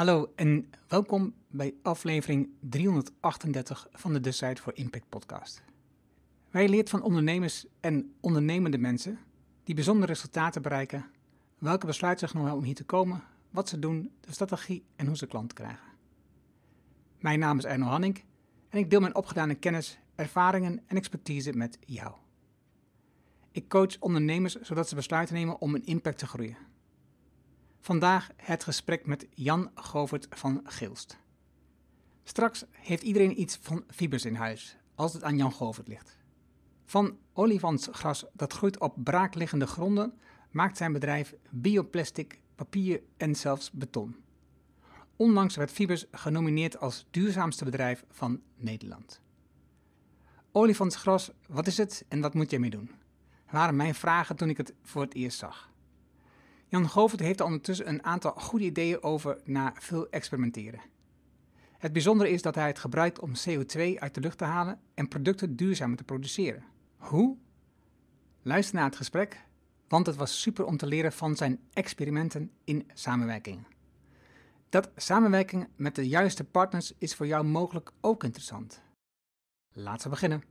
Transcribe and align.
Hallo 0.00 0.32
en 0.36 0.70
welkom 0.88 1.34
bij 1.48 1.74
aflevering 1.82 2.48
338 2.60 3.88
van 3.92 4.12
de 4.12 4.20
Decide 4.20 4.60
for 4.60 4.76
Impact 4.76 5.08
podcast. 5.08 5.62
Wij 6.50 6.68
leert 6.68 6.90
van 6.90 7.02
ondernemers 7.02 7.66
en 7.80 8.14
ondernemende 8.20 8.78
mensen 8.78 9.18
die 9.64 9.74
bijzondere 9.74 10.12
resultaten 10.12 10.62
bereiken, 10.62 11.06
welke 11.58 11.86
besluiten 11.86 12.28
ze 12.28 12.34
genomen 12.34 12.56
om 12.56 12.64
hier 12.64 12.74
te 12.74 12.84
komen, 12.84 13.22
wat 13.50 13.68
ze 13.68 13.78
doen, 13.78 14.12
de 14.20 14.32
strategie 14.32 14.84
en 14.96 15.06
hoe 15.06 15.16
ze 15.16 15.26
klanten 15.26 15.56
krijgen. 15.56 15.88
Mijn 17.18 17.38
naam 17.38 17.58
is 17.58 17.64
Erno 17.64 17.86
Hanning 17.86 18.24
en 18.68 18.78
ik 18.78 18.90
deel 18.90 19.00
mijn 19.00 19.14
opgedane 19.14 19.54
kennis, 19.54 19.98
ervaringen 20.14 20.82
en 20.86 20.96
expertise 20.96 21.52
met 21.52 21.78
jou. 21.80 22.14
Ik 23.52 23.68
coach 23.68 23.98
ondernemers 23.98 24.54
zodat 24.60 24.88
ze 24.88 24.94
besluiten 24.94 25.34
nemen 25.34 25.60
om 25.60 25.74
een 25.74 25.84
impact 25.84 26.18
te 26.18 26.26
groeien. 26.26 26.69
Vandaag 27.80 28.30
het 28.36 28.64
gesprek 28.64 29.06
met 29.06 29.26
Jan 29.34 29.70
Govert 29.74 30.26
van 30.30 30.60
Geelst. 30.64 31.18
Straks 32.22 32.64
heeft 32.70 33.02
iedereen 33.02 33.40
iets 33.40 33.58
van 33.62 33.84
fibers 33.88 34.24
in 34.24 34.34
huis, 34.34 34.76
als 34.94 35.12
het 35.12 35.22
aan 35.22 35.36
Jan 35.36 35.52
Govert 35.52 35.88
ligt. 35.88 36.16
Van 36.84 37.18
olifantsgras 37.32 38.24
dat 38.32 38.52
groeit 38.52 38.78
op 38.78 38.94
braakliggende 39.04 39.66
gronden 39.66 40.18
maakt 40.50 40.76
zijn 40.76 40.92
bedrijf 40.92 41.34
bioplastic, 41.50 42.40
papier 42.54 43.02
en 43.16 43.34
zelfs 43.34 43.70
beton. 43.70 44.16
Onlangs 45.16 45.56
werd 45.56 45.70
Fibers 45.70 46.04
genomineerd 46.12 46.78
als 46.78 47.06
duurzaamste 47.10 47.64
bedrijf 47.64 48.04
van 48.10 48.40
Nederland. 48.56 49.20
Olifantsgras, 50.52 51.30
wat 51.46 51.66
is 51.66 51.76
het 51.76 52.04
en 52.08 52.20
wat 52.20 52.34
moet 52.34 52.50
je 52.50 52.58
mee 52.58 52.70
doen? 52.70 52.90
waren 53.50 53.76
mijn 53.76 53.94
vragen 53.94 54.36
toen 54.36 54.48
ik 54.48 54.56
het 54.56 54.74
voor 54.82 55.02
het 55.02 55.14
eerst 55.14 55.38
zag. 55.38 55.69
Jan 56.70 56.88
Govert 56.88 57.20
heeft 57.20 57.40
er 57.40 57.46
ondertussen 57.46 57.88
een 57.88 58.04
aantal 58.04 58.32
goede 58.32 58.64
ideeën 58.64 59.02
over 59.02 59.40
na 59.44 59.72
veel 59.78 60.08
experimenteren. 60.08 60.80
Het 61.78 61.92
bijzondere 61.92 62.30
is 62.30 62.42
dat 62.42 62.54
hij 62.54 62.66
het 62.66 62.78
gebruikt 62.78 63.18
om 63.18 63.32
CO2 63.48 63.94
uit 63.98 64.14
de 64.14 64.20
lucht 64.20 64.38
te 64.38 64.44
halen 64.44 64.80
en 64.94 65.08
producten 65.08 65.56
duurzamer 65.56 65.96
te 65.96 66.04
produceren. 66.04 66.64
Hoe? 66.96 67.36
Luister 68.42 68.74
naar 68.74 68.84
het 68.84 68.96
gesprek, 68.96 69.44
want 69.88 70.06
het 70.06 70.16
was 70.16 70.40
super 70.40 70.64
om 70.64 70.76
te 70.76 70.86
leren 70.86 71.12
van 71.12 71.36
zijn 71.36 71.60
experimenten 71.72 72.50
in 72.64 72.90
samenwerking. 72.94 73.66
Dat 74.68 74.90
samenwerking 74.96 75.68
met 75.76 75.94
de 75.94 76.08
juiste 76.08 76.44
partners 76.44 76.92
is 76.98 77.14
voor 77.14 77.26
jou 77.26 77.44
mogelijk 77.44 77.92
ook 78.00 78.24
interessant. 78.24 78.82
Laten 79.72 80.02
we 80.02 80.08
beginnen. 80.08 80.42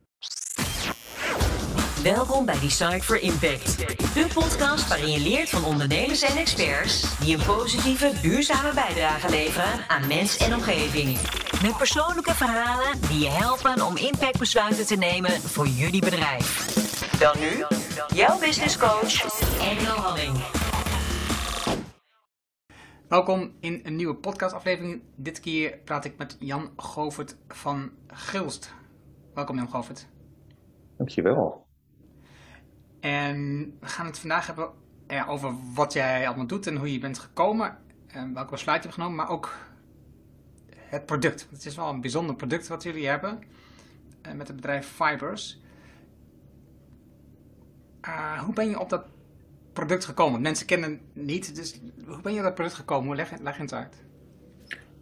Welkom 2.03 2.45
bij 2.45 2.59
Design 2.59 2.99
for 2.99 3.21
Impact. 3.21 3.77
De 4.13 4.27
podcast 4.33 4.87
waarin 4.87 5.11
je 5.11 5.19
leert 5.19 5.49
van 5.49 5.63
ondernemers 5.63 6.21
en 6.21 6.37
experts 6.37 7.19
die 7.19 7.37
een 7.37 7.45
positieve, 7.45 8.11
duurzame 8.21 8.73
bijdrage 8.73 9.29
leveren 9.29 9.87
aan 9.87 10.07
mens 10.07 10.37
en 10.37 10.53
omgeving. 10.53 11.17
Met 11.61 11.77
persoonlijke 11.77 12.33
verhalen 12.33 13.01
die 13.01 13.19
je 13.19 13.29
helpen 13.29 13.85
om 13.85 13.97
impactbesluiten 13.97 14.85
te 14.85 14.95
nemen 14.95 15.31
voor 15.31 15.67
jullie 15.67 16.01
bedrijf. 16.01 16.75
Dan 17.19 17.35
nu, 17.39 17.65
jouw 18.15 18.39
business 18.39 18.77
coach, 18.77 19.41
Engel 19.61 19.95
Halling. 19.95 20.37
Welkom 23.07 23.53
in 23.59 23.79
een 23.83 23.95
nieuwe 23.95 24.15
podcastaflevering. 24.15 25.01
Dit 25.15 25.39
keer 25.39 25.77
praat 25.77 26.05
ik 26.05 26.17
met 26.17 26.35
Jan 26.39 26.69
Govert 26.75 27.35
van 27.47 27.91
Gilst. 28.07 28.73
Welkom 29.33 29.55
Jan 29.55 29.69
Govert. 29.69 30.07
Dankjewel. 30.97 31.67
En 32.99 33.63
we 33.79 33.87
gaan 33.87 34.05
het 34.05 34.19
vandaag 34.19 34.45
hebben 34.45 34.69
ja, 35.07 35.25
over 35.25 35.55
wat 35.73 35.93
jij 35.93 36.27
allemaal 36.27 36.47
doet 36.47 36.67
en 36.67 36.75
hoe 36.75 36.93
je 36.93 36.99
bent 36.99 37.19
gekomen. 37.19 37.77
En 38.07 38.33
welke 38.33 38.51
besluiten 38.51 38.89
je 38.89 38.95
hebt 38.95 39.03
genomen, 39.03 39.25
maar 39.25 39.35
ook 39.35 39.55
het 40.75 41.05
product. 41.05 41.47
Het 41.51 41.65
is 41.65 41.75
wel 41.75 41.89
een 41.89 42.01
bijzonder 42.01 42.35
product 42.35 42.67
wat 42.67 42.83
jullie 42.83 43.07
hebben 43.07 43.39
eh, 44.21 44.33
met 44.33 44.47
het 44.47 44.55
bedrijf 44.55 44.87
Fibers. 44.87 45.59
Uh, 48.07 48.43
hoe 48.43 48.53
ben 48.53 48.69
je 48.69 48.79
op 48.79 48.89
dat 48.89 49.05
product 49.73 50.05
gekomen? 50.05 50.41
Mensen 50.41 50.65
kennen 50.65 50.91
het 50.91 51.25
niet, 51.25 51.55
dus 51.55 51.79
hoe 52.05 52.21
ben 52.21 52.31
je 52.31 52.37
op 52.37 52.43
dat 52.43 52.53
product 52.53 52.75
gekomen? 52.75 53.05
Hoe 53.05 53.15
leg, 53.15 53.39
leg 53.39 53.55
je 53.55 53.61
het 53.61 53.73
uit? 53.73 54.03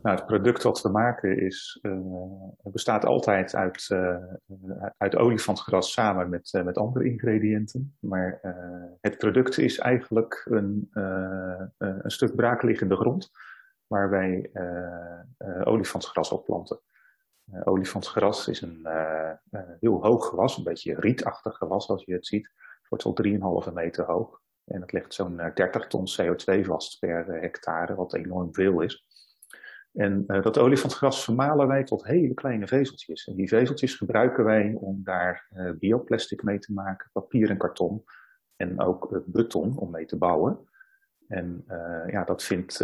Nou, 0.02 0.16
het 0.16 0.26
product 0.26 0.64
wat 0.64 0.82
we 0.82 0.90
maken 0.90 1.40
is, 1.40 1.80
uh, 1.82 2.00
bestaat 2.64 3.06
altijd 3.06 3.56
uit, 3.56 3.90
uh, 3.92 4.18
uit 4.98 5.16
olifantsgras 5.16 5.92
samen 5.92 6.30
met, 6.30 6.54
uh, 6.54 6.64
met 6.64 6.78
andere 6.78 7.06
ingrediënten. 7.06 7.98
Maar 8.00 8.40
het 9.02 9.18
product 9.18 9.58
is 9.58 9.78
eigenlijk 9.78 10.46
een, 10.50 10.90
een 11.78 12.12
stuk 12.12 12.36
braakliggende 12.36 12.96
grond 12.96 13.32
waar 13.88 14.10
wij 14.10 14.52
olifantsgras 15.64 16.32
op 16.32 16.46
planten. 16.46 16.80
olifantsgras 17.64 18.48
is 18.48 18.62
een 18.62 18.88
heel 19.80 20.04
hoog 20.04 20.28
gewas, 20.28 20.58
een 20.58 20.64
beetje 20.64 21.00
rietachtig 21.00 21.58
gewas 21.58 21.90
als 21.90 22.04
je 22.06 22.14
het 22.14 22.26
ziet. 22.26 22.52
Het 22.82 22.90
wordt 22.90 23.04
al 23.04 23.68
3,5 23.68 23.74
meter 23.74 24.06
hoog. 24.06 24.42
En 24.66 24.82
het 24.82 24.92
legt 24.92 25.14
zo'n 25.14 25.42
30 25.54 25.88
ton 25.88 26.06
CO2 26.22 26.66
vast 26.66 27.00
per 27.00 27.26
hectare, 27.26 27.96
wat 27.96 28.14
enorm 28.14 28.54
veel 28.54 28.82
is. 28.82 29.07
En 29.98 30.24
uh, 30.28 30.42
dat 30.42 30.58
olifantsgras 30.58 31.24
vermalen 31.24 31.68
wij 31.68 31.84
tot 31.84 32.06
hele 32.06 32.34
kleine 32.34 32.68
vezeltjes. 32.68 33.28
En 33.28 33.36
die 33.36 33.48
vezeltjes 33.48 33.96
gebruiken 33.96 34.44
wij 34.44 34.74
om 34.80 35.02
daar 35.04 35.48
uh, 35.56 35.72
bioplastic 35.80 36.44
mee 36.44 36.60
te 36.60 36.74
maken, 36.74 37.10
papier 37.14 37.50
en 37.50 37.58
karton. 37.58 38.04
En 38.56 38.82
ook 38.82 39.12
uh, 39.12 39.20
beton 39.26 39.78
om 39.78 39.92
mee 39.92 40.06
te 40.06 40.18
bouwen. 40.18 40.60
En 41.28 41.64
ja, 42.08 42.24
dat 42.24 42.44
vindt 42.44 42.78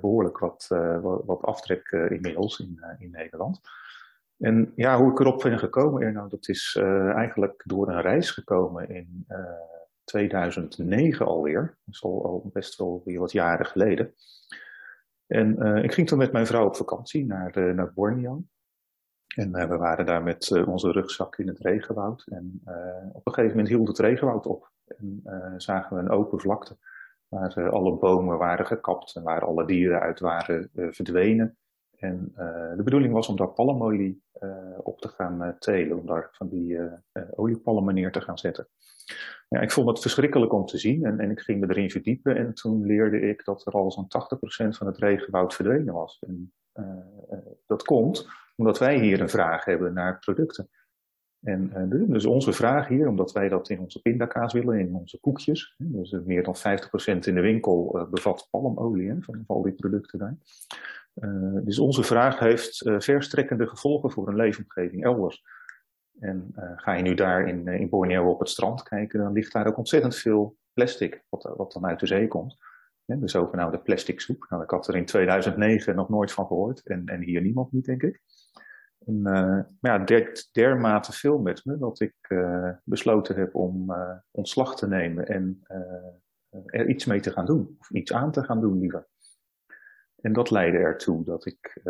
behoorlijk 0.00 0.38
wat, 0.38 0.66
wat, 1.02 1.22
wat, 1.24 1.42
aftrek 1.42 1.90
inmiddels 1.90 2.58
in, 2.58 2.84
in 2.98 3.10
Nederland. 3.10 3.60
En 4.38 4.72
ja, 4.76 4.98
hoe 4.98 5.10
ik 5.10 5.18
erop 5.18 5.42
ben 5.42 5.58
gekomen, 5.58 6.12
nou, 6.12 6.28
dat 6.28 6.48
is 6.48 6.76
eigenlijk 7.14 7.62
door 7.66 7.88
een 7.88 8.00
reis 8.00 8.30
gekomen 8.30 8.88
in 8.88 9.26
2009 10.04 11.26
alweer. 11.26 11.78
Dat 11.84 11.94
is 11.94 12.02
al 12.02 12.50
best 12.52 12.78
wel 12.78 13.02
weer 13.04 13.18
wat 13.18 13.32
jaren 13.32 13.66
geleden. 13.66 14.14
En 15.30 15.56
uh, 15.58 15.84
ik 15.84 15.92
ging 15.92 16.06
toen 16.06 16.18
met 16.18 16.32
mijn 16.32 16.46
vrouw 16.46 16.66
op 16.66 16.76
vakantie 16.76 17.26
naar, 17.26 17.58
uh, 17.58 17.74
naar 17.74 17.92
Borneo. 17.92 18.42
En 19.36 19.48
uh, 19.56 19.68
we 19.68 19.76
waren 19.76 20.06
daar 20.06 20.22
met 20.22 20.64
onze 20.66 20.92
rugzak 20.92 21.38
in 21.38 21.48
het 21.48 21.58
regenwoud. 21.58 22.26
En 22.28 22.60
op 23.12 23.26
een 23.26 23.32
gegeven 23.32 23.56
moment 23.56 23.68
hield 23.68 23.88
het 23.88 23.98
regenwoud 23.98 24.46
op. 24.46 24.70
En 24.84 25.22
zagen 25.56 25.96
we 25.96 26.02
een 26.02 26.10
open 26.10 26.40
vlakte 26.40 26.76
waar 27.28 27.70
alle 27.70 27.98
bomen 27.98 28.38
waren 28.38 28.66
gekapt 28.66 29.16
en 29.16 29.22
waar 29.22 29.44
alle 29.44 29.66
dieren 29.66 30.00
uit 30.00 30.20
waren 30.20 30.70
verdwenen. 30.72 31.58
En 32.00 32.32
de 32.76 32.82
bedoeling 32.84 33.12
was 33.12 33.28
om 33.28 33.36
daar 33.36 33.52
palmolie 33.52 34.22
op 34.82 35.00
te 35.00 35.08
gaan 35.08 35.56
telen, 35.58 35.98
om 35.98 36.06
daar 36.06 36.28
van 36.32 36.48
die 36.48 36.78
oliepalmen 37.30 37.94
neer 37.94 38.12
te 38.12 38.20
gaan 38.20 38.38
zetten. 38.38 38.68
Ja, 39.48 39.60
ik 39.60 39.70
vond 39.70 39.88
het 39.88 40.00
verschrikkelijk 40.00 40.52
om 40.52 40.66
te 40.66 40.78
zien 40.78 41.04
en, 41.04 41.20
en 41.20 41.30
ik 41.30 41.40
ging 41.40 41.60
me 41.60 41.68
erin 41.68 41.90
verdiepen 41.90 42.36
en 42.36 42.54
toen 42.54 42.86
leerde 42.86 43.20
ik 43.20 43.44
dat 43.44 43.66
er 43.66 43.72
al 43.72 43.92
zo'n 43.92 44.08
80% 44.66 44.68
van 44.68 44.86
het 44.86 44.98
regenwoud 44.98 45.54
verdwenen 45.54 45.94
was. 45.94 46.18
En 46.26 46.52
uh, 46.74 47.38
dat 47.66 47.82
komt 47.82 48.28
omdat 48.56 48.78
wij 48.78 49.00
hier 49.00 49.20
een 49.20 49.28
vraag 49.28 49.64
hebben 49.64 49.92
naar 49.92 50.18
producten. 50.18 50.68
En 51.40 51.72
uh, 51.76 52.08
dus 52.08 52.26
onze 52.26 52.52
vraag 52.52 52.88
hier, 52.88 53.08
omdat 53.08 53.32
wij 53.32 53.48
dat 53.48 53.68
in 53.68 53.78
onze 53.78 54.00
pindakaas 54.00 54.52
willen, 54.52 54.78
in 54.78 54.94
onze 54.94 55.20
koekjes, 55.20 55.74
dus 55.78 56.10
meer 56.24 56.42
dan 56.42 56.56
50% 56.56 56.58
in 57.04 57.34
de 57.34 57.40
winkel 57.40 58.06
bevat 58.10 58.48
palmolie 58.50 59.16
van 59.20 59.44
al 59.46 59.62
die 59.62 59.72
producten 59.72 60.18
daar. 60.18 60.36
Dus 61.64 61.78
onze 61.78 62.02
vraag 62.02 62.38
heeft 62.38 62.90
verstrekkende 62.98 63.66
gevolgen 63.66 64.10
voor 64.10 64.28
een 64.28 64.36
leefomgeving 64.36 65.04
elders. 65.04 65.42
En 66.20 66.52
uh, 66.56 66.72
ga 66.74 66.92
je 66.92 67.02
nu 67.02 67.14
daar 67.14 67.48
in, 67.48 67.68
in 67.68 67.88
Borneo 67.88 68.30
op 68.30 68.38
het 68.38 68.48
strand 68.48 68.82
kijken, 68.82 69.20
dan 69.20 69.32
ligt 69.32 69.52
daar 69.52 69.66
ook 69.66 69.76
ontzettend 69.76 70.16
veel 70.16 70.56
plastic, 70.72 71.24
wat, 71.28 71.52
wat 71.56 71.72
dan 71.72 71.86
uit 71.86 72.00
de 72.00 72.06
zee 72.06 72.28
komt. 72.28 72.56
Ja, 73.04 73.16
de 73.16 73.28
zogenaamde 73.28 73.78
plastic 73.78 74.20
soep. 74.20 74.46
Nou, 74.48 74.62
ik 74.62 74.70
had 74.70 74.88
er 74.88 74.96
in 74.96 75.04
2009 75.04 75.94
nog 75.94 76.08
nooit 76.08 76.32
van 76.32 76.46
gehoord 76.46 76.86
en, 76.86 77.06
en 77.06 77.22
hier 77.22 77.40
niemand 77.40 77.72
niet, 77.72 77.84
denk 77.84 78.02
ik. 78.02 78.20
En, 79.06 79.22
maar 79.22 79.66
ja, 79.80 80.00
het 80.04 80.48
dermate 80.52 81.12
veel 81.12 81.38
met 81.38 81.64
me 81.64 81.78
dat 81.78 82.00
ik 82.00 82.14
besloten 82.84 83.36
heb 83.36 83.54
om 83.54 83.94
ontslag 84.30 84.76
te 84.76 84.88
nemen 84.88 85.26
en 85.26 85.62
er 86.66 86.88
iets 86.88 87.04
mee 87.04 87.20
te 87.20 87.30
gaan 87.30 87.46
doen. 87.46 87.76
Of 87.78 87.90
iets 87.90 88.12
aan 88.12 88.32
te 88.32 88.44
gaan 88.44 88.60
doen 88.60 88.78
liever. 88.78 89.08
En 90.20 90.32
dat 90.32 90.50
leidde 90.50 90.78
ertoe 90.78 91.24
dat 91.24 91.46
ik 91.46 91.80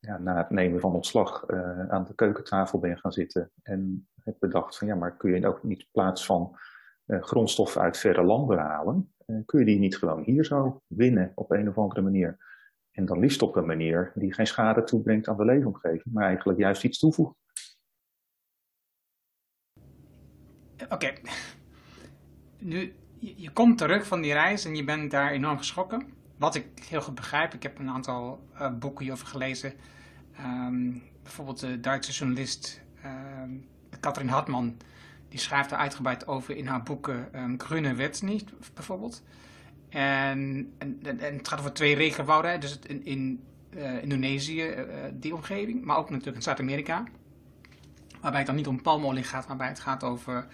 ja, 0.00 0.18
na 0.18 0.36
het 0.36 0.50
nemen 0.50 0.80
van 0.80 0.94
ontslag 0.94 1.48
uh, 1.48 1.88
aan 1.88 2.04
de 2.04 2.14
keukentafel 2.14 2.78
ben 2.78 2.98
gaan 2.98 3.12
zitten 3.12 3.50
en 3.62 4.08
heb 4.22 4.36
bedacht 4.38 4.78
van 4.78 4.86
ja, 4.86 4.94
maar 4.94 5.16
kun 5.16 5.34
je 5.34 5.46
ook 5.46 5.62
niet 5.62 5.80
in 5.80 5.88
plaats 5.92 6.26
van 6.26 6.58
grondstoffen 7.06 7.80
uit 7.80 7.96
verre 7.96 8.22
landen 8.22 8.58
halen, 8.58 9.12
kun 9.44 9.58
je 9.58 9.64
die 9.64 9.78
niet 9.78 9.96
gewoon 9.96 10.22
hier 10.22 10.44
zo 10.44 10.82
winnen 10.86 11.32
op 11.34 11.50
een 11.50 11.68
of 11.68 11.78
andere 11.78 12.00
manier. 12.00 12.38
En 12.90 13.04
dan 13.04 13.18
liefst 13.18 13.42
op 13.42 13.56
een 13.56 13.66
manier 13.66 14.12
die 14.14 14.34
geen 14.34 14.46
schade 14.46 14.84
toebrengt 14.84 15.28
aan 15.28 15.36
de 15.36 15.44
leefomgeving, 15.44 16.04
maar 16.04 16.24
eigenlijk 16.24 16.58
juist 16.58 16.84
iets 16.84 16.98
toevoegt. 16.98 17.34
Oké. 20.88 21.12
Nu 22.58 22.92
je, 23.18 23.34
je, 23.36 23.50
komt 23.50 23.78
terug 23.78 24.06
van 24.06 24.20
die 24.20 24.32
reis 24.32 24.64
en 24.64 24.76
je 24.76 24.84
bent 24.84 25.10
daar 25.10 25.30
enorm 25.30 25.58
geschrokken. 25.58 26.06
Wat 26.36 26.54
ik 26.54 26.66
heel 26.88 27.00
goed 27.00 27.14
begrijp, 27.14 27.54
ik 27.54 27.62
heb 27.62 27.78
een 27.78 27.90
aantal 27.90 28.48
uh, 28.54 28.72
boeken 28.72 29.02
hierover 29.02 29.26
gelezen. 29.26 29.72
Um, 30.40 31.02
bijvoorbeeld 31.22 31.60
de 31.60 31.80
Duitse 31.80 32.12
journalist 32.12 32.80
um, 33.04 33.66
Kathrin 34.00 34.28
Hartman, 34.28 34.76
die 35.28 35.38
schrijft 35.38 35.70
er 35.70 35.76
uitgebreid 35.76 36.26
over 36.26 36.56
in 36.56 36.66
haar 36.66 36.82
boeken 36.82 37.28
um, 37.40 37.60
Grüne 37.60 38.10
niet, 38.22 38.74
bijvoorbeeld. 38.74 39.22
En, 39.88 40.72
en, 40.78 40.98
het 41.18 41.48
gaat 41.48 41.58
over 41.58 41.72
twee 41.72 41.94
regenwouden, 41.94 42.60
dus 42.60 42.78
in, 42.78 43.04
in 43.04 43.44
uh, 43.70 44.02
Indonesië, 44.02 44.62
uh, 44.62 44.84
die 45.12 45.34
omgeving, 45.34 45.84
maar 45.84 45.96
ook 45.96 46.10
natuurlijk 46.10 46.36
in 46.36 46.42
Zuid-Amerika. 46.42 47.04
Waarbij 48.20 48.38
het 48.38 48.46
dan 48.46 48.56
niet 48.56 48.66
om 48.66 48.82
palmolie 48.82 49.22
gaat, 49.22 49.38
maar 49.38 49.48
waarbij 49.48 49.68
het 49.68 49.80
gaat 49.80 50.04
over, 50.04 50.46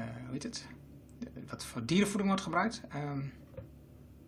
hoe 0.00 0.32
heet 0.32 0.42
het, 0.42 0.66
wat 1.48 1.64
voor 1.64 1.84
dierenvoeding 1.84 2.28
wordt 2.28 2.42
gebruikt. 2.42 2.82
Um, 2.94 3.32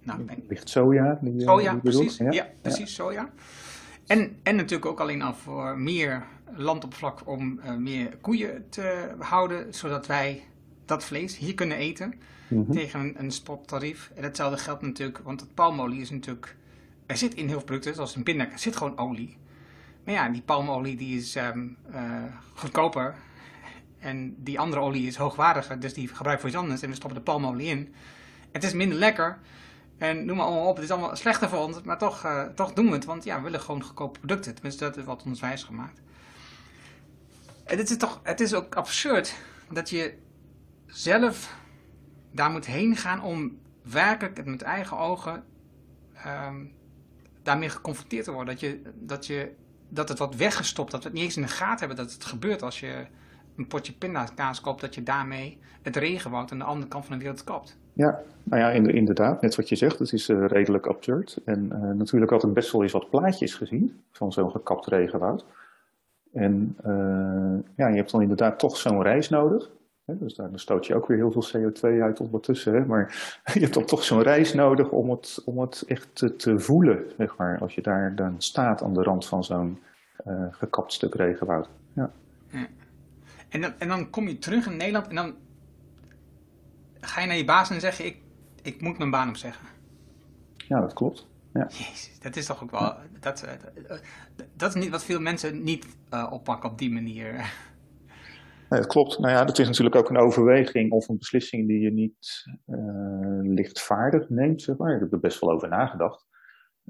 nou, 0.02 0.24
Ligt 0.48 0.68
soja? 0.68 1.18
Die, 1.22 1.40
soja, 1.40 1.72
die 1.72 1.80
precies. 1.80 2.16
Ja, 2.16 2.30
ja 2.30 2.48
precies, 2.60 2.94
soja. 2.94 3.30
En, 4.06 4.36
en 4.42 4.56
natuurlijk 4.56 4.90
ook 4.90 5.00
alleen 5.00 5.22
al 5.22 5.34
voor 5.34 5.78
meer 5.78 6.26
landoppervlak 6.54 7.28
om 7.28 7.60
uh, 7.64 7.74
meer 7.76 8.16
koeien 8.16 8.68
te 8.68 9.14
houden, 9.18 9.74
zodat 9.74 10.06
wij 10.06 10.42
dat 10.84 11.04
vlees 11.04 11.36
hier 11.36 11.54
kunnen 11.54 11.76
eten 11.76 12.14
mm-hmm. 12.48 12.74
tegen 12.74 13.00
een, 13.00 13.14
een 13.18 13.30
spottarief. 13.30 14.10
En 14.14 14.22
hetzelfde 14.22 14.58
geldt 14.58 14.82
natuurlijk, 14.82 15.18
want 15.18 15.40
het 15.40 15.54
palmolie 15.54 16.00
is 16.00 16.10
natuurlijk, 16.10 16.56
er 17.06 17.16
zit 17.16 17.34
in 17.34 17.46
heel 17.46 17.56
veel 17.56 17.64
producten, 17.64 17.94
zoals 17.94 18.16
in 18.16 18.22
pindakaas, 18.22 18.54
er 18.54 18.60
zit 18.60 18.76
gewoon 18.76 18.98
olie. 18.98 19.36
Maar 20.04 20.14
ja, 20.14 20.28
die 20.28 20.42
palmolie 20.42 20.96
die 20.96 21.16
is 21.16 21.36
um, 21.36 21.76
uh, 21.90 22.22
goedkoper 22.54 23.14
en 23.98 24.34
die 24.38 24.58
andere 24.58 24.82
olie 24.82 25.06
is 25.06 25.16
hoogwaardiger, 25.16 25.80
dus 25.80 25.94
die 25.94 26.08
gebruiken 26.08 26.40
voor 26.40 26.48
iets 26.48 26.58
anders 26.58 26.82
en 26.82 26.88
we 26.88 26.94
stoppen 26.94 27.18
de 27.18 27.24
palmolie 27.24 27.68
in. 27.68 27.94
Het 28.52 28.64
is 28.64 28.72
minder 28.72 28.98
lekker, 28.98 29.38
en 29.98 30.24
noem 30.24 30.36
maar 30.36 30.46
allemaal 30.46 30.68
op, 30.68 30.74
het 30.74 30.84
is 30.84 30.90
allemaal 30.90 31.16
slechter 31.16 31.48
voor 31.48 31.58
ons, 31.58 31.82
maar 31.82 31.98
toch, 31.98 32.24
uh, 32.24 32.44
toch 32.44 32.72
doen 32.72 32.86
we 32.86 32.92
het. 32.92 33.04
Want 33.04 33.24
ja, 33.24 33.36
we 33.36 33.42
willen 33.42 33.60
gewoon 33.60 33.82
goedkope 33.82 34.18
producten. 34.18 34.54
Tenminste, 34.54 34.84
dat 34.84 34.96
is 34.96 35.04
wat 35.04 35.22
ons 35.22 35.40
wijs 35.40 35.62
gemaakt. 35.62 36.00
En 37.64 37.78
het 37.78 37.90
is, 37.90 37.96
toch, 37.96 38.20
het 38.22 38.40
is 38.40 38.54
ook 38.54 38.74
absurd 38.74 39.34
dat 39.70 39.90
je 39.90 40.14
zelf 40.86 41.56
daar 42.32 42.50
moet 42.50 42.66
heen 42.66 42.96
gaan 42.96 43.22
om 43.22 43.58
werkelijk 43.82 44.44
met 44.44 44.62
eigen 44.62 44.98
ogen 44.98 45.44
um, 46.26 46.72
daarmee 47.42 47.68
geconfronteerd 47.68 48.24
te 48.24 48.32
worden. 48.32 48.54
Dat, 48.54 48.60
je, 48.60 48.82
dat, 48.94 49.26
je, 49.26 49.52
dat 49.88 50.08
het 50.08 50.18
wordt 50.18 50.36
weggestopt, 50.36 50.90
dat 50.90 51.02
we 51.02 51.08
het 51.08 51.16
niet 51.16 51.24
eens 51.24 51.36
in 51.36 51.42
de 51.42 51.48
gaten 51.48 51.78
hebben 51.78 52.04
dat 52.04 52.14
het 52.14 52.24
gebeurt 52.24 52.62
als 52.62 52.80
je 52.80 53.06
een 53.58 53.66
potje 53.66 53.92
pindakaas 53.92 54.60
koopt, 54.60 54.80
dat 54.80 54.94
je 54.94 55.02
daarmee 55.02 55.58
het 55.82 55.96
regenwoud 55.96 56.52
aan 56.52 56.58
de 56.58 56.64
andere 56.64 56.88
kant 56.88 57.04
van 57.04 57.16
de 57.16 57.22
wereld 57.22 57.44
kapt. 57.44 57.76
Ja, 57.92 58.20
nou 58.42 58.62
ja, 58.62 58.70
inderdaad, 58.70 59.40
net 59.40 59.54
wat 59.54 59.68
je 59.68 59.76
zegt, 59.76 59.98
het 59.98 60.12
is 60.12 60.28
uh, 60.28 60.46
redelijk 60.46 60.86
absurd. 60.86 61.40
En 61.44 61.70
uh, 61.72 61.90
natuurlijk 61.90 62.30
had 62.30 62.44
ik 62.44 62.52
best 62.52 62.72
wel 62.72 62.82
eens 62.82 62.92
wat 62.92 63.10
plaatjes 63.10 63.54
gezien 63.54 64.00
van 64.12 64.32
zo'n 64.32 64.50
gekapt 64.50 64.86
regenwoud. 64.86 65.44
En 66.32 66.76
uh, 66.86 67.58
ja, 67.76 67.88
je 67.88 67.96
hebt 67.96 68.10
dan 68.10 68.22
inderdaad 68.22 68.58
toch 68.58 68.76
zo'n 68.76 69.02
reis 69.02 69.28
nodig. 69.28 69.70
Hè? 70.04 70.18
Dus 70.18 70.34
daar 70.34 70.50
stoot 70.54 70.86
je 70.86 70.94
ook 70.94 71.06
weer 71.06 71.16
heel 71.16 71.32
veel 71.32 71.70
CO2 71.70 72.02
uit 72.02 72.20
ondertussen. 72.20 72.74
Hè? 72.74 72.84
Maar 72.84 73.06
je 73.54 73.60
hebt 73.60 73.74
dan 73.74 73.84
toch 73.84 74.04
zo'n 74.04 74.22
reis 74.22 74.54
nodig 74.54 74.90
om 74.90 75.10
het, 75.10 75.42
om 75.44 75.60
het 75.60 75.84
echt 75.86 76.08
te, 76.12 76.36
te, 76.36 76.58
voelen, 76.58 77.04
zeg 77.16 77.36
maar. 77.36 77.58
Als 77.60 77.74
je 77.74 77.82
daar 77.82 78.14
dan 78.14 78.34
staat 78.38 78.82
aan 78.82 78.94
de 78.94 79.02
rand 79.02 79.26
van 79.26 79.44
zo'n 79.44 79.78
gekapt 80.50 80.92
stuk 80.92 81.14
regenwoud. 81.14 81.68
Ja. 81.92 82.10
ja. 82.50 82.66
En, 83.48 83.60
dan, 83.60 83.72
en 83.78 83.88
dan 83.88 84.10
kom 84.10 84.28
je 84.28 84.38
terug 84.38 84.66
in 84.66 84.76
Nederland 84.76 85.08
en 85.08 85.14
dan 85.14 85.34
ga 87.00 87.20
je 87.20 87.26
naar 87.26 87.36
je 87.36 87.44
baas 87.44 87.70
en 87.70 87.80
zeg 87.80 87.96
je, 87.96 88.04
ik, 88.04 88.22
ik 88.62 88.80
moet 88.80 88.98
mijn 88.98 89.10
baan 89.10 89.28
opzeggen. 89.28 89.66
Ja, 90.56 90.80
dat 90.80 90.92
klopt. 90.92 91.26
Ja. 91.52 91.66
Jezus, 91.68 92.18
dat 92.20 92.36
is 92.36 92.46
toch 92.46 92.62
ook 92.62 92.70
wel, 92.70 92.94
dat, 93.20 93.42
eh, 93.42 93.52
dat, 93.88 94.02
dat, 94.56 94.74
is 94.74 94.82
niet 94.82 94.90
wat 94.90 95.04
veel 95.04 95.20
mensen 95.20 95.62
niet 95.62 95.86
uh, 96.14 96.28
oppakken 96.30 96.70
op 96.70 96.78
die 96.78 96.90
manier. 96.90 97.32
Nee, 98.68 98.80
dat 98.80 98.86
klopt. 98.86 99.18
Nou 99.18 99.32
ja, 99.32 99.44
dat 99.44 99.58
is 99.58 99.66
natuurlijk 99.66 99.96
ook 99.96 100.10
een 100.10 100.18
overweging 100.18 100.92
of 100.92 101.08
een 101.08 101.18
beslissing 101.18 101.68
die 101.68 101.80
je 101.80 101.90
niet 101.90 102.44
uh, 102.66 103.54
lichtvaardig 103.54 104.28
neemt, 104.28 104.62
zeg 104.62 104.76
maar. 104.76 104.94
Ik 104.94 105.00
heb 105.00 105.12
er 105.12 105.20
best 105.20 105.40
wel 105.40 105.50
over 105.50 105.68
nagedacht. 105.68 106.26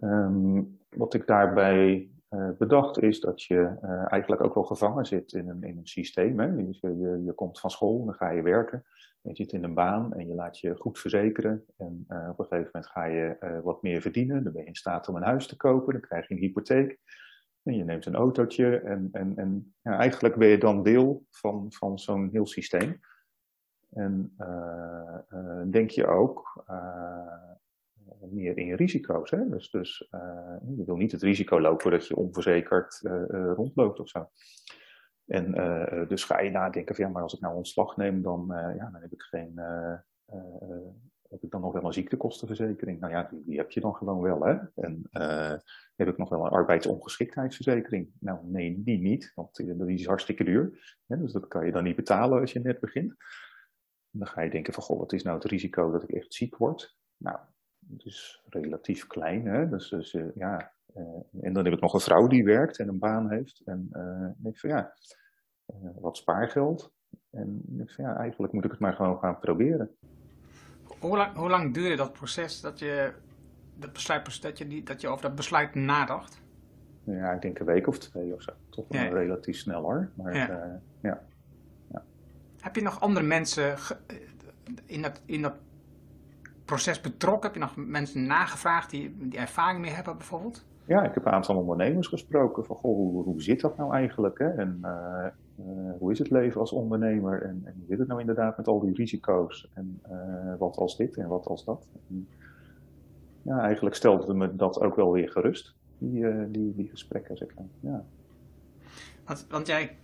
Um, 0.02 0.78
wat 0.90 1.14
ik 1.14 1.26
daarbij 1.26 2.10
uh, 2.30 2.48
bedacht 2.58 3.02
is 3.02 3.20
dat 3.20 3.42
je 3.42 3.76
uh, 3.82 4.12
eigenlijk 4.12 4.42
ook 4.42 4.54
wel 4.54 4.64
gevangen 4.64 5.06
zit 5.06 5.32
in 5.32 5.48
een, 5.48 5.62
in 5.62 5.78
een 5.78 5.86
systeem. 5.86 6.38
Hè? 6.38 6.46
Je, 6.46 6.78
je, 6.80 7.22
je 7.24 7.32
komt 7.34 7.60
van 7.60 7.70
school, 7.70 8.04
dan 8.04 8.14
ga 8.14 8.30
je 8.30 8.42
werken. 8.42 8.84
Je 9.20 9.34
zit 9.34 9.52
in 9.52 9.64
een 9.64 9.74
baan 9.74 10.12
en 10.12 10.28
je 10.28 10.34
laat 10.34 10.58
je 10.58 10.76
goed 10.76 10.98
verzekeren. 10.98 11.64
En 11.76 12.04
uh, 12.08 12.28
op 12.30 12.38
een 12.38 12.44
gegeven 12.44 12.70
moment 12.72 12.92
ga 12.92 13.04
je 13.04 13.60
wat 13.62 13.82
meer 13.82 14.00
verdienen. 14.00 14.44
Dan 14.44 14.52
ben 14.52 14.62
je 14.62 14.68
in 14.68 14.74
staat 14.74 15.08
om 15.08 15.16
een 15.16 15.22
huis 15.22 15.46
te 15.46 15.56
kopen. 15.56 15.92
Dan 15.92 16.02
krijg 16.02 16.28
je 16.28 16.34
een 16.34 16.40
hypotheek. 16.40 16.98
En 17.62 17.76
je 17.76 17.84
neemt 17.84 18.06
een 18.06 18.14
autootje. 18.14 18.80
En, 18.80 19.08
en, 19.12 19.36
en 19.36 19.74
ja, 19.82 19.98
eigenlijk 19.98 20.36
ben 20.36 20.48
je 20.48 20.58
dan 20.58 20.82
deel 20.82 21.26
van, 21.30 21.66
van 21.72 21.98
zo'n 21.98 22.28
heel 22.32 22.46
systeem. 22.46 23.00
En 23.90 24.36
denk 25.70 25.90
je 25.90 26.06
ook 26.06 26.64
meer 28.30 28.58
in 28.58 28.74
risico's. 28.74 29.30
Hè? 29.30 29.48
Dus, 29.48 29.70
dus 29.70 30.08
je 30.76 30.82
wil 30.86 30.96
niet 30.96 31.12
het 31.12 31.22
risico 31.22 31.60
lopen 31.60 31.90
dat 31.90 32.06
je 32.06 32.16
onverzekerd 32.16 33.00
rondloopt 33.54 34.00
of 34.00 34.08
zo. 34.08 34.30
En 35.26 35.52
dus 36.08 36.24
ga 36.24 36.40
je 36.40 36.50
nadenken 36.50 36.94
van 36.94 37.04
ja, 37.04 37.10
maar 37.10 37.22
als 37.22 37.34
ik 37.34 37.40
nou 37.40 37.54
ontslag 37.54 37.96
neem, 37.96 38.22
dan, 38.22 38.44
ja, 38.48 38.90
dan 38.90 39.00
heb 39.00 39.12
ik 39.12 39.22
geen. 39.22 39.60
Heb 41.28 41.42
ik 41.42 41.50
dan 41.50 41.60
nog 41.60 41.72
wel 41.72 41.84
een 41.84 41.92
ziektekostenverzekering? 41.92 43.00
Nou 43.00 43.12
ja, 43.12 43.28
die, 43.30 43.42
die 43.44 43.58
heb 43.58 43.70
je 43.70 43.80
dan 43.80 43.94
gewoon 43.94 44.20
wel, 44.20 44.44
hè? 44.44 44.56
En 44.74 45.08
heb 45.96 46.08
ik 46.08 46.16
nog 46.16 46.28
wel 46.28 46.44
een 46.44 46.50
arbeidsongeschiktheidsverzekering? 46.50 48.10
Nou, 48.20 48.38
nee, 48.42 48.82
die 48.82 48.98
niet, 48.98 49.32
want 49.34 49.56
die 49.56 49.94
is 49.94 50.06
hartstikke 50.06 50.44
duur. 50.44 50.96
Hè? 51.06 51.18
Dus 51.18 51.32
dat 51.32 51.48
kan 51.48 51.66
je 51.66 51.72
dan 51.72 51.84
niet 51.84 51.96
betalen 51.96 52.40
als 52.40 52.52
je 52.52 52.60
net 52.60 52.80
begint. 52.80 53.14
dan 54.10 54.26
ga 54.26 54.40
je 54.40 54.50
denken 54.50 54.72
van, 54.72 54.82
goh, 54.82 54.98
wat 54.98 55.12
is 55.12 55.22
nou 55.22 55.36
het 55.36 55.50
risico 55.50 55.90
dat 55.90 56.02
ik 56.02 56.10
echt 56.10 56.34
ziek 56.34 56.56
word? 56.56 56.96
Nou, 57.16 57.38
het 57.92 58.04
is 58.04 58.42
relatief 58.48 59.06
klein, 59.06 59.46
hè? 59.46 59.68
Dus, 59.68 59.88
dus 59.88 60.16
ja, 60.34 60.72
en 61.40 61.52
dan 61.52 61.64
heb 61.64 61.74
ik 61.74 61.80
nog 61.80 61.94
een 61.94 62.00
vrouw 62.00 62.26
die 62.26 62.44
werkt 62.44 62.78
en 62.78 62.88
een 62.88 62.98
baan 62.98 63.30
heeft. 63.30 63.62
En 63.64 63.88
uh, 63.92 64.28
denk 64.36 64.58
van 64.58 64.70
ja, 64.70 64.94
wat 66.00 66.16
spaargeld. 66.16 66.92
En 67.30 67.62
denk 67.66 67.92
van 67.92 68.04
ja, 68.04 68.16
eigenlijk 68.16 68.52
moet 68.52 68.64
ik 68.64 68.70
het 68.70 68.80
maar 68.80 68.94
gewoon 68.94 69.18
gaan 69.18 69.38
proberen. 69.38 69.90
Hoe 71.00 71.16
lang, 71.16 71.36
hoe 71.36 71.48
lang 71.48 71.74
duurde 71.74 71.96
dat 71.96 72.12
proces 72.12 72.60
dat 72.60 72.78
je, 72.78 73.12
dat, 73.74 73.92
besluit, 73.92 74.42
dat, 74.42 74.58
je 74.58 74.66
die, 74.66 74.82
dat 74.82 75.00
je 75.00 75.08
over 75.08 75.22
dat 75.22 75.34
besluit 75.34 75.74
nadacht? 75.74 76.42
Ja, 77.04 77.32
ik 77.32 77.42
denk 77.42 77.58
een 77.58 77.66
week 77.66 77.86
of 77.86 77.98
twee 77.98 78.34
of 78.34 78.42
zo. 78.42 78.52
Toch 78.70 78.88
wel 78.88 79.02
ja. 79.02 79.08
relatief 79.08 79.56
snel 79.56 79.82
hoor. 79.82 80.10
Maar, 80.16 80.36
ja. 80.36 80.80
ja. 81.02 81.22
Heb 82.60 82.74
je 82.74 82.82
nog 82.82 83.00
andere 83.00 83.26
mensen 83.26 83.76
in 84.86 85.02
dat, 85.02 85.22
in 85.26 85.42
dat 85.42 85.54
proces 86.68 87.00
betrokken? 87.00 87.50
Heb 87.50 87.54
je 87.54 87.60
nog 87.60 87.86
mensen 87.86 88.26
nagevraagd 88.26 88.90
die, 88.90 89.16
die 89.18 89.38
ervaring 89.38 89.80
mee 89.80 89.90
hebben 89.90 90.16
bijvoorbeeld? 90.16 90.64
Ja, 90.84 91.02
ik 91.02 91.14
heb 91.14 91.26
een 91.26 91.32
aantal 91.32 91.56
ondernemers 91.56 92.06
gesproken 92.06 92.64
van, 92.64 92.76
goh, 92.76 92.96
hoe, 92.96 93.22
hoe 93.22 93.42
zit 93.42 93.60
dat 93.60 93.76
nou 93.76 93.94
eigenlijk? 93.94 94.38
Hè? 94.38 94.48
En 94.48 94.78
uh, 94.84 95.26
uh, 95.60 95.92
hoe 95.98 96.12
is 96.12 96.18
het 96.18 96.30
leven 96.30 96.60
als 96.60 96.72
ondernemer? 96.72 97.42
En, 97.42 97.62
en, 97.64 97.74
hoe 97.76 97.86
zit 97.88 97.98
het 97.98 98.08
nou 98.08 98.20
inderdaad 98.20 98.56
met 98.56 98.68
al 98.68 98.80
die 98.80 98.94
risico's? 98.94 99.68
En 99.74 100.00
uh, 100.10 100.54
wat 100.58 100.76
als 100.76 100.96
dit 100.96 101.16
en 101.16 101.28
wat 101.28 101.46
als 101.46 101.64
dat? 101.64 101.86
En, 102.08 102.28
ja, 103.42 103.60
eigenlijk 103.60 103.96
stelde 103.96 104.34
me 104.34 104.56
dat 104.56 104.80
ook 104.80 104.96
wel 104.96 105.12
weer 105.12 105.30
gerust, 105.30 105.74
die, 105.98 106.50
die, 106.50 106.74
die 106.74 106.88
gesprekken, 106.88 107.36
zeg 107.36 107.48
maar. 107.54 107.92
Ja. 107.92 108.04
Want, 109.24 109.46
want 109.50 109.66
jij, 109.66 109.96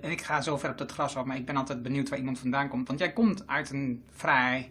en 0.00 0.10
ik 0.10 0.20
ga 0.20 0.40
zo 0.40 0.56
ver 0.56 0.70
op 0.70 0.78
het 0.78 0.92
gras 0.92 1.16
af, 1.16 1.24
maar 1.24 1.36
ik 1.36 1.46
ben 1.46 1.56
altijd 1.56 1.82
benieuwd 1.82 2.08
waar 2.08 2.18
iemand 2.18 2.38
vandaan 2.38 2.68
komt. 2.68 2.88
Want 2.88 2.98
jij 2.98 3.12
komt 3.12 3.46
uit 3.46 3.70
een 3.70 4.02
vrij 4.10 4.70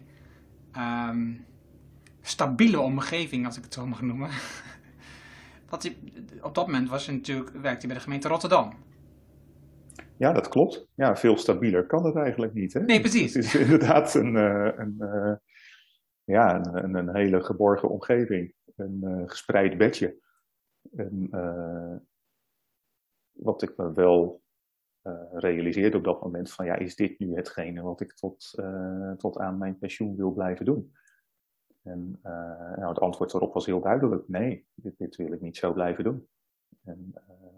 um, 0.76 1.46
stabiele 2.20 2.80
omgeving, 2.80 3.46
als 3.46 3.56
ik 3.56 3.64
het 3.64 3.74
zo 3.74 3.86
mag 3.86 4.02
noemen. 4.02 4.30
Want 5.68 5.94
op 6.40 6.54
dat 6.54 6.66
moment 6.66 6.88
was 6.88 7.06
je 7.06 7.12
natuurlijk, 7.12 7.50
werkte 7.50 7.78
hij 7.78 7.86
bij 7.86 7.96
de 7.96 8.02
gemeente 8.02 8.28
Rotterdam. 8.28 8.74
Ja, 10.16 10.32
dat 10.32 10.48
klopt. 10.48 10.88
Ja, 10.94 11.16
veel 11.16 11.36
stabieler 11.36 11.86
kan 11.86 12.04
het 12.04 12.16
eigenlijk 12.16 12.54
niet. 12.54 12.72
Hè? 12.72 12.80
Nee, 12.80 13.00
precies. 13.00 13.34
Het 13.34 13.44
is 13.44 13.54
inderdaad 13.54 14.14
een, 14.14 14.34
uh, 14.34 14.70
een, 14.76 14.96
uh, 14.98 15.34
ja, 16.24 16.54
een, 16.54 16.94
een, 16.94 17.14
hele 17.14 17.42
geborgen 17.42 17.88
omgeving. 17.88 18.54
Een 18.76 19.00
uh, 19.02 19.22
gespreid 19.28 19.78
bedje. 19.78 20.18
En, 20.96 21.28
wat 23.32 23.62
ik 23.62 23.76
me 23.76 23.92
wel 23.92 24.42
realiseerde 25.32 25.96
op 25.96 26.04
dat 26.04 26.22
moment 26.22 26.52
van 26.52 26.64
ja, 26.64 26.74
is 26.74 26.96
dit 26.96 27.18
nu 27.18 27.34
hetgene 27.34 27.82
wat 27.82 28.00
ik 28.00 28.12
tot, 28.14 28.62
tot 29.16 29.38
aan 29.38 29.58
mijn 29.58 29.78
pensioen 29.78 30.16
wil 30.16 30.32
blijven 30.32 30.64
doen? 30.64 30.92
En 31.82 32.20
uh, 32.22 32.76
nou, 32.76 32.88
het 32.88 33.00
antwoord 33.00 33.34
erop 33.34 33.54
was 33.54 33.66
heel 33.66 33.80
duidelijk: 33.80 34.28
nee, 34.28 34.66
dit, 34.74 35.16
wil 35.16 35.32
ik 35.32 35.40
niet 35.40 35.56
zo 35.56 35.72
blijven 35.72 36.04
doen. 36.04 36.28
En 36.84 37.14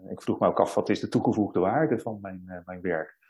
ik 0.09 0.21
vroeg 0.21 0.39
me 0.39 0.47
ook 0.47 0.59
af: 0.59 0.75
wat 0.75 0.89
is 0.89 0.99
de 0.99 1.09
toegevoegde 1.09 1.59
waarde 1.59 1.99
van 1.99 2.19
mijn, 2.21 2.63
mijn 2.65 2.81
werk? 2.81 3.21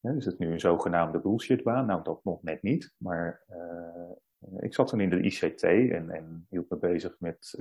is 0.00 0.24
het 0.24 0.38
nu 0.38 0.52
een 0.52 0.60
zogenaamde 0.60 1.20
bullshitbaan? 1.20 1.86
Nou, 1.86 2.02
dat 2.02 2.24
nog 2.24 2.42
net 2.42 2.62
niet. 2.62 2.94
Maar 2.96 3.44
ik 4.60 4.74
zat 4.74 4.88
toen 4.88 5.00
in 5.00 5.10
de 5.10 5.20
ICT 5.20 5.62
en, 5.62 6.10
en 6.10 6.46
hield 6.48 6.70
me 6.70 6.76
bezig 6.76 7.16
met, 7.18 7.54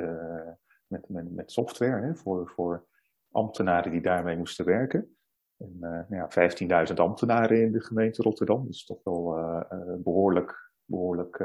met, 0.88 1.10
met, 1.10 1.32
met, 1.32 1.52
software 1.52 2.02
hè, 2.02 2.16
voor, 2.16 2.50
voor 2.50 2.86
ambtenaren 3.32 3.92
die 3.92 4.02
daarmee 4.02 4.38
moesten 4.38 4.66
werken. 4.66 5.17
En, 5.58 5.78
nou 5.80 6.16
ja, 6.16 6.88
15.000 6.88 6.96
ambtenaren 6.96 7.62
in 7.62 7.72
de 7.72 7.82
gemeente 7.82 8.22
Rotterdam. 8.22 8.68
Is 8.70 8.86
toch 8.86 9.04
wel 9.04 9.36
behoorlijk, 10.04 10.72
behoorlijk 10.86 11.38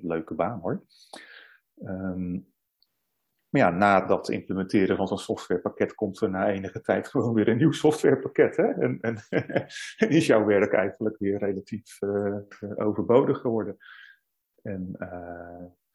leuke 0.00 0.34
baan 0.34 0.60
hoor. 0.60 0.82
Um, 1.82 2.52
maar 3.54 3.62
ja, 3.62 3.70
na 3.70 4.06
dat 4.06 4.28
implementeren 4.28 4.96
van 4.96 5.08
zo'n 5.08 5.18
softwarepakket 5.18 5.94
komt 5.94 6.20
er 6.20 6.30
na 6.30 6.48
enige 6.48 6.80
tijd 6.80 7.08
gewoon 7.08 7.34
weer 7.34 7.48
een 7.48 7.56
nieuw 7.56 7.72
softwarepakket. 7.72 8.56
Hè? 8.56 8.72
En, 8.72 9.00
en, 9.00 9.16
is 10.18 10.26
jouw 10.26 10.44
werk 10.44 10.72
eigenlijk 10.72 11.18
weer 11.18 11.38
relatief 11.38 11.98
overbodig 12.76 13.38
geworden. 13.38 13.76
En 14.62 14.96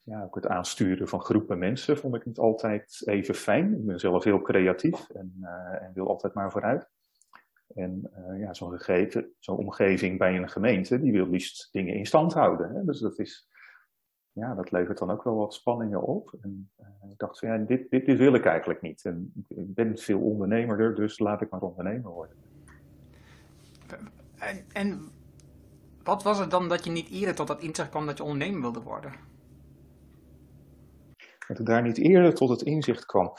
ja, 0.10 0.24
ook 0.24 0.36
het 0.36 0.48
aansturen 0.48 1.08
van 1.08 1.22
groepen 1.22 1.58
mensen 1.58 1.98
vond 1.98 2.16
ik 2.16 2.26
niet 2.26 2.38
altijd 2.38 3.02
even 3.06 3.36
fijn. 3.36 3.74
Ik 3.74 3.86
ben 3.86 4.00
zelf 4.00 4.24
heel 4.24 4.42
creatief 4.42 5.10
en, 5.10 5.38
uh, 5.42 5.82
en 5.82 5.92
wil 5.94 6.08
altijd 6.08 6.34
maar 6.34 6.52
vooruit. 6.52 6.90
En 7.76 8.12
ja, 8.38 8.54
zo'n 8.54 8.80
zo'n 9.40 9.58
omgeving 9.58 10.18
bij 10.18 10.38
een 10.38 10.50
gemeente, 10.50 11.02
die 11.02 11.12
wil 11.12 11.30
liefst 11.30 11.70
dingen 11.72 11.96
in 11.96 12.06
stand 12.06 12.34
houden. 12.34 12.76
Hè? 12.76 12.86
Dus 12.86 13.00
dat 13.00 13.20
is 13.20 13.50
ja, 14.32 14.56
dat 14.56 14.72
levert 14.72 14.98
dan 14.98 15.12
ook 15.12 15.24
wel 15.24 15.36
wat 15.36 15.54
spanningen 15.54 16.02
op. 16.02 16.34
En 16.42 16.72
uh, 16.80 17.12
ik 17.12 17.18
dacht 17.18 17.40
van 17.40 17.50
ja, 17.50 17.58
dit, 17.58 17.90
dit, 17.90 18.18
wil 18.18 18.34
ik 18.34 18.46
eigenlijk 18.46 18.82
niet. 18.82 19.04
Ik 19.48 19.74
ben 19.74 19.98
veel 19.98 20.20
ondernemerder, 20.20 20.96
dus 20.96 21.20
laat 21.20 21.42
ik 21.42 21.50
maar 21.50 21.62
ondernemer 21.62 22.12
worden. 22.12 22.36
En, 24.38 24.66
en 24.74 25.12
wat 26.04 26.24
was 26.24 26.40
het 26.40 26.52
dan 26.52 26.70
dat 26.70 26.84
je 26.84 26.92
niet 26.92 27.10
eerder 27.10 27.36
tot 27.36 27.48
dat 27.48 27.62
inzicht 27.62 27.90
kwam 27.90 28.06
dat 28.06 28.18
je 28.18 28.24
ondernemer 28.24 28.62
wilde 28.62 28.82
worden? 28.82 29.12
Dat 31.50 31.60
ik 31.60 31.66
daar 31.66 31.82
niet 31.82 31.98
eerder 31.98 32.34
tot 32.34 32.50
het 32.50 32.62
inzicht 32.62 33.06
kwam. 33.06 33.34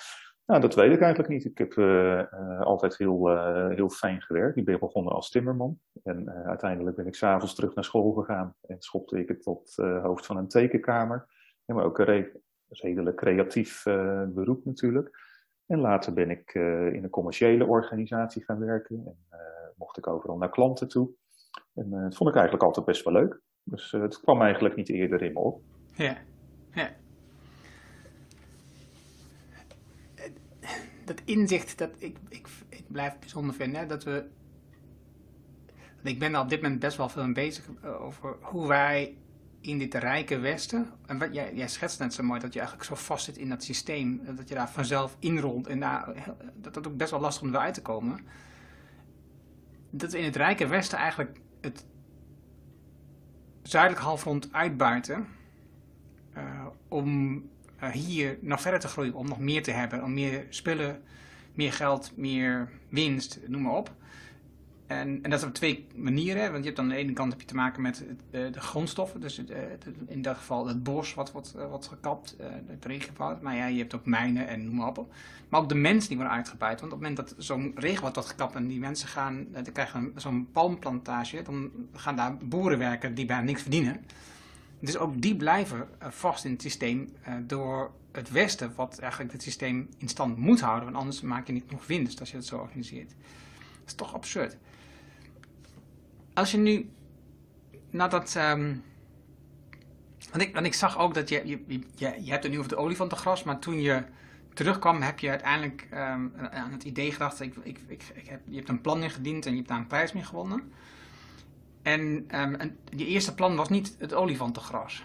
Nou, 0.46 0.60
dat 0.60 0.74
weet 0.74 0.92
ik 0.92 1.00
eigenlijk 1.00 1.32
niet. 1.32 1.44
Ik 1.44 1.58
heb 1.58 1.74
uh, 1.74 2.22
uh, 2.32 2.60
altijd 2.60 2.98
heel, 2.98 3.30
uh, 3.30 3.68
heel 3.68 3.88
fijn 3.88 4.22
gewerkt. 4.22 4.56
Ik 4.56 4.64
ben 4.64 4.78
begonnen 4.78 5.12
als 5.12 5.30
timmerman. 5.30 5.80
En 6.02 6.30
uiteindelijk 6.30 6.96
ben 6.96 7.06
ik 7.06 7.14
s'avonds 7.14 7.54
terug 7.54 7.74
naar 7.74 7.84
school 7.84 8.12
gegaan. 8.12 8.54
En 8.60 8.76
schopte 8.78 9.18
ik 9.18 9.28
het 9.28 9.42
tot 9.42 9.74
hoofd 10.02 10.26
van 10.26 10.36
een 10.36 10.48
tekenkamer. 10.48 11.26
Ja, 11.64 11.74
maar 11.74 11.84
ook 11.84 11.98
een 11.98 12.04
re 12.04 12.40
redelijk 12.68 13.16
creatief 13.16 13.82
beroep 14.28 14.64
natuurlijk. 14.64 15.10
En 15.66 15.78
later 15.78 16.12
ben 16.12 16.30
ik 16.30 16.54
in 16.94 17.04
een 17.04 17.10
commerciële 17.10 17.66
organisatie 17.66 18.44
gaan 18.44 18.58
werken. 18.58 19.02
En 19.06 19.26
mocht 19.76 19.98
ik 19.98 20.06
overal 20.06 20.36
naar 20.36 20.50
klanten 20.50 20.88
toe. 20.88 21.10
En 21.74 21.90
dat 21.90 22.16
vond 22.16 22.30
ik 22.30 22.36
eigenlijk 22.36 22.64
altijd 22.64 22.86
best 22.86 23.04
wel 23.04 23.12
leuk. 23.12 23.40
Dus 23.62 23.90
het 23.90 24.20
kwam 24.20 24.42
eigenlijk 24.42 24.76
niet 24.76 24.88
eerder 24.88 25.22
in 25.22 25.32
me 25.32 25.38
op. 25.38 25.62
Ja, 25.94 26.16
ja. 26.70 26.90
Dat 31.16 31.20
inzicht, 31.24 31.78
dat 31.78 31.90
ik, 31.98 32.16
ik, 32.28 32.48
ik 32.68 32.84
blijf 32.86 33.18
bijzonder 33.18 33.54
vinden, 33.54 33.88
dat 33.88 34.04
we... 34.04 34.24
Ik 36.02 36.18
ben 36.18 36.34
er 36.34 36.40
op 36.40 36.48
dit 36.48 36.62
moment 36.62 36.80
best 36.80 36.96
wel 36.96 37.08
veel 37.08 37.24
mee 37.24 37.32
bezig 37.32 37.64
eh, 37.82 38.02
over 38.02 38.36
hoe 38.40 38.68
wij 38.68 39.16
in 39.60 39.78
dit 39.78 39.94
rijke 39.94 40.38
Westen, 40.38 40.86
en 41.06 41.18
wat, 41.18 41.34
jij, 41.34 41.54
jij 41.54 41.68
schetst 41.68 41.98
net 41.98 42.14
zo 42.14 42.22
mooi 42.22 42.40
dat 42.40 42.52
je 42.52 42.58
eigenlijk 42.58 42.88
zo 42.88 42.94
vast 42.94 43.24
zit 43.24 43.36
in 43.36 43.48
dat 43.48 43.62
systeem, 43.62 44.20
dat 44.36 44.48
je 44.48 44.54
daar 44.54 44.70
vanzelf 44.70 45.16
inrolt 45.18 45.66
en 45.66 45.80
daar, 45.80 46.34
dat 46.54 46.74
dat 46.74 46.86
ook 46.86 46.96
best 46.96 47.10
wel 47.10 47.20
lastig 47.20 47.42
om 47.42 47.54
eruit 47.54 47.74
te 47.74 47.82
komen. 47.82 48.20
Dat 49.90 50.12
we 50.12 50.18
in 50.18 50.24
het 50.24 50.36
rijke 50.36 50.66
Westen 50.66 50.98
eigenlijk 50.98 51.40
het 51.60 51.84
zuidelijk 53.62 54.02
halfrond 54.02 54.52
uitbuiten 54.52 55.26
om 56.88 57.42
hier 57.92 58.38
nog 58.40 58.60
verder 58.60 58.80
te 58.80 58.88
groeien, 58.88 59.14
om 59.14 59.28
nog 59.28 59.38
meer 59.38 59.62
te 59.62 59.70
hebben, 59.70 60.02
om 60.02 60.14
meer 60.14 60.46
spullen, 60.48 61.02
meer 61.54 61.72
geld, 61.72 62.12
meer 62.16 62.68
winst, 62.88 63.40
noem 63.46 63.62
maar 63.62 63.76
op. 63.76 63.94
En, 64.90 65.18
en 65.22 65.30
dat 65.30 65.40
is 65.40 65.46
op 65.46 65.54
twee 65.54 65.86
manieren, 65.94 66.50
want 66.50 66.64
je 66.64 66.68
hebt 66.68 66.78
aan 66.78 66.88
de 66.88 66.94
ene 66.94 67.12
kant 67.12 67.32
heb 67.32 67.40
je 67.40 67.46
te 67.46 67.54
maken 67.54 67.82
met 67.82 68.04
de, 68.30 68.50
de 68.50 68.60
grondstoffen, 68.60 69.20
dus 69.20 69.36
het, 69.36 69.86
in 70.06 70.22
dat 70.22 70.36
geval 70.36 70.66
het 70.66 70.82
bos 70.82 71.14
wat 71.14 71.32
wordt 71.32 71.54
wat 71.70 71.86
gekapt, 71.86 72.36
het 72.66 72.84
regenwoud, 72.84 73.42
maar 73.42 73.56
ja, 73.56 73.66
je 73.66 73.78
hebt 73.78 73.94
ook 73.94 74.06
mijnen 74.06 74.48
en 74.48 74.64
noem 74.64 74.74
maar 74.74 74.88
op. 74.88 75.14
Maar 75.48 75.60
ook 75.60 75.68
de 75.68 75.74
mensen 75.74 76.08
die 76.08 76.16
worden 76.16 76.36
uitgebuit, 76.36 76.80
want 76.80 76.92
op 76.92 77.00
het 77.00 77.08
moment 77.08 77.28
dat 77.28 77.44
zo'n 77.44 77.72
regenwoud 77.74 78.14
wordt 78.14 78.28
gekapt 78.28 78.54
en 78.54 78.66
die 78.66 78.78
mensen 78.78 79.08
gaan, 79.08 79.46
die 79.62 79.72
krijgen 79.72 80.12
zo'n 80.16 80.48
palmplantage, 80.52 81.42
dan 81.42 81.70
gaan 81.92 82.16
daar 82.16 82.36
boeren 82.36 82.78
werken 82.78 83.14
die 83.14 83.26
bijna 83.26 83.42
niks 83.42 83.62
verdienen. 83.62 84.04
Dus 84.80 84.96
ook 84.96 85.22
die 85.22 85.36
blijven 85.36 85.88
eh, 85.98 86.10
vast 86.10 86.44
in 86.44 86.52
het 86.52 86.62
systeem 86.62 87.08
uh, 87.28 87.34
door 87.42 87.90
het 88.12 88.30
Westen, 88.30 88.72
wat 88.74 88.98
eigenlijk 88.98 89.32
het 89.32 89.42
systeem 89.42 89.88
in 89.98 90.08
stand 90.08 90.36
moet 90.36 90.60
houden, 90.60 90.84
want 90.84 90.96
anders 90.96 91.20
maak 91.20 91.46
je 91.46 91.52
niet 91.52 91.70
nog 91.70 91.86
winst 91.86 92.20
als 92.20 92.30
je 92.30 92.36
het 92.36 92.46
zo 92.46 92.58
organiseert. 92.58 93.08
Dat 93.08 93.86
is 93.86 93.94
toch 93.94 94.14
absurd. 94.14 94.56
Als 96.34 96.50
je 96.50 96.58
nu, 96.58 96.90
nadat, 97.90 98.34
um, 98.34 98.82
want, 100.30 100.42
ik, 100.42 100.54
want 100.54 100.66
ik 100.66 100.74
zag 100.74 100.98
ook 100.98 101.14
dat 101.14 101.28
je, 101.28 101.42
je, 101.44 101.62
je, 101.66 102.14
je 102.20 102.30
hebt 102.30 102.42
het 102.42 102.52
nu 102.52 102.58
over 102.58 102.70
de 102.70 102.76
olifantengras, 102.76 103.42
maar 103.42 103.58
toen 103.58 103.80
je 103.80 104.04
terugkwam 104.54 105.02
heb 105.02 105.18
je 105.18 105.28
uiteindelijk 105.28 105.88
um, 105.92 106.32
aan 106.50 106.72
het 106.72 106.84
idee 106.84 107.12
gedacht, 107.12 107.40
ik, 107.40 107.54
ik, 107.56 107.78
ik, 107.86 108.02
ik 108.14 108.26
heb, 108.28 108.40
je 108.44 108.56
hebt 108.56 108.68
een 108.68 108.80
plan 108.80 109.02
ingediend 109.02 109.44
en 109.44 109.50
je 109.50 109.56
hebt 109.56 109.68
daar 109.68 109.78
een 109.78 109.86
prijs 109.86 110.12
mee 110.12 110.24
gewonnen. 110.24 110.72
En, 111.82 112.00
um, 112.00 112.54
en 112.54 112.78
je 112.84 113.06
eerste 113.06 113.34
plan 113.34 113.56
was 113.56 113.68
niet 113.68 113.96
het 113.98 114.14
olifantengras. 114.14 115.04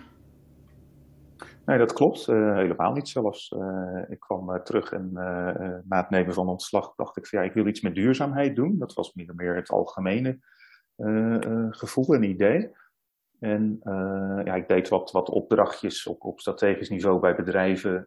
Nee, 1.66 1.78
dat 1.78 1.94
klopt. 1.94 2.28
Uh, 2.28 2.56
helemaal 2.56 2.94
niet 2.94 3.10
zelfs. 3.10 3.52
Uh, 3.52 4.02
ik 4.08 4.20
kwam 4.20 4.50
uh, 4.50 4.60
terug 4.60 4.92
en 4.92 5.10
na 5.84 5.98
het 5.98 6.10
nemen 6.10 6.34
van 6.34 6.48
ontslag 6.48 6.96
dacht 6.96 7.18
ik 7.18 7.28
van 7.28 7.40
ja, 7.40 7.46
ik 7.46 7.54
wil 7.54 7.68
iets 7.68 7.82
met 7.82 7.96
duurzaamheid 7.96 8.56
doen. 8.56 8.78
Dat 8.80 8.94
was 8.94 9.14
meer, 9.14 9.36
meer 9.36 9.56
het 9.56 9.70
algemene 9.70 10.40
gevoel 11.70 12.14
en 12.14 12.24
idee. 12.24 12.76
En 13.40 13.80
ja, 14.46 14.56
ik 14.56 14.68
deed 14.68 14.90
wat, 14.90 15.12
wat 15.12 15.30
opdrachtjes 15.30 16.08
op, 16.08 16.24
op 16.24 16.40
strategisch 16.40 16.90
niveau 16.90 17.20
bij 17.20 17.36
bedrijven 17.36 18.06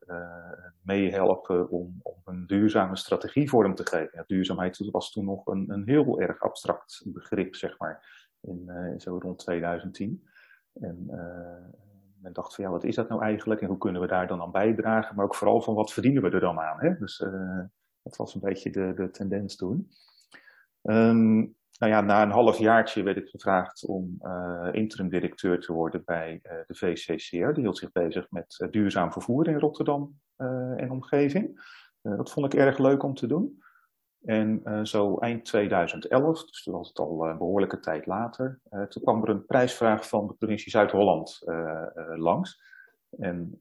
meehelpen 0.83 1.71
om, 1.71 2.01
om 2.03 2.21
een 2.25 2.47
duurzame 2.47 2.97
strategie 2.97 3.49
vorm 3.49 3.75
te 3.75 3.87
geven. 3.87 4.25
Duurzaamheid 4.27 4.91
was 4.91 5.13
toen 5.13 5.25
nog 5.25 5.47
een, 5.47 5.65
een 5.69 5.83
heel 5.87 6.21
erg 6.21 6.41
abstract 6.41 7.03
begrip, 7.07 7.55
zeg 7.55 7.79
maar 7.79 8.18
in, 8.41 8.65
uh, 8.67 8.99
zo 8.99 9.19
rond 9.19 9.39
2010. 9.39 10.29
En 10.73 11.07
uh, 11.11 11.81
men 12.23 12.33
dacht 12.33 12.55
van 12.55 12.65
ja, 12.65 12.71
wat 12.71 12.85
is 12.85 12.95
dat 12.95 13.09
nou 13.09 13.23
eigenlijk 13.23 13.61
en 13.61 13.69
hoe 13.69 13.79
kunnen 13.79 14.01
we 14.01 14.07
daar 14.07 14.27
dan 14.27 14.41
aan 14.41 14.51
bijdragen? 14.51 15.17
Maar 15.17 15.25
ook 15.25 15.35
vooral 15.35 15.63
van 15.63 15.75
wat 15.75 15.93
verdienen 15.93 16.23
we 16.23 16.31
er 16.31 16.41
dan 16.41 16.59
aan? 16.59 16.81
Hè? 16.81 16.99
Dus 16.99 17.21
uh, 17.21 17.61
dat 18.03 18.17
was 18.17 18.35
een 18.35 18.41
beetje 18.41 18.71
de, 18.71 18.93
de 18.95 19.11
tendens 19.11 19.57
toen. 19.57 19.91
Um, 20.83 21.57
nou 21.79 21.93
ja, 21.93 22.01
na 22.01 22.23
een 22.23 22.31
half 22.31 22.59
jaartje 22.59 23.03
werd 23.03 23.17
ik 23.17 23.29
gevraagd 23.29 23.87
om 23.87 24.21
interim 24.73 25.09
directeur 25.09 25.61
te 25.61 25.73
worden 25.73 26.03
bij 26.05 26.41
de 26.43 26.75
VCCR. 26.75 27.53
Die 27.53 27.63
hield 27.63 27.79
zich 27.79 27.93
bezig 27.93 28.31
met 28.31 28.67
duurzaam 28.71 29.13
vervoer 29.13 29.49
in 29.49 29.59
Rotterdam 29.59 30.21
en 30.77 30.91
omgeving. 30.91 31.61
dat 32.03 32.31
vond 32.31 32.55
ik 32.55 32.61
erg 32.61 32.79
leuk 32.79 33.03
om 33.03 33.15
te 33.15 33.27
doen. 33.27 33.63
En 34.25 34.61
uh, 34.65 34.85
zo 34.85 35.17
eind 35.19 35.45
2011, 35.45 36.45
dus 36.45 36.63
toen 36.63 36.75
was 36.75 36.89
het 36.89 36.99
al 36.99 37.27
een 37.27 37.39
behoorlijke 37.39 37.81
tijd 37.81 38.07
later, 38.07 38.61
uh, 38.71 38.83
toen 38.83 39.03
kwam 39.03 39.23
er 39.23 39.29
een 39.29 39.47
prijsvraag 39.47 40.09
van 40.09 40.27
de 40.27 40.35
provincie 40.35 40.71
Zuid-Holland 40.71 41.43
langs. 42.17 42.67
En 43.19 43.61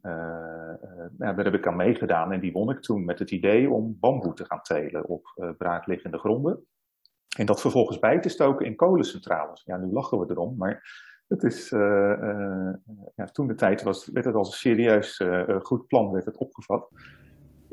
daar 1.18 1.44
heb 1.44 1.54
ik 1.54 1.68
aan 1.68 1.76
meegedaan 1.76 2.32
en 2.32 2.40
die 2.40 2.52
won 2.52 2.70
ik 2.70 2.82
toen 2.82 3.06
met 3.06 3.20
het 3.20 3.32
idee 3.32 3.70
om 3.70 3.98
bamboe 4.00 4.34
te 4.34 4.46
gaan 4.46 4.62
telen 4.62 5.08
op 5.08 5.54
braakliggende 5.58 6.18
gronden. 6.18 6.66
En 7.38 7.46
dat 7.46 7.62
vervolgens 7.62 8.00
bij 8.00 8.20
te 8.20 8.30
stoken 8.30 8.66
in 8.66 8.76
kolencentrales. 8.76 9.64
Ja, 9.66 9.78
nu 9.78 9.92
lachen 9.92 10.20
we 10.20 10.26
erom, 10.30 10.56
maar 10.58 10.84
het 11.28 11.44
is, 11.44 11.70
ja, 13.16 13.26
toen 13.32 13.48
de 13.48 13.56
tijd 13.56 13.84
was, 13.84 14.08
werd 14.08 14.26
het 14.26 14.36
als 14.36 14.48
een 14.48 14.58
serieus 14.58 15.24
goed 15.62 15.88
plan 15.88 16.12
werd 16.12 16.26
het 16.26 16.38
opgevat. 16.38 16.90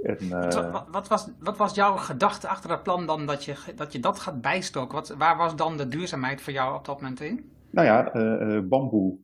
En, 0.05 0.25
uh... 0.25 0.71
wat, 0.73 0.87
wat, 0.91 1.09
was, 1.09 1.29
wat 1.39 1.57
was 1.57 1.75
jouw 1.75 1.97
gedachte 1.97 2.49
achter 2.49 2.69
dat 2.69 2.83
plan 2.83 3.07
dan 3.07 3.27
dat 3.27 3.45
je 3.45 3.57
dat, 3.77 3.93
je 3.93 4.01
dat 4.01 4.19
gaat 4.19 4.41
bijstoken? 4.41 4.95
Wat, 4.95 5.09
waar 5.09 5.37
was 5.37 5.57
dan 5.57 5.77
de 5.77 5.89
duurzaamheid 5.89 6.41
voor 6.41 6.53
jou 6.53 6.77
op 6.77 6.85
dat 6.85 7.01
moment 7.01 7.21
in? 7.21 7.53
Nou 7.71 7.87
ja, 7.87 8.15
uh, 8.15 8.61
bamboe 8.61 9.19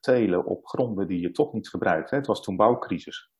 telen 0.00 0.44
op 0.44 0.66
gronden 0.66 1.06
die 1.06 1.20
je 1.20 1.30
toch 1.30 1.52
niet 1.52 1.68
gebruikt. 1.68 2.10
Hè. 2.10 2.16
Het 2.16 2.26
was 2.26 2.42
toen 2.42 2.56
bouwcrisis. 2.56 3.30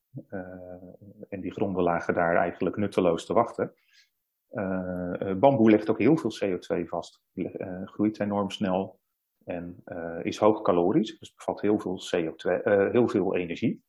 en 1.29 1.41
die 1.41 1.53
gronden 1.53 1.83
lagen 1.83 2.15
daar 2.15 2.37
eigenlijk 2.37 2.77
nutteloos 2.77 3.27
te 3.27 3.33
wachten. 3.33 3.75
bamboe 5.39 5.71
legt 5.71 5.91
ook 5.91 5.99
heel 5.99 6.17
veel 6.17 6.33
CO2 6.45 6.85
vast. 6.85 7.23
groeit 7.85 8.21
enorm 8.21 8.51
snel 8.51 9.01
en 9.45 9.83
is 10.23 10.39
hoogcalorisch. 10.39 11.19
Dus 11.19 11.35
bevat 11.35 11.61
heel 11.61 11.79
veel 11.79 12.01
CO2, 12.15 12.63
heel 12.93 13.09
veel 13.09 13.37
energie. 13.37 13.83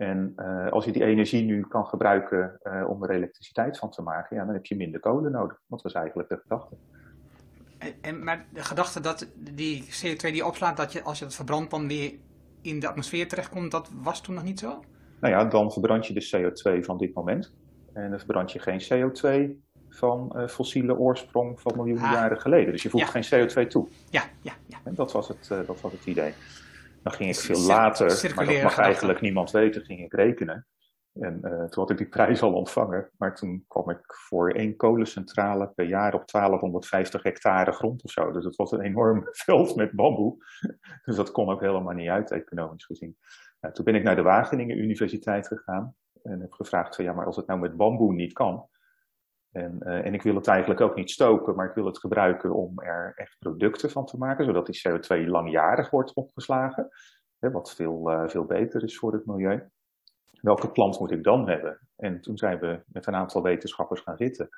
En 0.00 0.32
uh, 0.36 0.68
als 0.72 0.84
je 0.84 0.92
die 0.92 1.04
energie 1.04 1.44
nu 1.44 1.62
kan 1.62 1.86
gebruiken 1.86 2.60
uh, 2.62 2.88
om 2.88 3.02
er 3.02 3.10
elektriciteit 3.10 3.78
van 3.78 3.90
te 3.90 4.02
maken, 4.02 4.36
ja, 4.36 4.44
dan 4.44 4.54
heb 4.54 4.66
je 4.66 4.76
minder 4.76 5.00
kolen 5.00 5.32
nodig. 5.32 5.60
Dat 5.68 5.82
was 5.82 5.92
eigenlijk 5.92 6.28
de 6.28 6.38
gedachte. 6.42 6.76
En, 8.00 8.24
maar 8.24 8.46
de 8.52 8.64
gedachte 8.64 9.00
dat 9.00 9.32
die 9.36 9.84
CO2 9.84 10.16
die 10.16 10.46
opslaat, 10.46 10.76
dat 10.76 10.92
je 10.92 11.02
als 11.02 11.18
je 11.18 11.24
het 11.24 11.34
verbrandt 11.34 11.70
dan 11.70 11.88
weer 11.88 12.12
in 12.62 12.80
de 12.80 12.88
atmosfeer 12.88 13.28
terechtkomt, 13.28 13.70
dat 13.70 13.90
was 14.02 14.22
toen 14.22 14.34
nog 14.34 14.44
niet 14.44 14.58
zo? 14.58 14.84
Nou 15.20 15.34
ja, 15.34 15.44
dan 15.44 15.72
verbrand 15.72 16.06
je 16.06 16.14
de 16.14 16.28
CO2 16.36 16.84
van 16.84 16.98
dit 16.98 17.14
moment. 17.14 17.54
En 17.92 18.10
dan 18.10 18.18
verbrand 18.18 18.52
je 18.52 18.58
geen 18.58 18.82
CO2 18.82 19.50
van 19.88 20.32
uh, 20.36 20.46
fossiele 20.48 20.98
oorsprong 20.98 21.60
van 21.60 21.72
miljoenen 21.76 22.04
ah. 22.04 22.12
jaren 22.12 22.40
geleden. 22.40 22.72
Dus 22.72 22.82
je 22.82 22.90
voegt 22.90 23.10
geen 23.10 23.48
CO2 23.48 23.66
toe. 23.66 23.88
Ja, 24.10 24.22
ja, 24.40 24.52
ja. 24.66 24.78
En 24.84 24.94
dat 24.94 25.12
was 25.12 25.28
het, 25.28 25.48
dat 25.66 25.80
was 25.80 25.92
het 25.92 26.06
idee. 26.06 26.32
Dan 27.02 27.12
ging 27.12 27.30
ik 27.30 27.36
veel 27.36 27.60
later, 27.60 28.34
maar 28.34 28.46
dat 28.46 28.62
mag 28.62 28.78
eigenlijk 28.78 29.20
niemand 29.20 29.50
weten, 29.50 29.84
ging 29.84 30.00
ik 30.00 30.12
rekenen. 30.12 30.66
En 31.12 31.40
uh, 31.42 31.50
toen 31.50 31.82
had 31.82 31.90
ik 31.90 31.96
die 31.96 32.08
prijs 32.08 32.42
al 32.42 32.52
ontvangen, 32.52 33.10
maar 33.18 33.34
toen 33.34 33.64
kwam 33.68 33.90
ik 33.90 34.00
voor 34.06 34.50
één 34.50 34.76
kolencentrale 34.76 35.72
per 35.74 35.84
jaar 35.84 36.14
op 36.14 36.30
1250 36.30 37.22
hectare 37.22 37.72
grond 37.72 38.02
of 38.02 38.10
zo. 38.10 38.32
Dus 38.32 38.44
het 38.44 38.56
was 38.56 38.72
een 38.72 38.80
enorm 38.80 39.28
veld 39.44 39.76
met 39.76 39.92
bamboe. 39.92 40.36
Dus 41.04 41.16
dat 41.16 41.30
kon 41.30 41.50
ook 41.50 41.60
helemaal 41.60 41.94
niet 41.94 42.08
uit, 42.08 42.30
economisch 42.30 42.84
gezien. 42.84 43.16
Nou, 43.60 43.74
toen 43.74 43.84
ben 43.84 43.94
ik 43.94 44.02
naar 44.02 44.16
de 44.16 44.22
Wageningen 44.22 44.78
Universiteit 44.78 45.46
gegaan 45.46 45.94
en 46.22 46.40
heb 46.40 46.52
gevraagd 46.52 46.96
van 46.96 47.04
ja, 47.04 47.12
maar 47.12 47.26
als 47.26 47.36
het 47.36 47.46
nou 47.46 47.60
met 47.60 47.76
bamboe 47.76 48.12
niet 48.12 48.32
kan, 48.32 48.68
en, 49.52 49.78
uh, 49.82 50.06
en 50.06 50.14
ik 50.14 50.22
wil 50.22 50.34
het 50.34 50.46
eigenlijk 50.46 50.80
ook 50.80 50.94
niet 50.94 51.10
stoken, 51.10 51.54
maar 51.54 51.68
ik 51.68 51.74
wil 51.74 51.86
het 51.86 51.98
gebruiken 51.98 52.54
om 52.54 52.78
er 52.78 53.12
echt 53.16 53.36
producten 53.38 53.90
van 53.90 54.06
te 54.06 54.16
maken, 54.16 54.44
zodat 54.44 54.66
die 54.66 54.80
CO2 54.88 55.26
langjarig 55.26 55.90
wordt 55.90 56.14
opgeslagen, 56.14 56.88
hè, 57.38 57.50
wat 57.50 57.74
veel, 57.74 58.12
uh, 58.12 58.28
veel 58.28 58.44
beter 58.44 58.82
is 58.82 58.98
voor 58.98 59.12
het 59.12 59.26
milieu. 59.26 59.68
Welke 60.40 60.70
plant 60.70 60.98
moet 60.98 61.10
ik 61.10 61.24
dan 61.24 61.48
hebben? 61.48 61.80
En 61.96 62.20
toen 62.20 62.38
zijn 62.38 62.58
we 62.58 62.82
met 62.86 63.06
een 63.06 63.14
aantal 63.14 63.42
wetenschappers 63.42 64.00
gaan 64.00 64.16
zitten. 64.16 64.48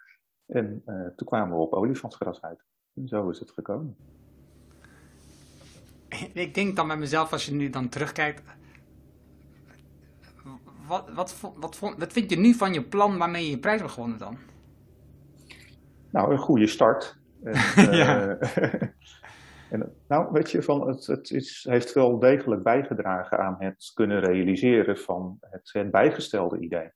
En 0.46 0.82
uh, 0.86 1.06
toen 1.16 1.26
kwamen 1.26 1.56
we 1.56 1.62
op 1.62 1.72
olifantsgras 1.72 2.42
uit. 2.42 2.64
En 2.94 3.08
zo 3.08 3.30
is 3.30 3.38
het 3.38 3.50
gekomen. 3.50 3.96
Ik 6.32 6.54
denk 6.54 6.76
dan 6.76 6.86
bij 6.86 6.96
mezelf, 6.96 7.32
als 7.32 7.46
je 7.46 7.54
nu 7.54 7.70
dan 7.70 7.88
terugkijkt, 7.88 8.42
wat, 10.86 11.10
wat, 11.14 11.40
wat, 11.56 11.78
wat, 11.78 12.12
vind 12.12 12.30
je 12.30 12.36
nu 12.36 12.54
van 12.54 12.72
je 12.72 12.82
plan 12.82 13.18
waarmee 13.18 13.44
je 13.44 13.50
je 13.50 13.58
prijs 13.58 13.80
hebt 13.80 13.92
gewonnen 13.92 14.18
dan? 14.18 14.38
Nou, 16.12 16.32
een 16.32 16.38
goede 16.38 16.66
start. 16.66 17.18
En, 17.42 17.92
ja. 17.96 18.38
Uh, 18.40 18.82
en, 19.72 19.94
nou, 20.08 20.32
weet 20.32 20.50
je, 20.50 20.62
van 20.62 20.88
het, 20.88 21.06
het 21.06 21.30
is, 21.30 21.66
heeft 21.68 21.92
wel 21.92 22.18
degelijk 22.18 22.62
bijgedragen 22.62 23.38
aan 23.38 23.56
het 23.58 23.90
kunnen 23.94 24.20
realiseren 24.20 24.98
van 24.98 25.38
het, 25.40 25.70
het 25.72 25.90
bijgestelde 25.90 26.58
idee. 26.58 26.90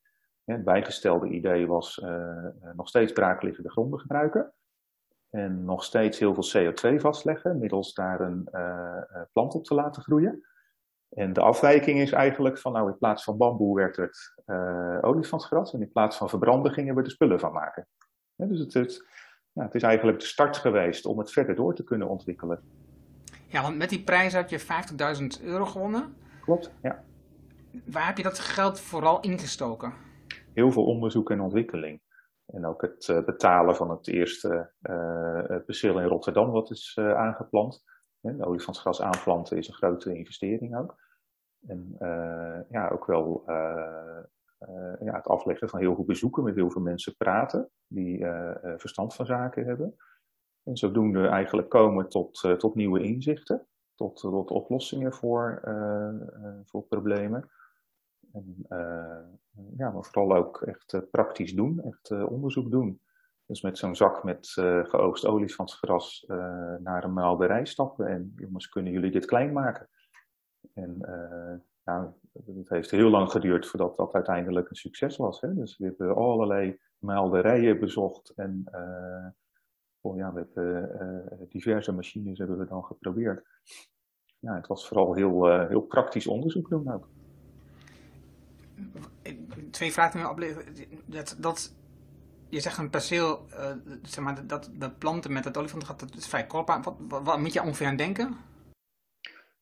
Het 0.45 0.65
bijgestelde 0.65 1.29
idee 1.29 1.67
was 1.67 2.01
uh, 2.05 2.47
nog 2.77 2.89
steeds 2.89 3.13
braakliggende 3.13 3.71
gronden 3.71 4.01
gebruiken. 4.01 4.53
En 5.31 5.65
nog 5.65 5.85
steeds 5.85 6.19
heel 6.19 6.35
veel 6.35 6.73
CO2 6.73 7.01
vastleggen, 7.01 7.59
middels 7.59 7.95
daar 7.95 8.21
een 8.21 8.49
uh, 8.53 9.23
plant 9.33 9.55
op 9.55 9.65
te 9.65 9.75
laten 9.75 10.03
groeien. 10.03 10.47
En 11.09 11.33
de 11.33 11.41
afwijking 11.41 12.01
is 12.01 12.13
eigenlijk 12.13 12.59
van, 12.59 12.73
nou, 12.73 12.91
in 12.91 12.99
plaats 12.99 13.25
van 13.25 13.37
bamboe 13.37 13.77
werd 13.77 13.97
het 13.97 14.43
uh, 14.47 14.99
olifantsgras. 15.01 15.75
En 15.75 15.81
in 15.81 15.93
plaats 15.93 16.17
van 16.17 16.29
verbranden 16.29 16.73
gingen 16.73 16.95
we 16.95 17.03
er 17.03 17.11
spullen 17.11 17.41
van 17.41 17.53
maken. 17.53 17.89
Dus 18.37 18.59
het, 18.59 18.75
het, 18.75 19.07
het 19.53 19.75
is 19.75 19.83
eigenlijk 19.83 20.21
de 20.21 20.27
start 20.27 20.57
geweest 20.57 21.07
om 21.07 21.19
het 21.19 21.33
verder 21.33 21.55
door 21.55 21.75
te 21.75 21.85
kunnen 21.85 22.09
ontwikkelen. 22.09 22.61
Ja, 23.47 23.63
want 23.63 23.77
met 23.77 23.89
die 23.89 24.03
prijs 24.03 24.35
had 24.35 24.51
je 24.51 24.61
50.000 25.41 25.45
euro 25.45 25.65
gewonnen. 25.65 26.17
Klopt, 26.41 26.73
ja. 26.83 27.05
Waar 27.85 28.07
heb 28.07 28.17
je 28.17 28.23
dat 28.23 28.39
geld 28.39 28.81
vooral 28.81 29.21
ingestoken? 29.21 29.93
Heel 30.53 30.73
veel 30.73 30.85
onderzoek 30.85 31.31
en 31.31 31.41
ontwikkeling. 31.41 32.01
En 32.47 32.67
ook 32.67 32.83
het 32.83 33.09
uh, 33.09 33.25
betalen 33.25 33.77
van 33.77 33.91
het 33.91 34.09
eerste 34.09 34.73
uh, 34.83 35.57
perceel 35.65 36.01
in 36.01 36.07
Rotterdam 36.07 36.51
wat 36.51 36.71
is 36.71 36.97
uh, 37.01 37.15
aangeplant. 37.15 37.83
De 38.21 38.47
olifantsgras 38.47 39.03
aanplanten 39.03 39.57
is 39.57 39.69
een 39.69 39.75
grote 39.75 40.15
investering 40.15 40.77
ook. 40.77 40.97
En 41.67 41.97
ja, 42.71 42.89
ook 42.89 43.07
wel 43.07 43.45
ja, 45.01 45.17
het 45.17 45.27
afleggen 45.27 45.69
van 45.69 45.81
heel 45.81 45.95
veel 45.95 46.05
bezoeken, 46.05 46.45
met 46.45 46.55
heel 46.55 46.71
veel 46.71 46.83
mensen 46.83 47.17
praten 47.17 47.71
die 47.87 48.27
verstand 48.77 49.15
van 49.15 49.27
zaken 49.27 49.65
hebben. 49.65 49.97
En 50.67 50.77
zodoende 50.77 51.29
eigenlijk 51.29 51.69
komen 51.69 52.09
tot, 52.09 52.43
uh, 52.45 52.53
tot 52.53 52.75
nieuwe 52.75 53.03
inzichten, 53.03 53.67
tot, 53.95 54.17
tot 54.17 54.51
oplossingen 54.51 55.13
voor, 55.13 55.63
uh, 55.65 56.09
uh, 56.43 56.55
voor 56.65 56.83
problemen. 56.83 57.51
En 58.33 58.67
ja, 59.77 59.91
maar 59.91 60.05
vooral 60.05 60.37
ook 60.37 60.63
echt 60.63 61.11
praktisch 61.11 61.55
doen, 61.55 61.83
echt 61.83 62.11
onderzoek 62.11 62.71
doen. 62.71 63.01
Dus 63.47 63.63
met 63.63 63.79
zo'n 63.79 63.97
zak 63.97 64.25
met 64.25 64.49
geoogst 64.83 65.27
olifantsgras 65.27 66.25
naar 66.79 67.05
een 67.05 67.13
maalderij 67.13 67.67
stappen 67.67 68.07
en 68.07 68.33
jongens, 68.37 68.69
kunnen 68.69 68.93
jullie 68.93 69.11
dit 69.11 69.25
klein 69.25 69.53
maken? 69.53 69.89
En 70.73 70.99
nou, 71.87 72.11
het 72.47 72.69
heeft 72.69 72.91
heel 72.91 73.11
lang 73.11 73.31
geduurd 73.31 73.67
voordat 73.67 73.97
dat 73.97 74.15
uiteindelijk 74.15 74.71
een 74.71 74.77
succes 74.77 75.17
was. 75.17 75.41
Hè? 75.41 75.55
Dus 75.55 75.77
we 75.77 75.85
hebben 75.85 76.17
allerlei 76.17 76.79
maalderijen 76.99 77.81
bezocht 77.81 78.33
en 78.37 78.65
ja, 80.15 80.31
met 80.31 80.49
uh, 80.55 80.85
diverse 81.49 81.93
machines 81.93 82.39
hebben 82.39 82.59
we 82.59 82.67
dan 82.67 82.85
geprobeerd. 82.85 83.43
Ja, 84.39 84.55
het 84.55 84.67
was 84.67 84.89
vooral 84.89 85.15
heel, 85.15 85.67
heel 85.69 85.81
praktisch 85.81 86.27
onderzoek 86.27 86.69
doen 86.69 86.93
ook. 86.93 87.09
Twee 89.71 89.93
vragen 89.93 90.31
opleveren. 90.31 90.75
Dat, 91.07 91.37
dat, 91.41 91.77
je 92.49 92.61
zegt 92.61 92.79
een 92.79 92.91
perceel, 92.91 93.47
zeg 94.03 94.25
maar, 94.25 94.47
dat, 94.47 94.71
dat 94.73 94.99
planten 94.99 95.33
met 95.33 95.45
het 95.45 95.57
olifantgat, 95.57 96.01
dat 96.01 96.15
is 96.15 96.27
vrij 96.27 96.47
kostbaar. 96.47 96.83
Wat, 96.83 96.95
wat, 97.09 97.23
wat, 97.23 97.39
moet 97.39 97.53
je 97.53 97.63
ongeveer 97.63 97.87
aan 97.87 97.97
denken? 97.97 98.37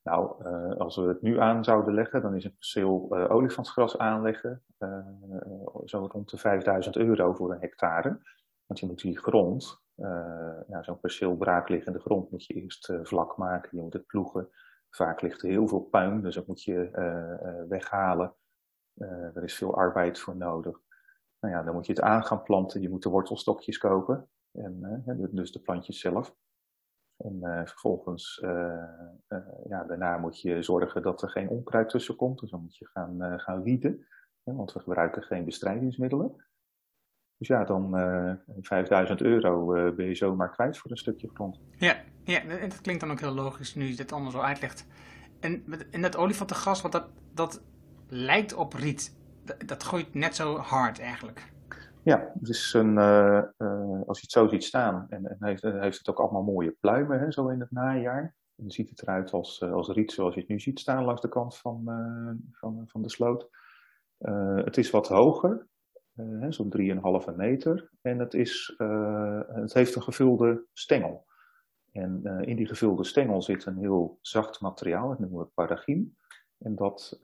Nou, 0.04 0.44
als 0.78 0.96
we 0.96 1.02
het 1.02 1.22
nu 1.22 1.40
aan 1.40 1.64
zouden 1.64 1.94
leggen, 1.94 2.22
dan 2.22 2.34
is 2.34 2.44
een 2.44 2.56
perceel 2.56 3.16
olifantsgras 3.28 3.98
aanleggen 3.98 4.62
zo 5.84 6.08
rond 6.12 6.30
de 6.30 6.38
5000 6.38 6.96
euro 6.96 7.32
voor 7.32 7.52
een 7.52 7.60
hectare. 7.60 8.20
Want 8.66 8.80
je 8.80 8.86
moet 8.86 9.00
die 9.00 9.18
grond, 9.18 9.82
uh, 9.96 10.78
zo'n 10.80 11.00
perceel 11.00 11.36
braakliggende 11.36 11.98
grond 11.98 12.30
moet 12.30 12.44
je 12.44 12.54
eerst 12.54 12.88
uh, 12.88 12.98
vlak 13.02 13.36
maken. 13.36 13.76
Je 13.76 13.82
moet 13.82 13.92
het 13.92 14.06
ploegen. 14.06 14.48
Vaak 14.90 15.20
ligt 15.20 15.42
er 15.42 15.48
heel 15.48 15.68
veel 15.68 15.80
puin, 15.80 16.22
dus 16.22 16.34
dat 16.34 16.46
moet 16.46 16.62
je 16.62 16.88
uh, 16.92 17.68
weghalen. 17.68 18.34
er 19.34 19.42
is 19.42 19.54
veel 19.54 19.76
arbeid 19.76 20.18
voor 20.18 20.36
nodig. 20.36 20.80
Nou 21.40 21.54
ja, 21.54 21.62
dan 21.62 21.74
moet 21.74 21.86
je 21.86 21.92
het 21.92 22.02
aan 22.02 22.24
gaan 22.24 22.42
planten. 22.42 22.80
Je 22.80 22.90
moet 22.90 23.02
de 23.02 23.08
wortelstokjes 23.08 23.78
kopen. 23.78 24.28
En, 24.52 25.02
dus 25.30 25.52
de 25.52 25.60
plantjes 25.60 26.00
zelf. 26.00 26.36
En 27.24 27.66
vervolgens, 27.66 28.38
ja, 29.68 29.84
daarna 29.84 30.18
moet 30.18 30.40
je 30.40 30.62
zorgen 30.62 31.02
dat 31.02 31.22
er 31.22 31.30
geen 31.30 31.48
onkruid 31.48 31.88
tussen 31.88 32.16
komt. 32.16 32.40
Dus 32.40 32.50
dan 32.50 32.60
moet 32.60 32.76
je 32.76 32.86
gaan, 32.86 33.40
gaan 33.40 33.62
wieden. 33.62 34.06
want 34.42 34.72
we 34.72 34.80
gebruiken 34.80 35.22
geen 35.22 35.44
bestrijdingsmiddelen. 35.44 36.44
Dus 37.36 37.48
ja, 37.48 37.64
dan 37.64 37.98
uh, 37.98 38.30
eh, 38.30 38.36
5000 38.60 39.20
euro 39.20 39.66
ben 39.94 40.06
je 40.06 40.14
zomaar 40.14 40.50
kwijt 40.50 40.78
voor 40.78 40.90
een 40.90 40.96
stukje 40.96 41.30
grond. 41.34 41.60
Ja, 41.76 41.96
ja, 42.24 42.40
en 42.40 42.68
dat 42.68 42.80
klinkt 42.80 43.00
dan 43.00 43.10
ook 43.10 43.20
heel 43.20 43.34
logisch 43.34 43.74
nu 43.74 43.84
je 43.84 43.96
dit 43.96 44.12
allemaal 44.12 44.30
zo 44.30 44.40
uitlegt. 44.40 44.86
En, 45.40 45.64
en 45.90 46.02
dat 46.02 46.16
olifantengras, 46.16 46.82
wat 46.82 46.92
dat, 46.92 47.08
dat 47.34 47.62
lijkt 48.08 48.54
op 48.54 48.72
riet, 48.72 49.16
dat, 49.44 49.56
dat 49.66 49.84
gooit 49.84 50.14
net 50.14 50.34
zo 50.34 50.56
hard 50.56 51.00
eigenlijk. 51.00 51.52
Ja, 52.04 52.32
het 52.38 52.48
is 52.48 52.72
een, 52.72 52.96
uh, 52.96 53.42
als 54.06 54.18
je 54.18 54.24
het 54.26 54.30
zo 54.30 54.48
ziet 54.48 54.64
staan, 54.64 55.06
en, 55.08 55.26
en 55.26 55.36
heeft, 55.38 55.62
heeft, 55.62 55.98
het 55.98 56.08
ook 56.08 56.18
allemaal 56.18 56.42
mooie 56.42 56.70
pluimen 56.70 57.20
hè, 57.20 57.32
zo 57.32 57.48
in 57.48 57.60
het 57.60 57.70
najaar. 57.70 58.22
En 58.56 58.64
dan 58.64 58.70
ziet 58.70 58.90
het 58.90 59.02
eruit 59.02 59.32
als, 59.32 59.62
als 59.62 59.88
riet 59.88 60.12
zoals 60.12 60.34
je 60.34 60.40
het 60.40 60.48
nu 60.48 60.60
ziet 60.60 60.80
staan 60.80 61.04
langs 61.04 61.20
de 61.20 61.28
kant 61.28 61.56
van, 61.56 61.82
van, 62.52 62.82
van 62.86 63.02
de 63.02 63.10
sloot. 63.10 63.48
het 64.64 64.76
is 64.76 64.90
wat 64.90 65.08
hoger, 65.08 65.66
zo'n 66.48 66.72
3,5 67.30 67.34
meter. 67.36 67.90
En 68.00 68.18
het, 68.18 68.34
is, 68.34 68.74
het 69.46 69.74
heeft 69.74 69.94
een 69.94 70.02
gevulde 70.02 70.64
stengel. 70.72 71.26
En 71.92 72.24
in 72.40 72.56
die 72.56 72.66
gevulde 72.66 73.04
stengel 73.04 73.42
zit 73.42 73.66
een 73.66 73.78
heel 73.78 74.18
zacht 74.20 74.60
materiaal, 74.60 75.08
dat 75.08 75.18
noemen 75.18 75.38
we 75.38 75.46
paragien. 75.54 76.16
En 76.64 76.74
dat 76.74 77.18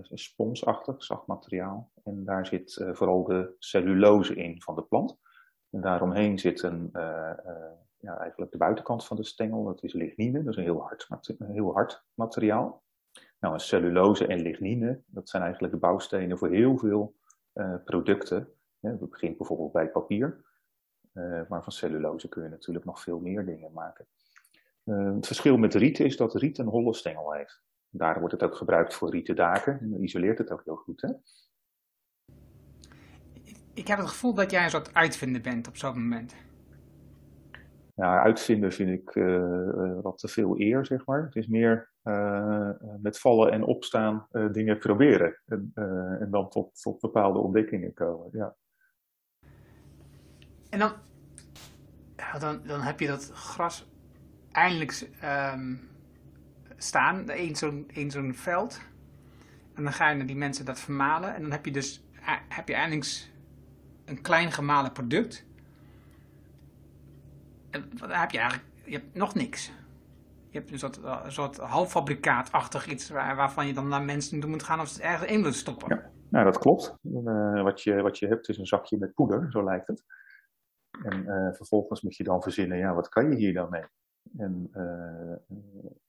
is 0.00 0.10
een 0.10 0.18
sponsachtig, 0.18 1.04
zacht 1.04 1.26
materiaal. 1.26 1.90
En 2.04 2.24
daar 2.24 2.46
zit 2.46 2.84
vooral 2.92 3.24
de 3.24 3.54
cellulose 3.58 4.34
in 4.34 4.62
van 4.62 4.74
de 4.74 4.82
plant. 4.82 5.18
En 5.70 5.80
daaromheen 5.80 6.38
zit 6.38 6.62
een, 6.62 6.88
ja, 7.96 8.18
eigenlijk 8.18 8.52
de 8.52 8.58
buitenkant 8.58 9.06
van 9.06 9.16
de 9.16 9.24
stengel, 9.24 9.64
dat 9.64 9.82
is 9.82 9.92
lignine, 9.92 10.42
dat 10.42 10.52
is 10.52 10.56
een 10.56 10.62
heel 10.62 10.80
hard, 10.80 11.08
een 11.38 11.50
heel 11.50 11.72
hard 11.72 12.04
materiaal. 12.14 12.82
Nou, 13.40 13.58
cellulose 13.58 14.26
en 14.26 14.40
lignine, 14.40 15.02
dat 15.06 15.28
zijn 15.28 15.42
eigenlijk 15.42 15.72
de 15.72 15.80
bouwstenen 15.80 16.38
voor 16.38 16.50
heel 16.50 16.78
veel 16.78 17.14
producten. 17.84 18.48
Hè, 18.80 18.98
dat 18.98 19.10
begint 19.10 19.36
bijvoorbeeld 19.36 19.72
bij 19.72 19.88
papier. 19.88 20.44
Maar 21.48 21.62
van 21.62 21.72
cellulose 21.72 22.28
kun 22.28 22.42
je 22.42 22.48
natuurlijk 22.48 22.84
nog 22.84 23.00
veel 23.00 23.20
meer 23.20 23.46
dingen 23.46 23.72
maken. 23.72 24.06
Het 24.84 25.26
verschil 25.26 25.56
met 25.56 25.74
riet 25.74 26.00
is 26.00 26.16
dat 26.16 26.34
riet 26.34 26.58
een 26.58 26.66
holle 26.66 26.94
stengel 26.94 27.32
heeft. 27.32 27.62
Daar 27.90 28.18
wordt 28.18 28.32
het 28.32 28.42
ook 28.42 28.54
gebruikt 28.54 28.94
voor 28.94 29.10
rieten 29.10 29.36
daken. 29.36 29.78
En 29.80 30.02
isoleert 30.02 30.38
het 30.38 30.50
ook 30.50 30.64
heel 30.64 30.76
goed. 30.76 31.00
Hè? 31.00 31.08
Ik 33.74 33.86
heb 33.86 33.98
het 33.98 34.08
gevoel 34.08 34.34
dat 34.34 34.50
jij 34.50 34.64
een 34.64 34.70
soort 34.70 34.94
uitvinder 34.94 35.40
bent 35.40 35.68
op 35.68 35.76
zo'n 35.76 36.00
moment. 36.02 36.34
ja, 37.94 38.22
uitvinden 38.22 38.72
vind 38.72 38.90
ik 38.90 39.12
wat 40.02 40.18
te 40.18 40.28
veel 40.28 40.60
eer, 40.60 40.86
zeg 40.86 41.06
maar. 41.06 41.22
Het 41.22 41.36
is 41.36 41.46
meer 41.46 41.90
met 43.00 43.18
vallen 43.18 43.52
en 43.52 43.62
opstaan 43.62 44.26
dingen 44.52 44.78
proberen. 44.78 45.40
En, 45.46 45.70
en 46.20 46.28
dan 46.30 46.48
tot, 46.48 46.80
tot 46.80 47.00
bepaalde 47.00 47.38
ontdekkingen 47.38 47.94
komen, 47.94 48.28
ja. 48.32 48.56
En 50.70 50.78
dan, 50.78 50.92
dan, 52.38 52.60
dan 52.66 52.80
heb 52.80 53.00
je 53.00 53.06
dat 53.06 53.30
gras 53.34 53.90
eindelijk 54.52 55.08
um, 55.54 55.89
staan, 56.82 57.28
één 57.28 57.56
zo'n 57.56 57.90
zo'n 58.08 58.34
veld. 58.34 58.80
En 59.74 59.82
dan 59.82 59.92
ga 59.92 60.10
je 60.10 60.16
naar 60.16 60.26
die 60.26 60.36
mensen 60.36 60.64
dat 60.64 60.80
vermalen. 60.80 61.34
En 61.34 61.42
dan 61.42 61.50
heb 61.50 61.64
je 61.64 61.72
dus 61.72 62.04
heb 62.48 62.68
je 62.68 62.74
eindelijk 62.74 63.28
een 64.04 64.22
klein 64.22 64.52
gemalen 64.52 64.92
product. 64.92 65.46
En 67.70 67.90
dan 67.94 68.10
heb 68.10 68.30
je 68.30 68.38
eigenlijk 68.38 68.68
je 68.84 68.96
hebt 68.96 69.14
nog 69.14 69.34
niks. 69.34 69.72
Je 70.48 70.58
hebt 70.58 70.72
een 70.72 70.78
soort, 70.78 70.96
een 70.96 71.32
soort 71.32 71.56
halffabrikaatachtig 71.56 72.86
iets 72.86 73.10
waar, 73.10 73.36
waarvan 73.36 73.66
je 73.66 73.72
dan 73.72 73.88
naar 73.88 74.02
mensen 74.02 74.40
toe 74.40 74.50
moet 74.50 74.62
gaan 74.62 74.80
of 74.80 74.88
ze 74.88 74.94
het 74.94 75.02
ergens 75.02 75.30
in 75.30 75.36
willen 75.36 75.54
stoppen. 75.54 75.96
Ja, 75.96 76.10
nou 76.28 76.44
dat 76.44 76.58
klopt. 76.58 76.96
Uh, 77.02 77.62
wat, 77.62 77.82
je, 77.82 78.02
wat 78.02 78.18
je 78.18 78.26
hebt 78.26 78.48
is 78.48 78.58
een 78.58 78.66
zakje 78.66 78.98
met 78.98 79.14
poeder, 79.14 79.46
zo 79.50 79.64
lijkt 79.64 79.86
het. 79.86 80.04
En 81.02 81.24
vervolgens 81.54 82.02
moet 82.02 82.16
je 82.16 82.24
dan 82.24 82.42
verzinnen, 82.42 82.78
ja, 82.78 82.94
wat 82.94 83.08
kan 83.08 83.30
je 83.30 83.36
hier 83.36 83.54
dan 83.54 83.70
mee? 83.70 83.84
En 84.36 84.68
uh, 84.72 85.56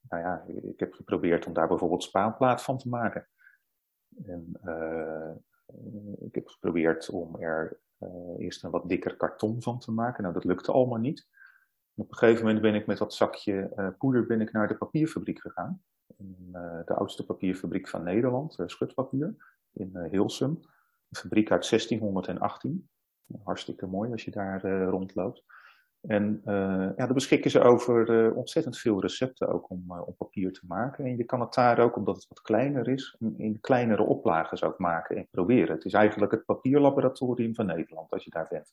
nou 0.09 0.23
ja, 0.23 0.43
ik 0.47 0.79
heb 0.79 0.93
geprobeerd 0.93 1.45
om 1.45 1.53
daar 1.53 1.67
bijvoorbeeld 1.67 2.03
spaanplaat 2.03 2.63
van 2.63 2.77
te 2.77 2.89
maken. 2.89 3.27
En 4.25 4.59
ik 6.19 6.35
heb 6.35 6.47
geprobeerd 6.47 7.09
om 7.09 7.35
er 7.35 7.79
eerst 8.37 8.63
een 8.63 8.71
wat 8.71 8.89
dikker 8.89 9.17
karton 9.17 9.61
van 9.61 9.79
te 9.79 9.91
maken. 9.91 10.23
Nou, 10.23 10.33
dat 10.33 10.43
lukte 10.43 10.71
allemaal 10.71 10.99
niet. 10.99 11.27
Op 11.95 12.11
een 12.11 12.17
gegeven 12.17 12.45
moment 12.45 12.61
ben 12.61 12.75
ik 12.75 12.85
met 12.85 12.97
dat 12.97 13.13
zakje 13.13 13.93
poeder 13.97 14.25
ben 14.25 14.41
ik 14.41 14.51
naar 14.51 14.67
de 14.67 14.77
papierfabriek 14.77 15.39
gegaan. 15.39 15.83
de 16.85 16.93
oudste 16.93 17.25
papierfabriek 17.25 17.87
van 17.87 18.03
Nederland, 18.03 18.57
Schutpapier, 18.65 19.35
in 19.71 19.97
Hilsum. 19.97 20.59
Een 21.09 21.19
fabriek 21.19 21.51
uit 21.51 21.69
1618. 21.69 22.89
Hartstikke 23.43 23.87
mooi 23.87 24.11
als 24.11 24.23
je 24.23 24.31
daar 24.31 24.83
rondloopt. 24.83 25.43
En 26.01 26.41
uh, 26.45 26.53
ja, 26.53 26.93
daar 26.95 27.13
beschikken 27.13 27.51
ze 27.51 27.61
over 27.61 28.09
uh, 28.09 28.37
ontzettend 28.37 28.77
veel 28.77 29.01
recepten 29.01 29.47
ook 29.47 29.69
om, 29.69 29.91
om 30.05 30.15
papier 30.17 30.53
te 30.53 30.65
maken. 30.67 31.05
En 31.05 31.17
je 31.17 31.23
kan 31.23 31.39
het 31.39 31.53
daar 31.53 31.79
ook, 31.79 31.95
omdat 31.95 32.15
het 32.15 32.27
wat 32.27 32.41
kleiner 32.41 32.87
is, 32.87 33.17
in 33.37 33.57
kleinere 33.61 34.03
oplages 34.03 34.63
ook 34.63 34.79
maken 34.79 35.17
en 35.17 35.27
proberen. 35.31 35.75
Het 35.75 35.85
is 35.85 35.93
eigenlijk 35.93 36.31
het 36.31 36.45
papierlaboratorium 36.45 37.55
van 37.55 37.65
Nederland 37.65 38.11
als 38.11 38.23
je 38.23 38.29
daar 38.29 38.47
bent. 38.49 38.71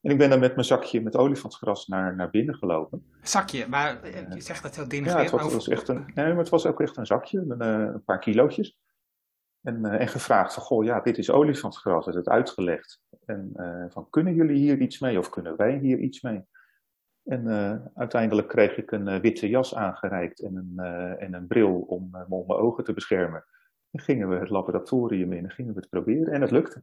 En 0.00 0.10
ik 0.10 0.18
ben 0.18 0.30
dan 0.30 0.40
met 0.40 0.54
mijn 0.54 0.66
zakje 0.66 1.00
met 1.00 1.16
olifantsgras 1.16 1.86
naar, 1.86 2.16
naar 2.16 2.30
binnen 2.30 2.54
gelopen. 2.54 3.04
Zakje, 3.22 3.68
maar 3.68 3.98
je 4.34 4.40
zegt 4.40 4.62
dat 4.62 4.76
heel 4.76 4.88
ding. 4.88 5.06
Ja, 5.06 5.18
het 5.18 5.30
was, 5.30 5.52
was, 5.52 5.68
echt 5.68 5.88
een, 5.88 6.10
nee, 6.14 6.26
maar 6.26 6.36
het 6.36 6.48
was 6.48 6.66
ook 6.66 6.80
echt 6.80 6.96
een 6.96 7.06
zakje, 7.06 7.40
met 7.40 7.60
een 7.60 8.04
paar 8.04 8.18
kilootjes. 8.18 8.78
En, 9.64 9.84
en 9.84 10.08
gevraagd 10.08 10.54
van, 10.54 10.62
goh, 10.62 10.84
ja, 10.84 11.00
dit 11.00 11.18
is 11.18 11.30
olifantsgras, 11.30 12.06
is 12.06 12.14
het 12.14 12.28
uitgelegd. 12.28 13.00
En 13.24 13.52
uh, 13.56 13.84
van, 13.88 14.10
kunnen 14.10 14.34
jullie 14.34 14.56
hier 14.56 14.78
iets 14.78 14.98
mee 14.98 15.18
of 15.18 15.28
kunnen 15.28 15.56
wij 15.56 15.78
hier 15.78 15.98
iets 15.98 16.20
mee? 16.22 16.44
En 17.24 17.46
uh, 17.46 17.76
uiteindelijk 17.94 18.48
kreeg 18.48 18.76
ik 18.76 18.90
een 18.90 19.20
witte 19.20 19.48
jas 19.48 19.74
aangereikt 19.74 20.40
en 20.40 20.56
een, 20.56 20.84
en 21.18 21.34
een 21.34 21.46
bril 21.46 21.80
om, 21.80 22.10
om 22.28 22.44
mijn 22.46 22.60
ogen 22.60 22.84
te 22.84 22.92
beschermen. 22.92 23.44
En 23.90 24.00
gingen 24.00 24.28
we 24.28 24.36
het 24.36 24.50
laboratorium 24.50 25.32
in 25.32 25.44
en 25.44 25.50
gingen 25.50 25.74
we 25.74 25.80
het 25.80 25.88
proberen 25.88 26.32
en 26.32 26.40
het 26.40 26.50
lukte. 26.50 26.82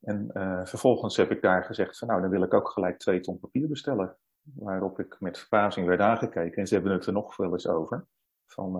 En 0.00 0.30
vervolgens 0.64 1.16
heb 1.16 1.30
ik 1.30 1.42
daar 1.42 1.64
gezegd 1.64 1.98
van 1.98 2.08
nou, 2.08 2.20
dan 2.20 2.30
wil 2.30 2.42
ik 2.42 2.54
ook 2.54 2.68
gelijk 2.68 2.98
twee 2.98 3.20
ton 3.20 3.38
papier 3.38 3.68
bestellen. 3.68 4.16
Waarop 4.42 4.98
ik 4.98 5.16
met 5.20 5.38
verbazing 5.38 5.86
werd 5.86 6.00
aangekeken 6.00 6.56
en 6.56 6.66
ze 6.66 6.74
hebben 6.74 6.92
het 6.92 7.06
er 7.06 7.12
nog 7.12 7.36
wel 7.36 7.52
eens 7.52 7.68
over. 7.68 8.06
Van, 8.46 8.72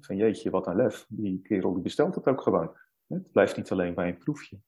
van 0.00 0.16
jeetje, 0.16 0.50
wat 0.50 0.66
een 0.66 0.76
lef. 0.76 1.06
Die 1.08 1.42
kerel 1.42 1.72
die 1.72 1.82
bestelt 1.82 2.14
het 2.14 2.26
ook 2.26 2.40
gewoon. 2.40 2.76
Het 3.06 3.32
blijft 3.32 3.56
niet 3.56 3.70
alleen 3.72 3.94
bij 3.94 4.08
een 4.08 4.18
proefje. 4.18 4.60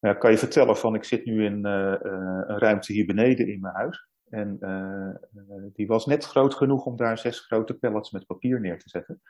Nou, 0.00 0.16
kan 0.16 0.30
je 0.30 0.38
vertellen 0.38 0.76
van, 0.76 0.94
ik 0.94 1.04
zit 1.04 1.24
nu 1.24 1.44
in 1.44 1.66
uh, 1.66 1.94
een 2.00 2.58
ruimte 2.58 2.92
hier 2.92 3.06
beneden 3.06 3.48
in 3.48 3.60
mijn 3.60 3.74
huis. 3.74 4.08
En 4.28 4.58
die 5.72 5.86
was 5.86 6.06
net 6.06 6.24
groot 6.24 6.54
genoeg 6.54 6.84
om 6.84 6.96
daar 6.96 7.18
zes 7.18 7.40
grote 7.40 7.78
pallets 7.78 8.10
met 8.10 8.26
papier 8.26 8.60
neer 8.60 8.78
te 8.78 8.88
zetten. 8.88 9.22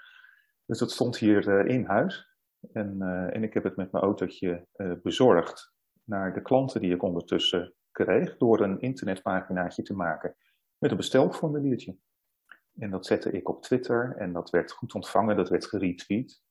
Dus 0.66 0.78
dat 0.78 0.90
stond 0.90 1.18
hier 1.18 1.66
in 1.66 1.84
huis. 1.84 2.36
En, 2.72 3.02
en 3.32 3.42
ik 3.42 3.54
heb 3.54 3.64
het 3.64 3.76
met 3.76 3.92
mijn 3.92 4.04
autootje 4.04 4.66
bezorgd 5.02 5.74
naar 6.04 6.34
de 6.34 6.42
klanten 6.42 6.80
die 6.80 6.94
ik 6.94 7.02
ondertussen 7.02 7.74
kreeg. 7.90 8.36
Door 8.36 8.60
een 8.60 8.80
internetpaginaatje 8.80 9.82
te 9.82 9.94
maken 9.94 10.36
met 10.78 10.90
een 10.90 10.96
bestelformuliertje. 10.96 11.96
En 12.78 12.90
dat 12.90 13.06
zette 13.06 13.30
ik 13.30 13.48
op 13.48 13.62
Twitter 13.62 14.14
en 14.16 14.32
dat 14.32 14.50
werd 14.50 14.72
goed 14.72 14.94
ontvangen, 14.94 15.36
dat 15.36 15.48
werd 15.48 15.66
geretweet. 15.66 16.42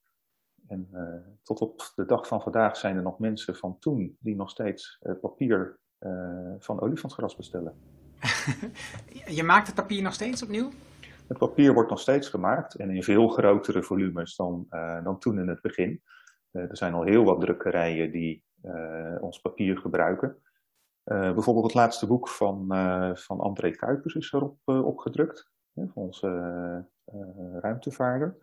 En 0.66 0.88
uh, 0.92 1.14
tot 1.42 1.60
op 1.60 1.92
de 1.94 2.04
dag 2.04 2.26
van 2.26 2.42
vandaag 2.42 2.76
zijn 2.76 2.96
er 2.96 3.02
nog 3.02 3.18
mensen 3.18 3.56
van 3.56 3.78
toen 3.78 4.16
die 4.20 4.36
nog 4.36 4.50
steeds 4.50 4.98
uh, 5.02 5.12
papier 5.20 5.78
uh, 6.00 6.52
van 6.58 6.80
olifantsgras 6.80 7.36
bestellen. 7.36 7.74
je 9.38 9.42
maakt 9.42 9.66
het 9.66 9.76
papier 9.76 10.02
nog 10.02 10.14
steeds 10.14 10.42
opnieuw? 10.42 10.70
Het 11.26 11.38
papier 11.38 11.74
wordt 11.74 11.90
nog 11.90 12.00
steeds 12.00 12.28
gemaakt 12.28 12.74
en 12.74 12.90
in 12.90 13.02
veel 13.02 13.28
grotere 13.28 13.82
volumes 13.82 14.36
dan, 14.36 14.66
dan 15.04 15.18
toen 15.18 15.38
in 15.38 15.48
het 15.48 15.60
begin. 15.60 16.02
er 16.50 16.76
zijn 16.76 16.94
al 16.94 17.02
heel 17.02 17.24
wat 17.24 17.40
drukkerijen 17.40 18.10
die 18.10 18.44
ons 19.20 19.40
papier 19.40 19.78
gebruiken. 19.78 20.42
bijvoorbeeld 21.04 21.64
het 21.64 21.74
laatste 21.74 22.06
boek 22.06 22.28
van, 22.28 22.66
van 23.16 23.40
André 23.40 23.70
Kuipers 23.70 24.14
is 24.14 24.32
erop 24.32 24.58
opgedrukt, 24.64 25.53
van 25.74 25.90
onze 25.94 26.86
ruimtevaarder. 27.60 28.36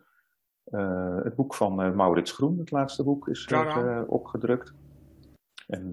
Uh, 0.70 1.22
het 1.22 1.34
boek 1.34 1.54
van 1.54 1.84
uh, 1.84 1.92
Maurits 1.94 2.32
Groen, 2.32 2.58
het 2.58 2.70
laatste 2.70 3.04
boek, 3.04 3.28
is 3.28 3.48
uh, 3.52 4.02
opgedrukt. 4.06 4.74
En 5.66 5.90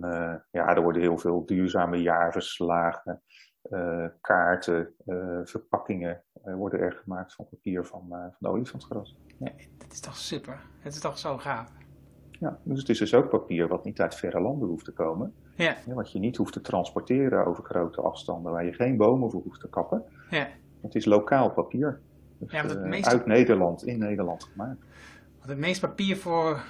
ja, 0.52 0.76
er 0.76 0.82
worden 0.82 1.02
heel 1.02 1.18
veel 1.18 1.46
duurzame 1.46 2.02
jaarverslagen, 2.02 3.22
kaarten, 4.22 4.94
verpakkingen 5.44 6.24
worden 6.44 6.80
er 6.80 6.92
gemaakt 6.92 7.34
van 7.34 7.48
papier 7.50 7.86
van, 7.86 8.08
van 8.40 8.52
olifantsgras. 8.52 9.18
Ja. 9.40 9.52
Dat 9.78 9.92
is 9.92 10.00
toch 10.00 10.16
super? 10.18 10.62
Het 10.80 10.94
is 10.94 11.00
toch 11.00 11.18
zo 11.18 11.38
gaaf? 11.38 11.72
Ja, 12.32 12.60
dus 12.64 12.80
het 12.80 12.90
is 12.90 12.98
dus 12.98 13.14
ook 13.14 13.30
papier 13.30 13.68
wat 13.68 13.84
niet 13.84 14.02
uit 14.02 14.16
verre 14.16 14.42
landen 14.42 14.68
hoeft 14.68 14.86
te 14.86 14.94
komen. 14.94 15.34
Ja. 15.56 15.76
Wat 15.86 16.12
je 16.12 16.20
niet 16.20 16.38
hoeft 16.38 16.54
te 16.54 16.62
transporteren 16.62 17.46
over 17.46 17.64
grote 17.64 18.02
afstanden, 18.02 18.52
waar 18.52 18.66
je 18.66 18.74
geen 18.74 18.98
bomen 18.98 19.32
voor 19.32 19.42
hoeft 19.42 19.60
te 19.60 19.70
kappen. 19.70 20.04
Ja. 20.30 20.48
Het 20.82 20.96
is 20.96 21.06
lokaal 21.06 21.50
papier. 21.50 22.00
Dus, 22.38 22.52
ja, 22.52 22.62
het 22.62 22.76
eh, 22.76 22.84
meeste... 22.84 23.10
Uit 23.10 23.26
Nederland, 23.26 23.86
in 23.86 24.00
Nederland 24.00 24.44
gemaakt. 24.44 24.80
Want 25.38 25.50
het 25.50 25.58
meeste 25.58 25.88
papier 25.88 26.18
voor, 26.18 26.64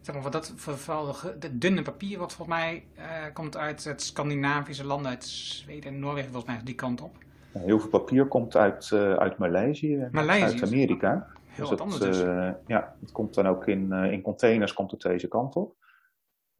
zeg 0.00 0.14
maar, 0.14 0.22
voor 0.22 0.32
dat, 0.32 0.52
voor, 0.56 0.78
vooral 0.78 1.16
de 1.38 1.58
dunne 1.58 1.82
papier, 1.82 2.18
wat 2.18 2.32
volgens 2.32 2.58
mij 2.58 2.84
uh, 2.96 3.02
komt 3.32 3.56
uit 3.56 3.84
het 3.84 4.02
Scandinavische 4.02 4.86
landen, 4.86 5.10
uit 5.10 5.24
Zweden 5.24 5.92
en 5.92 5.98
Noorwegen, 5.98 6.32
volgens 6.32 6.54
mij 6.54 6.64
die 6.64 6.74
kant 6.74 7.00
op. 7.00 7.16
Ja, 7.52 7.60
heel 7.60 7.80
veel 7.80 7.90
papier 7.90 8.26
komt 8.26 8.56
uit, 8.56 8.90
uh, 8.94 9.14
uit 9.14 9.38
Maleisië 9.38 10.08
uit 10.12 10.62
Amerika. 10.62 11.26
Heel 11.46 11.68
dus 11.68 11.68
wat 11.68 11.80
anders 11.80 12.00
dus. 12.00 12.18
Ja, 12.66 12.94
het 13.00 13.12
komt 13.12 13.34
dan 13.34 13.46
ook 13.46 13.66
in, 13.66 13.92
in 13.92 14.22
containers 14.22 14.72
komt 14.72 14.90
het 14.90 15.00
deze 15.00 15.28
kant 15.28 15.56
op. 15.56 15.74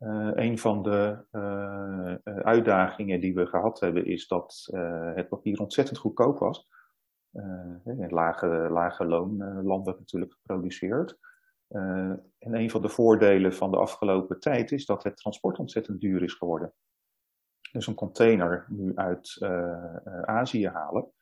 Uh, 0.03 0.31
een 0.35 0.59
van 0.59 0.83
de 0.83 1.25
uh, 1.33 2.15
uitdagingen 2.37 3.21
die 3.21 3.35
we 3.35 3.47
gehad 3.47 3.81
hebben 3.81 4.07
is 4.07 4.27
dat 4.27 4.69
het 5.15 5.29
papier 5.29 5.61
ontzettend 5.61 5.99
goedkoop 5.99 6.39
was. 6.39 6.69
Uh, 7.33 8.11
lage, 8.11 8.47
lage 8.71 9.05
natuurlijk 9.99 10.33
geproduceerd. 10.33 11.19
En 11.69 12.55
een 12.55 12.71
van 12.71 12.83
de 12.83 12.89
voordelen 12.89 13.55
van 13.55 13.71
de 13.71 13.77
afgelopen 13.77 14.41
tijd 14.41 14.73
is 14.73 14.87
dat 14.87 15.03
het 15.03 15.17
transport 15.17 15.59
ontzettend 15.59 16.01
duur 16.01 16.23
is 16.23 16.35
geworden. 16.35 16.73
Dus 17.73 17.87
een 17.87 17.95
container 17.95 18.67
nu 18.69 18.93
uit 18.95 19.37
Azië 20.23 20.69
halen 20.69 21.13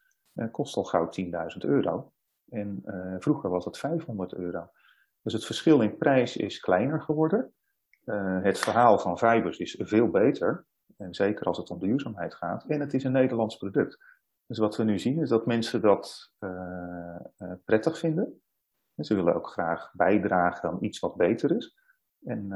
kost 0.50 0.76
al 0.76 0.84
gauw 0.84 1.08
10.000 1.20 1.30
euro. 1.58 2.12
En 2.48 2.82
vroeger 3.18 3.50
was 3.50 3.64
het 3.64 3.78
500 3.78 4.34
euro. 4.34 4.70
Dus 5.22 5.32
het 5.32 5.44
verschil 5.44 5.80
in 5.80 5.96
prijs 5.96 6.36
is 6.36 6.60
kleiner 6.60 7.02
geworden. 7.02 7.54
Het 8.42 8.58
verhaal 8.58 8.98
van 8.98 9.18
fibers 9.18 9.58
is 9.58 9.76
veel 9.78 10.08
beter. 10.08 10.66
En 10.96 11.14
zeker 11.14 11.46
als 11.46 11.58
het 11.58 11.70
om 11.70 11.78
duurzaamheid 11.78 12.34
gaat. 12.34 12.64
En 12.64 12.80
het 12.80 12.94
is 12.94 13.04
een 13.04 13.12
Nederlands 13.12 13.56
product. 13.56 13.98
Dus 14.46 14.58
wat 14.58 14.76
we 14.76 14.84
nu 14.84 14.98
zien 14.98 15.20
is 15.20 15.28
dat 15.28 15.46
mensen 15.46 15.80
dat 15.80 16.32
uh, 16.40 16.50
uh, 17.38 17.52
prettig 17.64 17.98
vinden. 17.98 18.42
En 18.94 19.04
ze 19.04 19.14
willen 19.14 19.34
ook 19.34 19.48
graag 19.48 19.90
bijdragen 19.92 20.68
aan 20.68 20.84
iets 20.84 20.98
wat 20.98 21.16
beter 21.16 21.56
is. 21.56 21.78
En 22.24 22.48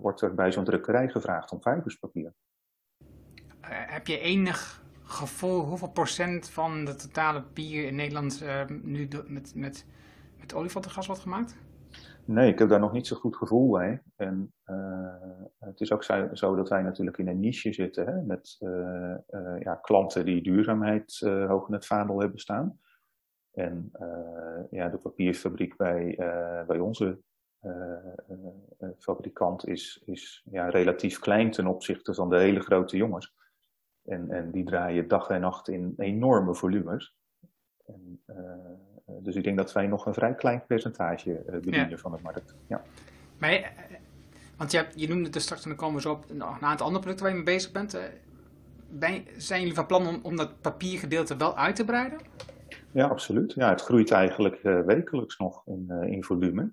wordt 0.00 0.20
er 0.20 0.34
bij 0.34 0.52
zo'n 0.52 0.64
drukkerij 0.64 1.08
gevraagd 1.08 1.52
om 1.52 1.62
fiberspapier. 1.62 2.34
heb 3.66 4.06
je 4.06 4.18
enig 4.18 4.82
gevoel 5.02 5.64
hoeveel 5.64 5.90
procent 5.90 6.48
van 6.48 6.84
de 6.84 6.94
totale 6.94 7.42
papier 7.42 7.86
in 7.86 7.94
Nederland 7.94 8.44
nu 8.82 9.08
met, 9.26 9.54
met, 9.54 9.86
met 10.38 10.54
olifantengas 10.54 11.06
wordt 11.06 11.22
gemaakt? 11.22 11.56
Nee, 12.24 12.52
ik 12.52 12.58
heb 12.58 12.68
daar 12.68 12.80
nog 12.80 12.92
niet 12.92 13.06
zo 13.06 13.16
goed 13.16 13.36
gevoel 13.36 13.70
bij. 13.70 14.02
En 14.16 14.52
het 15.58 15.80
is 15.80 15.92
ook 15.92 16.04
zo 16.32 16.56
dat 16.56 16.68
wij 16.68 16.82
natuurlijk 16.82 17.18
in 17.18 17.28
een 17.28 17.40
niche 17.40 17.72
zitten 17.72 18.06
hè, 18.06 18.22
met 18.22 18.58
ja, 19.60 19.74
klanten 19.74 20.24
die 20.24 20.42
duurzaamheid 20.42 21.18
hoog 21.20 21.68
in 21.68 21.74
het 21.74 21.86
vaandel 21.86 22.20
hebben 22.20 22.38
staan. 22.38 22.80
En 23.52 23.90
ja, 24.70 24.88
de 24.88 24.98
papierfabriek 25.02 25.76
bij, 25.76 26.14
bij 26.66 26.78
onze 26.78 27.18
fabrikant 28.98 29.66
is, 29.66 30.02
is 30.04 30.46
ja, 30.50 30.68
relatief 30.68 31.18
klein 31.18 31.50
ten 31.50 31.66
opzichte 31.66 32.14
van 32.14 32.30
de 32.30 32.38
hele 32.38 32.60
grote 32.60 32.96
jongens. 32.96 33.34
En, 34.04 34.30
en 34.30 34.50
die 34.50 34.64
draaien 34.64 35.08
dag 35.08 35.28
en 35.28 35.40
nacht 35.40 35.68
in 35.68 35.94
enorme 35.96 36.54
volumes. 36.54 37.16
En, 37.86 38.22
dus 39.22 39.34
ik 39.34 39.44
denk 39.44 39.56
dat 39.56 39.72
wij 39.72 39.86
nog 39.86 40.06
een 40.06 40.14
vrij 40.14 40.34
klein 40.34 40.66
percentage 40.66 41.30
uh, 41.30 41.52
bedienen 41.52 41.98
van 41.98 42.12
de 42.12 42.18
markt. 42.22 42.54
Ja. 42.66 42.82
Maar, 43.38 43.52
uh, 43.52 43.66
want 44.56 44.70
je, 44.70 44.76
hebt, 44.76 45.00
je 45.00 45.08
noemde 45.08 45.24
het 45.30 45.42
straks, 45.42 45.62
en 45.62 45.68
dan 45.68 45.78
komen 45.78 45.94
we 45.94 46.00
zo 46.00 46.12
op 46.12 46.24
een 46.30 46.42
aantal 46.42 46.86
andere 46.86 47.02
producten 47.02 47.26
waar 47.26 47.36
je 47.36 47.42
mee 47.42 47.54
bezig 47.54 47.72
bent. 47.72 47.98
Ben, 48.88 49.24
zijn 49.36 49.60
jullie 49.60 49.74
van 49.74 49.86
plan 49.86 50.06
om, 50.06 50.20
om 50.22 50.36
dat 50.36 50.60
papiergedeelte 50.60 51.36
wel 51.36 51.56
uit 51.56 51.76
te 51.76 51.84
breiden? 51.84 52.18
Ja, 52.92 53.06
absoluut. 53.06 53.52
Ja, 53.52 53.70
het 53.70 53.80
groeit 53.80 54.10
eigenlijk 54.10 54.62
wekelijks 54.62 55.38
nog 55.38 55.66
in, 55.66 55.90
in 55.90 56.24
volume. 56.24 56.72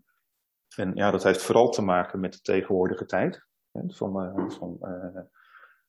En 0.76 0.92
ja, 0.96 1.12
dat 1.12 1.24
heeft 1.24 1.42
vooral 1.42 1.70
te 1.70 1.82
maken 1.82 2.20
met 2.20 2.34
de 2.34 2.42
tegenwoordige 2.42 3.06
tijd. 3.06 3.46
Hè, 3.72 3.82
van, 3.88 4.12
van 4.52 4.78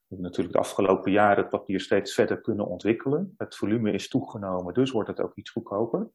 we 0.09 0.15
hebben 0.17 0.31
natuurlijk 0.31 0.57
de 0.57 0.63
afgelopen 0.63 1.13
jaren 1.13 1.37
het 1.37 1.49
papier 1.49 1.81
steeds 1.81 2.15
verder 2.15 2.41
kunnen 2.41 2.67
ontwikkelen. 2.67 3.35
Het 3.37 3.57
volume 3.57 3.93
is 3.93 4.09
toegenomen, 4.09 4.75
dus 4.75 4.91
wordt 4.91 5.09
het 5.09 5.21
ook 5.21 5.35
iets 5.35 5.51
goedkoper. 5.51 6.11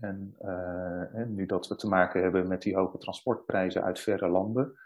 En, 0.00 0.36
uh, 0.42 1.26
nu 1.26 1.46
dat 1.46 1.68
we 1.68 1.76
te 1.76 1.88
maken 1.88 2.22
hebben 2.22 2.48
met 2.48 2.62
die 2.62 2.76
hoge 2.76 2.98
transportprijzen 2.98 3.82
uit 3.82 4.00
verre 4.00 4.28
landen, 4.28 4.78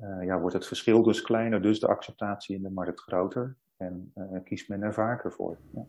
uh, 0.00 0.24
ja, 0.24 0.40
wordt 0.40 0.54
het 0.54 0.66
verschil 0.66 1.02
dus 1.02 1.22
kleiner, 1.22 1.62
dus 1.62 1.80
de 1.80 1.88
acceptatie 1.88 2.56
in 2.56 2.62
de 2.62 2.70
markt 2.70 3.00
groter. 3.00 3.56
En 3.76 4.12
uh, 4.14 4.24
kiest 4.44 4.68
men 4.68 4.82
er 4.82 4.94
vaker 4.94 5.32
voor. 5.32 5.58
Ja. 5.72 5.84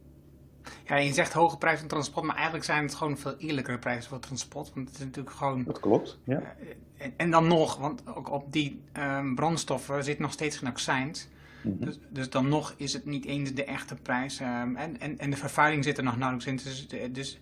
Ja, 0.86 0.96
je 0.96 1.14
zegt 1.14 1.34
hoge 1.34 1.58
prijzen 1.58 1.80
van 1.80 1.90
transport, 1.90 2.26
maar 2.26 2.36
eigenlijk 2.36 2.66
zijn 2.66 2.84
het 2.84 2.96
gewoon 2.96 3.18
veel 3.18 3.36
eerlijkere 3.38 3.80
prijzen 3.80 4.10
voor 4.10 4.20
transport. 4.20 4.74
Want 4.74 4.88
het 4.88 4.98
is 4.98 5.06
natuurlijk 5.06 5.36
gewoon. 5.36 5.64
Dat 5.64 5.80
klopt, 5.80 6.20
ja. 6.24 6.56
En, 6.98 7.14
en, 7.18 7.32
dan 7.32 7.48
nog, 7.48 7.78
want 7.78 8.16
ook 8.16 8.32
op 8.32 8.54
die 8.54 8.84
um, 8.98 9.36
brandstoffen 9.36 10.04
zit 10.04 10.20
nog 10.20 10.32
steeds 10.32 10.58
geen 10.58 10.70
accijns. 10.70 11.30
Mhm. 11.64 11.86
dus, 11.86 12.00
dus, 12.10 12.30
dan 12.30 12.50
nog 12.50 12.74
is 12.78 12.94
het 12.94 13.06
niet 13.06 13.26
eens 13.26 13.54
de 13.54 13.64
echte 13.64 13.96
prijs. 13.96 14.40
Um, 14.40 14.76
en, 14.76 15.00
en, 15.00 15.18
en 15.18 15.30
de 15.30 15.38
vervuiling 15.38 15.84
zit 15.84 15.98
er 15.98 16.04
nog 16.04 16.18
nauwelijks 16.18 16.48
in. 16.48 16.56
Dus, 16.56 16.88
dus 17.12 17.40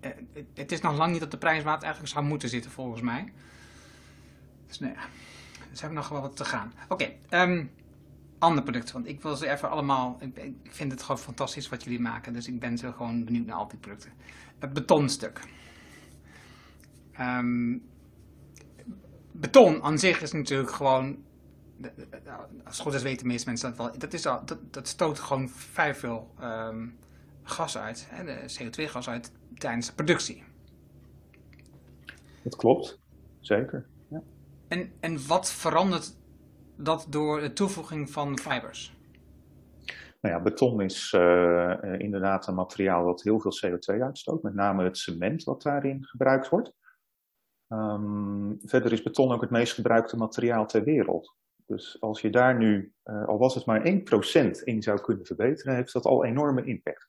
het, 0.00 0.46
het, 0.54 0.72
is 0.72 0.80
nog 0.80 0.96
lang 0.96 1.12
niet 1.12 1.22
op 1.22 1.30
de 1.30 1.38
prijs 1.38 1.62
waar 1.62 1.74
het 1.74 1.82
eigenlijk 1.82 2.12
zou 2.12 2.24
moeten 2.24 2.48
zitten, 2.48 2.70
volgens 2.70 3.02
mij. 3.02 3.32
Dus 4.66 4.78
nee, 4.78 4.94
dus 5.70 5.80
hebben 5.80 5.98
nog 5.98 6.08
wel 6.08 6.20
wat 6.20 6.36
te 6.36 6.44
gaan. 6.44 6.72
Oké, 6.88 6.92
okay, 6.92 7.06
um, 7.46 7.58
ehm, 7.58 7.66
ander. 8.38 8.84
Want 8.92 9.06
ik 9.06 9.22
wil 9.22 9.36
ze 9.36 9.50
even 9.50 9.70
allemaal. 9.70 10.18
Ik, 10.34 10.52
vind 10.68 10.92
het 10.92 11.02
gewoon 11.02 11.18
fantastisch 11.18 11.68
wat 11.68 11.84
jullie 11.84 12.00
maken. 12.00 12.32
Dus 12.32 12.48
ik 12.48 12.60
ben 12.60 12.78
zo 12.78 12.92
gewoon 12.92 13.24
benieuwd 13.24 13.46
naar 13.46 13.56
al 13.56 13.68
die 13.68 13.78
producten. 13.78 14.12
Het 14.58 14.72
betonstuk. 14.72 15.40
Um, 17.20 17.82
beton 19.32 19.82
aan 19.82 19.98
zich 19.98 20.22
is 20.22 20.32
natuurlijk 20.32 20.70
gewoon 20.70 21.18
als 22.64 22.78
goed 22.78 22.94
is 22.94 23.02
weten 23.02 23.22
de 23.22 23.32
meeste 23.32 23.48
mensen 23.48 23.68
dat 23.68 23.78
wel. 23.78 23.98
Dat, 23.98 24.12
is 24.12 24.22
dat, 24.22 24.56
dat 24.70 24.88
stoot 24.88 25.18
gewoon 25.18 25.48
vrij 25.48 25.94
veel 25.94 26.34
um, 26.42 26.98
gas 27.42 27.78
uit, 27.78 28.06
hè, 28.08 28.24
de 28.24 28.54
CO2-gas 28.60 29.08
uit 29.08 29.32
tijdens 29.58 29.86
de 29.86 29.94
productie. 29.94 30.42
Dat 32.42 32.56
klopt, 32.56 33.00
zeker. 33.40 33.86
Ja. 34.08 34.22
En, 34.68 34.92
en 35.00 35.26
wat 35.26 35.50
verandert 35.50 36.16
dat 36.76 37.06
door 37.08 37.40
de 37.40 37.52
toevoeging 37.52 38.10
van 38.10 38.38
fibers? 38.38 38.96
Nou 40.20 40.34
ja, 40.34 40.42
beton 40.42 40.80
is 40.80 41.12
uh, 41.12 41.74
inderdaad 41.98 42.46
een 42.46 42.54
materiaal 42.54 43.04
dat 43.04 43.22
heel 43.22 43.40
veel 43.40 43.52
CO2 43.66 44.02
uitstoot, 44.02 44.42
met 44.42 44.54
name 44.54 44.84
het 44.84 44.98
cement 44.98 45.44
wat 45.44 45.62
daarin 45.62 46.04
gebruikt 46.04 46.48
wordt. 46.48 46.72
Um, 47.68 48.58
verder 48.64 48.92
is 48.92 49.02
beton 49.02 49.32
ook 49.32 49.40
het 49.40 49.50
meest 49.50 49.72
gebruikte 49.72 50.16
materiaal 50.16 50.66
ter 50.66 50.84
wereld. 50.84 51.36
Dus 51.66 52.00
als 52.00 52.20
je 52.20 52.30
daar 52.30 52.56
nu, 52.56 52.92
uh, 53.04 53.26
al 53.26 53.38
was 53.38 53.54
het 53.54 53.64
maar 53.64 53.86
1% 53.86 54.62
in 54.64 54.82
zou 54.82 55.00
kunnen 55.00 55.26
verbeteren, 55.26 55.74
heeft 55.74 55.92
dat 55.92 56.04
al 56.04 56.24
enorme 56.24 56.64
impact. 56.64 57.08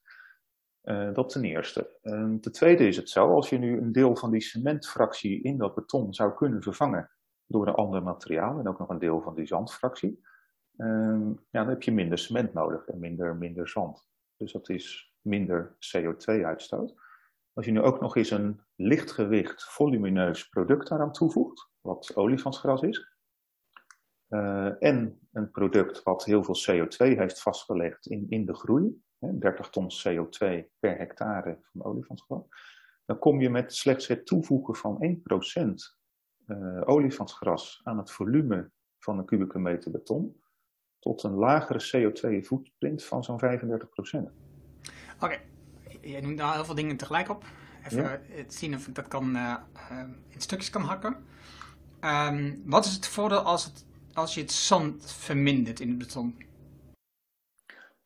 Uh, 0.90 1.14
dat 1.14 1.30
ten 1.30 1.44
eerste. 1.44 1.98
Uh, 2.04 2.34
ten 2.34 2.52
tweede 2.52 2.88
is 2.88 2.98
het 2.98 3.10
zo, 3.10 3.34
als 3.34 3.50
je 3.50 3.58
nu 3.58 3.78
een 3.78 3.92
deel 3.92 4.16
van 4.16 4.32
die 4.32 4.42
cementfractie 4.42 5.42
in 5.42 5.58
dat 5.58 5.76
beton 5.76 6.14
zou 6.14 6.34
kunnen 6.34 6.62
vervangen 6.62 7.10
door 7.46 7.68
een 7.68 7.74
ander 7.74 8.04
materiaal 8.04 8.60
en 8.60 8.68
ook 8.68 8.80
nog 8.80 8.90
een 8.90 9.00
deel 9.00 9.22
van 9.22 9.36
die 9.36 9.46
zandfractie, 9.46 10.22
ehm, 10.78 11.30
ja, 11.30 11.36
dan 11.52 11.68
heb 11.68 11.84
je 11.84 11.92
minder 11.92 12.18
cement 12.18 12.54
nodig 12.54 12.88
en 12.88 13.00
minder, 13.00 13.36
minder 13.36 13.68
zand. 13.70 14.08
Dus 14.38 14.52
dat 14.52 14.70
is 14.70 15.14
minder 15.22 15.78
CO2-uitstoot. 15.80 16.94
Als 17.54 17.66
je 17.66 17.72
nu 17.72 17.82
ook 17.82 18.02
nog 18.02 18.16
eens 18.16 18.32
een 18.32 18.62
lichtgewicht, 18.76 19.64
volumineus 19.64 20.50
product 20.50 20.88
daaraan 20.88 21.12
toevoegt, 21.12 21.70
wat 21.82 22.16
olifantsgras 22.16 22.82
is, 22.82 23.16
uh, 24.30 24.84
en 24.84 25.20
een 25.32 25.52
product 25.52 26.04
wat 26.04 26.26
heel 26.26 26.44
veel 26.44 26.56
CO2 26.56 27.18
heeft 27.18 27.42
vastgelegd 27.42 28.06
in, 28.06 28.26
in 28.30 28.46
de 28.46 28.56
groei, 28.56 29.02
30 29.20 29.70
ton 29.70 29.92
CO2 29.92 30.46
per 30.80 30.98
hectare 30.98 31.60
van 31.62 31.84
olifantsgras, 31.84 32.44
dan 33.06 33.20
kom 33.20 33.42
je 33.42 33.50
met 33.50 33.76
slechts 33.76 34.08
het 34.08 34.26
toevoegen 34.26 34.76
van 34.76 35.20
1% 35.58 35.64
uh, 36.46 36.82
olifantsgras 36.86 37.82
aan 37.84 37.98
het 37.98 38.12
volume 38.12 38.72
van 39.00 39.18
een 39.18 39.26
kubieke 39.26 39.60
meter 39.60 39.92
beton 39.92 40.42
tot 41.00 41.24
een 41.24 41.34
lagere 41.34 42.12
CO2-footprint 42.12 43.04
van 43.04 43.24
zo'n 43.24 43.42
35%. 43.42 43.44
Oké, 43.44 44.32
okay. 45.20 45.42
je 46.02 46.22
noemt 46.22 46.36
nou 46.36 46.54
heel 46.54 46.66
veel 46.66 46.76
dingen 46.76 46.98
tegelijk 46.98 47.30
op. 47.30 47.44
Even 47.86 48.04
ja. 48.04 48.44
zien 48.48 48.76
of 48.76 48.88
ik 48.88 48.96
dat 48.96 49.08
kan, 49.08 49.36
uh, 49.36 49.56
in 50.28 50.42
stukjes 50.42 50.70
kan 50.70 50.82
hakken. 50.82 51.16
Um, 52.02 52.62
wat 52.66 52.86
is 52.86 52.94
het 52.94 53.08
voordeel 53.08 53.40
als 53.40 53.66
het 53.66 53.86
als 54.14 54.34
je 54.34 54.42
het 54.42 54.52
zand 54.52 55.12
vermindert 55.12 55.80
in 55.80 55.90
het 55.90 55.98
beton? 55.98 56.36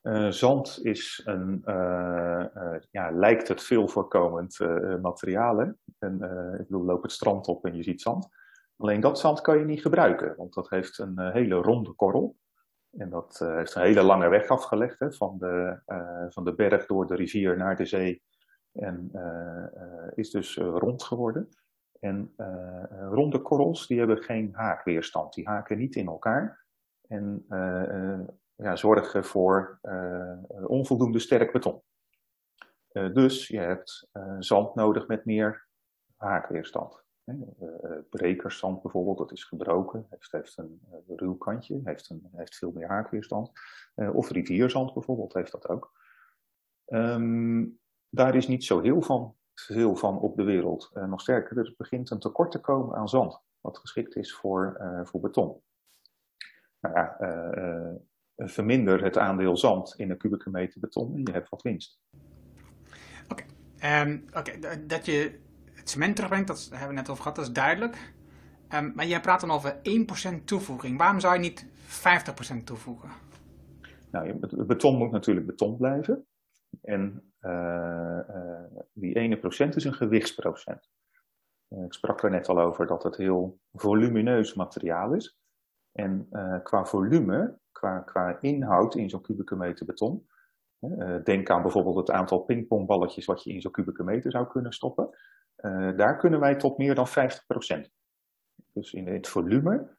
Uh, 0.04 0.30
zand 0.30 0.78
is 0.82 1.22
een, 1.24 1.62
uh, 1.64 2.44
uh, 2.56 2.76
ja, 2.90 3.10
lijkt 3.10 3.48
het 3.48 3.62
veel 3.62 3.88
voorkomend 3.88 4.58
materiaal. 5.02 5.58
Hè? 5.58 5.70
En, 5.98 6.14
ik 6.60 6.66
bedoel, 6.66 6.84
loop 6.84 7.02
het 7.02 7.12
strand 7.12 7.46
op 7.46 7.64
en 7.64 7.76
je 7.76 7.82
ziet 7.82 8.00
zand. 8.00 8.28
Alleen 8.76 9.00
dat 9.00 9.18
zand 9.18 9.40
kan 9.40 9.58
je 9.58 9.64
niet 9.64 9.80
gebruiken, 9.80 10.34
want 10.36 10.54
dat 10.54 10.70
heeft 10.70 10.98
een 10.98 11.18
hele 11.18 11.54
ronde 11.54 11.92
korrel. 11.92 12.36
En 12.90 13.10
dat 13.10 13.38
heeft 13.38 13.74
een 13.74 13.82
hele 13.82 14.02
lange 14.02 14.28
weg 14.28 14.48
afgelegd, 14.48 14.98
hè, 14.98 15.12
van, 15.12 15.38
de, 15.38 15.80
van 16.28 16.44
de 16.44 16.54
berg 16.54 16.86
door 16.86 17.06
de 17.06 17.14
rivier 17.14 17.56
naar 17.56 17.76
de 17.76 17.86
zee. 17.86 18.22
En 18.72 19.10
is 20.14 20.30
dus 20.30 20.56
rond 20.56 21.02
geworden. 21.02 21.48
En 22.00 22.34
ronde 23.10 23.38
korrels 23.38 23.86
die 23.86 23.98
hebben 23.98 24.22
geen 24.22 24.50
haakweerstand, 24.52 25.34
die 25.34 25.48
haken 25.48 25.78
niet 25.78 25.96
in 25.96 26.06
elkaar 26.06 26.64
en 27.08 27.46
ja, 28.56 28.76
zorgen 28.76 29.24
voor 29.24 29.78
onvoldoende 30.66 31.18
sterk 31.18 31.52
beton. 31.52 31.82
dus 32.88 33.48
je 33.48 33.58
hebt 33.58 34.08
zand 34.38 34.74
nodig 34.74 35.06
met 35.06 35.24
meer 35.24 35.68
haakweerstand. 36.16 37.02
brekerszand 38.10 38.82
bijvoorbeeld, 38.82 39.18
dat 39.18 39.32
is 39.32 39.44
gebroken, 39.44 40.06
heeft, 40.10 40.58
een 40.58 40.80
ruw 41.06 41.36
kantje, 41.36 41.80
heeft, 41.84 42.10
een, 42.10 42.28
heeft 42.32 42.56
veel 42.56 42.72
meer 42.72 42.88
haakweerstand. 42.88 43.50
of 44.12 44.30
rivierzand 44.30 44.94
bijvoorbeeld 44.94 45.34
heeft 45.34 45.52
dat 45.52 45.68
ook. 45.68 45.92
Um, 46.86 47.78
daar 48.08 48.34
is 48.34 48.46
niet 48.46 48.64
zo 48.64 48.80
heel 48.80 49.02
van 49.02 49.36
veel 49.54 49.96
van 49.96 50.18
op 50.18 50.36
de 50.36 50.42
wereld. 50.42 50.90
Nog 50.94 51.20
sterker, 51.20 51.58
er 51.58 51.74
begint 51.76 52.10
een 52.10 52.18
tekort 52.18 52.50
te 52.50 52.60
komen 52.60 52.96
aan 52.96 53.08
zand, 53.08 53.40
wat 53.60 53.78
geschikt 53.78 54.16
is 54.16 54.34
voor, 54.34 54.80
voor 55.04 55.20
beton. 55.20 55.62
Nou 56.80 56.94
ja, 56.94 57.20
uh, 57.20 57.94
verminder 58.36 59.04
het 59.04 59.18
aandeel 59.18 59.56
zand 59.56 59.94
in 59.96 60.10
een 60.10 60.18
kubieke 60.18 60.50
meter 60.50 60.80
beton 60.80 61.14
en 61.14 61.22
je 61.24 61.32
hebt 61.32 61.48
wat 61.48 61.62
winst. 61.62 62.00
Oké, 63.28 63.44
okay. 63.76 64.02
um, 64.02 64.24
okay. 64.36 64.86
dat 64.86 65.06
je 65.06 65.40
het 65.72 65.90
cement 65.90 66.14
terugbrengt, 66.14 66.48
dat 66.48 66.68
hebben 66.70 66.88
we 66.88 66.94
net 66.94 67.08
over 67.08 67.22
gehad, 67.22 67.36
dat 67.36 67.46
is 67.46 67.52
duidelijk. 67.52 68.14
Um, 68.74 68.92
maar 68.94 69.06
jij 69.06 69.20
praat 69.20 69.40
dan 69.40 69.50
over 69.50 69.76
1% 70.40 70.44
toevoeging. 70.44 70.98
Waarom 70.98 71.20
zou 71.20 71.34
je 71.34 71.40
niet 71.40 71.66
50% 72.60 72.64
toevoegen? 72.64 73.10
Nou, 74.10 74.38
beton 74.66 74.96
moet 74.96 75.10
natuurlijk 75.10 75.46
beton 75.46 75.76
blijven. 75.76 76.26
En 76.82 77.32
uh, 77.40 78.18
uh, 78.28 78.82
die 78.92 79.14
ene 79.14 79.38
procent 79.38 79.76
is 79.76 79.84
een 79.84 79.94
gewichtsprocent. 79.94 80.90
Uh, 81.68 81.84
ik 81.84 81.92
sprak 81.92 82.22
er 82.22 82.30
net 82.30 82.48
al 82.48 82.60
over 82.60 82.86
dat 82.86 83.02
het 83.02 83.16
heel 83.16 83.60
volumineus 83.72 84.54
materiaal 84.54 85.14
is. 85.14 85.38
En 85.92 86.28
qua 86.62 86.84
volume, 86.84 87.58
qua, 87.74 87.98
qua 87.98 88.38
inhoud 88.40 88.94
in 88.94 89.10
zo'n 89.10 89.20
kubieke 89.20 89.56
meter 89.56 89.86
beton, 89.86 90.26
denk 91.24 91.50
aan 91.50 91.62
bijvoorbeeld 91.62 91.96
het 91.96 92.10
aantal 92.10 92.38
pingpongballetjes 92.38 93.24
wat 93.24 93.42
je 93.42 93.52
in 93.52 93.60
zo'n 93.60 93.72
kubieke 93.72 94.04
meter 94.04 94.30
zou 94.30 94.46
kunnen 94.46 94.72
stoppen. 94.72 95.08
daar 95.96 96.16
kunnen 96.16 96.40
wij 96.40 96.56
tot 96.56 96.78
meer 96.78 96.94
dan 96.94 97.08
50%. 97.08 97.12
Dus 98.72 98.92
in 98.92 99.06
het 99.06 99.28
volume 99.28 99.96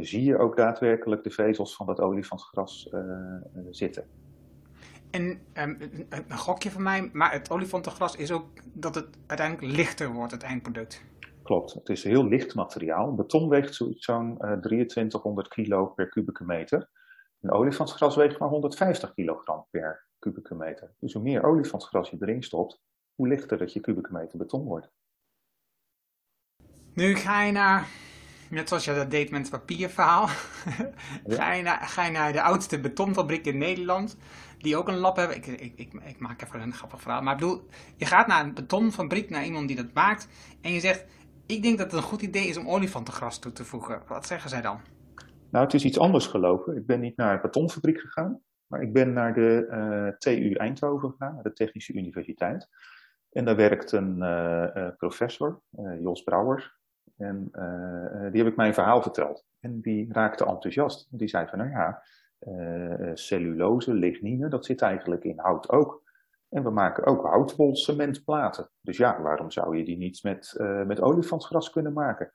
zie 0.00 0.24
je 0.24 0.38
ook 0.38 0.56
daadwerkelijk 0.56 1.22
de 1.22 1.30
vezels 1.30 1.76
van 1.76 1.86
dat 1.86 2.00
olifantsgras 2.00 2.90
zitten. 3.70 4.08
En 5.12 5.40
um, 5.54 5.78
een 6.08 6.38
gokje 6.38 6.70
van 6.70 6.82
mij, 6.82 7.10
maar 7.12 7.32
het 7.32 7.50
olifantengras 7.50 8.16
is 8.16 8.30
ook 8.30 8.48
dat 8.72 8.94
het 8.94 9.06
uiteindelijk 9.26 9.76
lichter 9.76 10.12
wordt, 10.12 10.32
het 10.32 10.42
eindproduct. 10.42 11.02
Klopt, 11.42 11.72
het 11.72 11.88
is 11.88 12.04
heel 12.04 12.24
licht 12.24 12.54
materiaal. 12.54 13.14
Beton 13.14 13.48
weegt 13.48 13.74
zo'n 13.74 14.38
2300 14.60 15.48
kilo 15.48 15.86
per 15.86 16.08
kubieke 16.08 16.44
meter. 16.44 16.88
Een 17.40 17.50
olifantsgras 17.50 18.16
weegt 18.16 18.38
maar 18.38 18.48
150 18.48 19.14
kilogram 19.14 19.66
per 19.70 20.06
kubieke 20.18 20.54
meter. 20.54 20.94
Dus 20.98 21.12
hoe 21.12 21.22
meer 21.22 21.44
olifantsgras 21.44 22.10
je 22.10 22.16
erin 22.20 22.42
stopt, 22.42 22.80
hoe 23.14 23.28
lichter 23.28 23.58
dat 23.58 23.72
je 23.72 23.80
kubieke 23.80 24.12
meter 24.12 24.38
beton 24.38 24.64
wordt. 24.64 24.90
Nu 26.94 27.14
ga 27.14 27.42
je 27.42 27.52
naar, 27.52 27.88
net 28.50 28.68
zoals 28.68 28.84
je 28.84 28.94
dat 28.94 29.10
deed 29.10 29.30
met 29.30 29.40
het 29.40 29.50
papierverhaal, 29.50 30.26
ga, 31.36 31.52
je 31.52 31.62
naar, 31.62 31.82
ga 31.82 32.04
je 32.04 32.10
naar 32.10 32.32
de 32.32 32.42
oudste 32.42 32.80
betonfabriek 32.80 33.46
in 33.46 33.58
Nederland, 33.58 34.16
die 34.58 34.76
ook 34.76 34.88
een 34.88 34.98
lab 34.98 35.16
hebben. 35.16 35.36
Ik, 35.36 35.46
ik, 35.46 35.72
ik, 35.76 35.92
ik 35.92 36.18
maak 36.18 36.42
even 36.42 36.60
een 36.60 36.74
grappig 36.74 37.00
verhaal, 37.00 37.22
maar 37.22 37.34
ik 37.34 37.40
bedoel, 37.40 37.66
je 37.96 38.06
gaat 38.06 38.26
naar 38.26 38.44
een 38.44 38.54
betonfabriek, 38.54 39.30
naar 39.30 39.44
iemand 39.44 39.68
die 39.68 39.76
dat 39.76 39.92
maakt, 39.94 40.28
en 40.60 40.72
je 40.72 40.80
zegt, 40.80 41.04
ik 41.52 41.62
denk 41.62 41.78
dat 41.78 41.90
het 41.90 42.00
een 42.00 42.08
goed 42.08 42.22
idee 42.22 42.46
is 42.46 42.56
om 42.56 42.68
olifantengras 42.68 43.38
toe 43.38 43.52
te 43.52 43.64
voegen. 43.64 44.02
Wat 44.06 44.26
zeggen 44.26 44.50
zij 44.50 44.60
dan? 44.60 44.80
Nou, 45.50 45.64
het 45.64 45.74
is 45.74 45.84
iets 45.84 45.98
anders 45.98 46.26
gelopen. 46.26 46.76
Ik 46.76 46.86
ben 46.86 47.00
niet 47.00 47.16
naar 47.16 47.36
de 47.36 47.42
betonfabriek 47.42 48.00
gegaan, 48.00 48.40
maar 48.66 48.82
ik 48.82 48.92
ben 48.92 49.12
naar 49.12 49.34
de 49.34 49.66
eh, 49.70 50.08
TU 50.18 50.52
Eindhoven 50.52 51.10
gegaan, 51.10 51.40
de 51.42 51.52
Technische 51.52 51.92
Universiteit. 51.92 52.68
En 53.30 53.44
daar 53.44 53.56
werkt 53.56 53.92
een 53.92 54.16
uh, 54.18 54.88
professor, 54.96 55.62
Jos 56.00 56.22
Brouwers. 56.22 56.80
En 57.16 57.48
die 58.30 58.42
heb 58.42 58.50
ik 58.50 58.56
mijn 58.56 58.74
verhaal 58.74 59.02
verteld. 59.02 59.46
En 59.60 59.80
die 59.80 60.12
raakte 60.12 60.46
enthousiast. 60.46 61.08
Die 61.10 61.28
zei 61.28 61.46
van, 61.46 61.58
nou 61.58 61.70
ja, 61.70 62.02
cellulose, 63.14 63.94
lignine, 63.94 64.48
dat 64.48 64.64
zit 64.64 64.82
eigenlijk 64.82 65.24
in 65.24 65.38
hout 65.38 65.70
ook. 65.70 66.01
En 66.52 66.62
we 66.62 66.70
maken 66.70 67.04
ook 67.04 67.26
houtwolcementplaten. 67.26 68.70
Dus 68.80 68.96
ja, 68.96 69.22
waarom 69.22 69.50
zou 69.50 69.76
je 69.76 69.84
die 69.84 69.96
niet 69.96 70.22
met, 70.22 70.54
met 70.86 71.00
olifantsgras 71.00 71.70
kunnen 71.70 71.92
maken? 71.92 72.32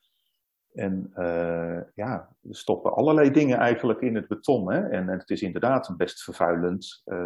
En 0.77 1.11
uh, 1.15 1.79
ja, 1.95 2.29
we 2.41 2.55
stoppen 2.55 2.93
allerlei 2.93 3.31
dingen 3.31 3.57
eigenlijk 3.57 4.01
in 4.01 4.15
het 4.15 4.27
beton. 4.27 4.71
Hè? 4.71 4.79
En, 4.79 5.07
het 5.07 5.29
is 5.29 5.41
inderdaad 5.41 5.87
een 5.87 5.97
best 5.97 6.23
vervuilend 6.23 7.01
uh, 7.05 7.17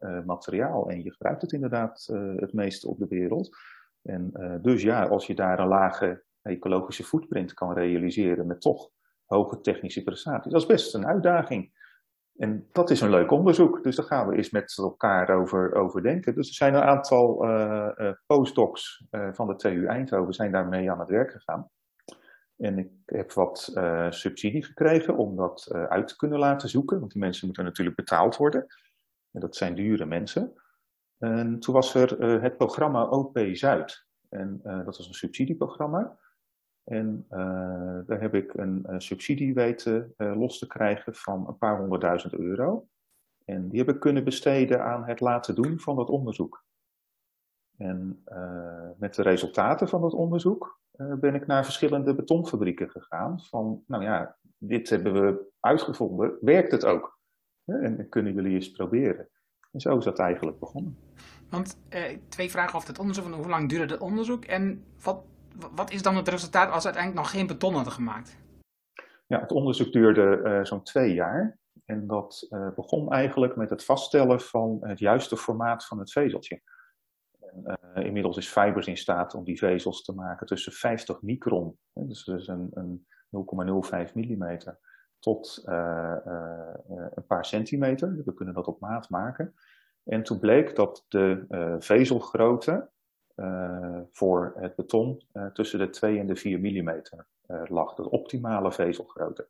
uh, 0.00 0.24
materiaal. 0.24 0.90
En 0.90 1.02
je 1.02 1.10
gebruikt 1.10 1.42
het 1.42 1.52
inderdaad 1.52 2.06
het 2.36 2.52
meeste 2.52 2.88
op 2.88 2.98
de 2.98 3.06
wereld. 3.08 3.56
En 4.02 4.30
dus 4.62 4.82
ja, 4.82 5.06
als 5.06 5.26
je 5.26 5.34
daar 5.34 5.58
een 5.58 5.68
lage 5.68 6.24
ecologische 6.42 7.04
footprint 7.04 7.54
kan 7.54 7.72
realiseren 7.72 8.46
met 8.46 8.60
toch 8.60 8.90
hoge 9.24 9.60
technische 9.60 10.02
prestaties, 10.02 10.52
dat 10.52 10.60
is 10.60 10.66
best 10.66 10.94
een 10.94 11.06
uitdaging. 11.06 11.72
En 12.38 12.68
dat 12.72 12.90
is 12.90 13.00
een 13.00 13.10
leuk 13.10 13.30
onderzoek, 13.30 13.82
dus 13.82 13.96
daar 13.96 14.06
gaan 14.06 14.28
we 14.28 14.36
eens 14.36 14.50
met 14.50 14.74
elkaar 14.76 15.30
over, 15.30 15.74
over 15.74 16.02
denken. 16.02 16.34
Dus 16.34 16.48
er 16.48 16.54
zijn 16.54 16.74
een 16.74 16.82
aantal 16.82 17.46
postdocs 18.26 19.04
van 19.32 19.46
de 19.46 19.56
TU 19.56 19.86
Eindhoven 19.86 20.34
zijn 20.34 20.52
daarmee 20.52 20.90
aan 20.90 20.98
het 20.98 21.08
werk 21.08 21.30
gegaan. 21.30 21.70
En 22.56 22.78
ik 22.78 22.90
heb 23.04 23.32
wat 23.32 23.72
subsidie 24.08 24.64
gekregen 24.64 25.16
om 25.16 25.36
dat 25.36 25.72
uit 25.72 26.08
te 26.08 26.16
kunnen 26.16 26.38
laten 26.38 26.68
zoeken, 26.68 26.98
want 26.98 27.12
die 27.12 27.20
mensen 27.20 27.46
moeten 27.46 27.64
natuurlijk 27.64 27.96
betaald 27.96 28.36
worden. 28.36 28.66
En 29.32 29.40
dat 29.40 29.56
zijn 29.56 29.74
dure 29.74 30.04
mensen. 30.04 30.52
En 31.18 31.58
toen 31.58 31.74
was 31.74 31.94
er 31.94 32.40
het 32.42 32.56
programma 32.56 33.04
OP 33.04 33.38
Zuid. 33.52 34.06
En 34.28 34.60
dat 34.62 34.96
was 34.96 35.08
een 35.08 35.14
subsidieprogramma. 35.14 36.18
En 36.88 37.26
daar 38.06 38.20
heb 38.20 38.34
ik 38.34 38.54
een 38.54 38.86
subsidie 38.98 39.54
weten 39.54 40.14
los 40.16 40.58
te 40.58 40.66
krijgen 40.66 41.14
van 41.14 41.48
een 41.48 41.58
paar 41.58 41.78
honderdduizend 41.78 42.34
euro. 42.34 42.88
En 43.44 43.68
die 43.68 43.78
heb 43.78 43.88
ik 43.88 44.00
kunnen 44.00 44.24
besteden 44.24 44.84
aan 44.84 45.04
het 45.04 45.20
laten 45.20 45.54
doen 45.54 45.78
van 45.78 45.96
dat 45.96 46.08
onderzoek. 46.08 46.64
En 47.76 48.24
met 48.98 49.14
de 49.14 49.22
resultaten 49.22 49.88
van 49.88 50.00
dat 50.00 50.12
onderzoek 50.12 50.80
ben 51.20 51.34
ik 51.34 51.46
naar 51.46 51.64
verschillende 51.64 52.14
betonfabrieken 52.14 52.90
gegaan. 52.90 53.40
Van, 53.40 53.82
nou 53.86 54.02
ja, 54.02 54.36
dit 54.58 54.90
hebben 54.90 55.12
we 55.12 55.50
uitgevonden, 55.60 56.38
werkt 56.40 56.72
het 56.72 56.84
ook? 56.84 57.18
En 57.64 58.08
kunnen 58.08 58.34
jullie 58.34 58.54
eens 58.54 58.70
proberen? 58.70 59.28
En 59.72 59.80
zo 59.80 59.98
is 59.98 60.04
dat 60.04 60.18
eigenlijk 60.18 60.58
begonnen. 60.58 60.98
Want 61.50 61.78
eh, 61.88 62.18
twee 62.28 62.50
vragen 62.50 62.76
over 62.76 62.88
het 62.88 62.98
onderzoek. 62.98 63.34
Hoe 63.34 63.48
lang 63.48 63.68
duurde 63.68 63.92
het 63.92 64.02
onderzoek? 64.02 64.44
En 64.44 64.84
wat, 65.02 65.24
wat 65.74 65.90
is 65.90 66.02
dan 66.02 66.16
het 66.16 66.28
resultaat 66.28 66.72
als 66.72 66.84
uiteindelijk 66.84 67.22
nog 67.22 67.32
geen 67.32 67.46
beton 67.46 67.74
hadden 67.74 67.92
gemaakt? 67.92 68.38
Ja, 69.26 69.40
het 69.40 69.52
onderzoek 69.52 69.92
duurde 69.92 70.40
uh, 70.44 70.64
zo'n 70.64 70.82
twee 70.82 71.14
jaar. 71.14 71.58
En 71.84 72.06
dat 72.06 72.46
uh, 72.50 72.68
begon 72.74 73.12
eigenlijk 73.12 73.56
met 73.56 73.70
het 73.70 73.84
vaststellen 73.84 74.40
van 74.40 74.78
het 74.80 74.98
juiste 74.98 75.36
formaat 75.36 75.86
van 75.86 75.98
het 75.98 76.12
vezeltje. 76.12 76.60
Uh, 77.64 78.04
inmiddels 78.04 78.36
is 78.36 78.48
Fibers 78.48 78.86
in 78.86 78.96
staat 78.96 79.34
om 79.34 79.44
die 79.44 79.58
vezels 79.58 80.04
te 80.04 80.14
maken 80.14 80.46
tussen 80.46 80.72
50 80.72 81.22
micron, 81.22 81.78
hè, 81.92 82.06
dus, 82.06 82.24
dus 82.24 82.48
een, 82.48 82.70
een 82.72 83.06
0,05 84.06 84.12
mm, 84.12 84.58
tot 85.18 85.62
een 85.66 87.26
paar 87.26 87.44
centimeter. 87.44 88.22
We 88.24 88.34
kunnen 88.34 88.54
dat 88.54 88.66
op 88.66 88.80
maat 88.80 89.10
maken. 89.10 89.54
En 90.04 90.22
toen 90.22 90.38
bleek 90.38 90.76
dat 90.76 91.04
de 91.08 91.44
vezelgrootte 91.78 92.88
voor 94.10 94.54
het 94.56 94.74
beton 94.74 95.22
tussen 95.52 95.78
de 95.78 95.90
2 95.90 96.18
en 96.18 96.26
de 96.26 96.36
4 96.36 96.60
mm 96.60 97.02
lag. 97.68 97.94
De 97.94 98.10
optimale 98.10 98.72
vezelgrootte. 98.72 99.48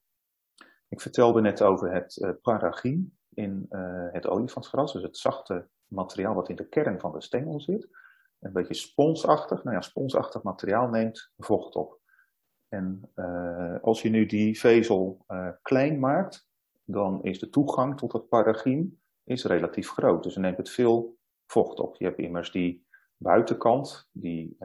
Ik 0.88 1.00
vertelde 1.00 1.40
net 1.40 1.62
over 1.62 1.92
het 1.92 2.38
paragien 2.42 3.18
in 3.34 3.66
het 4.12 4.26
olifantsgras, 4.26 4.92
dus 4.92 5.02
het 5.02 5.16
zachte 5.16 5.68
materiaal 5.86 6.34
wat 6.34 6.48
in 6.48 6.56
de 6.56 6.68
kern 6.68 7.00
van 7.00 7.12
de 7.12 7.22
stengel 7.22 7.60
zit. 7.60 7.88
Een 8.40 8.52
beetje 8.52 8.74
sponsachtig, 8.74 9.64
nou 9.64 9.76
ja, 9.76 9.82
sponsachtig 9.82 10.42
materiaal 10.42 10.88
neemt 10.88 11.32
vocht 11.36 11.74
op. 11.74 12.00
En 12.68 13.10
als 13.82 14.02
je 14.02 14.08
nu 14.08 14.26
die 14.26 14.58
vezel 14.58 15.24
klein 15.62 15.98
maakt, 15.98 16.48
dan 16.84 17.22
is 17.22 17.38
de 17.38 17.50
toegang 17.50 17.98
tot 17.98 18.12
het 18.12 18.28
paragien 18.28 19.00
is 19.24 19.44
relatief 19.44 19.90
groot. 19.90 20.22
Dus 20.22 20.34
dan 20.34 20.42
neemt 20.42 20.56
het 20.56 20.70
veel 20.70 21.16
vocht 21.46 21.80
op. 21.80 21.96
Je 21.96 22.04
hebt 22.04 22.18
immers 22.18 22.50
die 22.50 22.86
buitenkant, 23.18 24.08
die, 24.12 24.56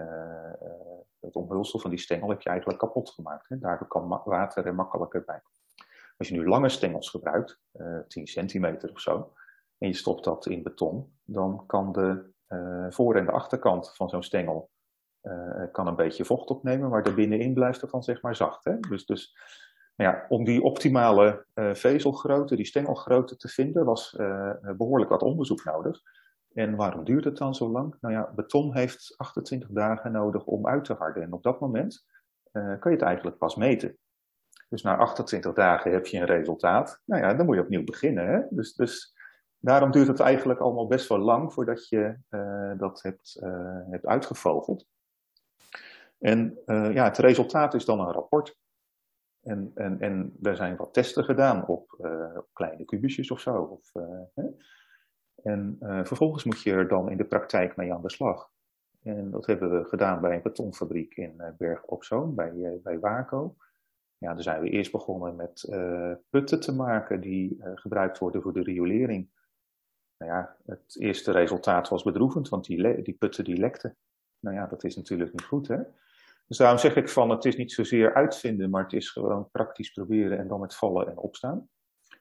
het 1.19 1.35
omhulsel 1.35 1.79
van 1.79 1.89
die 1.89 1.99
stengel, 1.99 2.29
heb 2.29 2.41
je 2.41 2.49
eigenlijk 2.49 2.79
kapot 2.79 3.09
gemaakt. 3.09 3.49
Hè? 3.49 3.59
Daardoor 3.59 3.87
kan 3.87 4.21
water 4.25 4.65
er 4.65 4.75
makkelijker 4.75 5.23
bij. 5.25 5.41
Als 6.17 6.27
je 6.27 6.33
nu 6.33 6.47
lange 6.47 6.69
stengels 6.69 7.09
gebruikt, 7.09 7.59
10 8.07 8.27
centimeter 8.27 8.91
of 8.91 8.99
zo, 8.99 9.33
en 9.77 9.87
je 9.87 9.93
stopt 9.93 10.23
dat 10.23 10.45
in 10.45 10.63
beton, 10.63 11.17
dan 11.23 11.63
kan 11.65 11.91
de 11.91 12.31
voor- 12.89 13.15
en 13.15 13.25
de 13.25 13.31
achterkant 13.31 13.95
van 13.95 14.09
zo'n 14.09 14.23
stengel 14.23 14.69
kan 15.71 15.87
een 15.87 15.95
beetje 15.95 16.25
vocht 16.25 16.49
opnemen, 16.49 16.89
maar 16.89 17.03
de 17.03 17.13
binnenin 17.13 17.53
blijft 17.53 17.81
het 17.81 17.91
dan 17.91 18.03
zeg 18.03 18.21
maar 18.21 18.35
zacht. 18.35 18.63
Hè? 18.63 18.79
Dus, 18.79 19.05
dus 19.05 19.37
ja, 19.95 20.25
om 20.29 20.43
die 20.43 20.63
optimale 20.63 21.45
vezelgrootte, 21.53 22.55
die 22.55 22.65
stengelgrootte 22.65 23.35
te 23.35 23.47
vinden, 23.47 23.85
was 23.85 24.15
behoorlijk 24.77 25.09
wat 25.09 25.21
onderzoek 25.21 25.63
nodig. 25.63 26.01
En 26.53 26.75
waarom 26.75 27.03
duurt 27.03 27.23
het 27.23 27.37
dan 27.37 27.55
zo 27.55 27.69
lang? 27.69 27.95
Nou 28.01 28.13
ja, 28.13 28.31
beton 28.35 28.75
heeft 28.75 29.13
28 29.17 29.69
dagen 29.69 30.11
nodig 30.11 30.45
om 30.45 30.67
uit 30.67 30.85
te 30.85 30.93
harden. 30.93 31.23
En 31.23 31.33
op 31.33 31.43
dat 31.43 31.59
moment 31.59 32.05
kan 32.51 32.91
je 32.91 32.97
het 32.97 33.01
eigenlijk 33.01 33.37
pas 33.37 33.55
meten. 33.55 33.97
Dus 34.73 34.81
na 34.81 34.97
28 34.97 35.53
dagen 35.53 35.91
heb 35.91 36.05
je 36.05 36.17
een 36.17 36.25
resultaat. 36.25 37.01
Nou 37.05 37.21
ja, 37.21 37.33
dan 37.33 37.45
moet 37.45 37.55
je 37.55 37.61
opnieuw 37.61 37.83
beginnen. 37.83 38.27
Hè? 38.27 38.41
Dus, 38.49 38.73
dus 38.73 39.13
daarom 39.57 39.91
duurt 39.91 40.07
het 40.07 40.19
eigenlijk 40.19 40.59
allemaal 40.59 40.87
best 40.87 41.09
wel 41.09 41.17
lang 41.17 41.53
voordat 41.53 41.87
je 41.89 42.17
uh, 42.29 42.71
dat 42.77 43.01
hebt, 43.01 43.39
uh, 43.43 43.79
hebt 43.89 44.05
uitgevogeld. 44.05 44.87
En 46.19 46.59
uh, 46.65 46.93
ja, 46.93 47.03
het 47.03 47.17
resultaat 47.17 47.73
is 47.73 47.85
dan 47.85 47.99
een 47.99 48.11
rapport. 48.11 48.57
En, 49.41 49.71
en, 49.75 49.99
en 49.99 50.37
er 50.41 50.55
zijn 50.55 50.75
wat 50.75 50.93
testen 50.93 51.23
gedaan 51.23 51.67
op, 51.67 52.07
kleine 52.53 52.85
kubusjes 52.85 53.31
of 53.31 53.39
zo. 53.39 53.79
En 55.43 55.77
vervolgens 56.03 56.43
moet 56.43 56.61
je 56.61 56.71
er 56.71 56.87
dan 56.87 57.09
in 57.09 57.17
de 57.17 57.25
praktijk 57.25 57.75
mee 57.75 57.93
aan 57.93 58.01
de 58.01 58.11
slag. 58.11 58.51
En 59.03 59.31
dat 59.31 59.45
hebben 59.45 59.79
we 59.79 59.85
gedaan 59.85 60.21
bij 60.21 60.35
een 60.35 60.41
betonfabriek 60.41 61.15
in 61.15 61.41
Berg 61.57 61.83
op 61.83 62.03
Zoom, 62.03 62.35
bij, 62.35 62.79
bij 62.83 62.99
Waco. 62.99 63.55
Ja, 64.17 64.33
daar 64.33 64.43
zijn 64.43 64.61
we 64.61 64.69
eerst 64.69 64.91
begonnen 64.91 65.35
met 65.35 65.67
putten 66.29 66.59
te 66.59 66.75
maken 66.75 67.21
die 67.21 67.57
gebruikt 67.75 68.19
worden 68.19 68.41
voor 68.41 68.53
de 68.53 68.63
riolering 68.63 69.29
nou 70.23 70.35
ja, 70.35 70.55
het 70.65 70.95
eerste 70.99 71.31
resultaat 71.31 71.89
was 71.89 72.03
bedroevend, 72.03 72.49
want 72.49 72.65
die, 72.65 73.01
die 73.01 73.13
putten 73.13 73.43
die 73.43 73.57
lekten. 73.57 73.97
Nou 74.39 74.55
ja, 74.55 74.67
dat 74.67 74.83
is 74.83 74.95
natuurlijk 74.95 75.31
niet 75.31 75.43
goed, 75.43 75.67
hè. 75.67 75.77
Dus 76.47 76.57
daarom 76.57 76.77
zeg 76.77 76.95
ik 76.95 77.09
van, 77.09 77.29
het 77.29 77.45
is 77.45 77.55
niet 77.55 77.71
zozeer 77.71 78.13
uitvinden, 78.13 78.69
maar 78.69 78.83
het 78.83 78.93
is 78.93 79.09
gewoon 79.09 79.49
praktisch 79.51 79.91
proberen 79.91 80.37
en 80.37 80.47
dan 80.47 80.59
met 80.59 80.75
vallen 80.75 81.07
en 81.07 81.17
opstaan. 81.17 81.69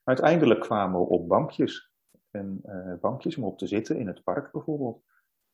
Uiteindelijk 0.04 0.60
kwamen 0.60 1.00
we 1.00 1.06
op 1.06 1.28
bankjes. 1.28 1.91
En 2.32 2.60
uh, 2.64 2.94
bankjes 3.00 3.36
om 3.36 3.44
op 3.44 3.58
te 3.58 3.66
zitten 3.66 3.98
in 3.98 4.06
het 4.06 4.22
park 4.22 4.52
bijvoorbeeld. 4.52 5.02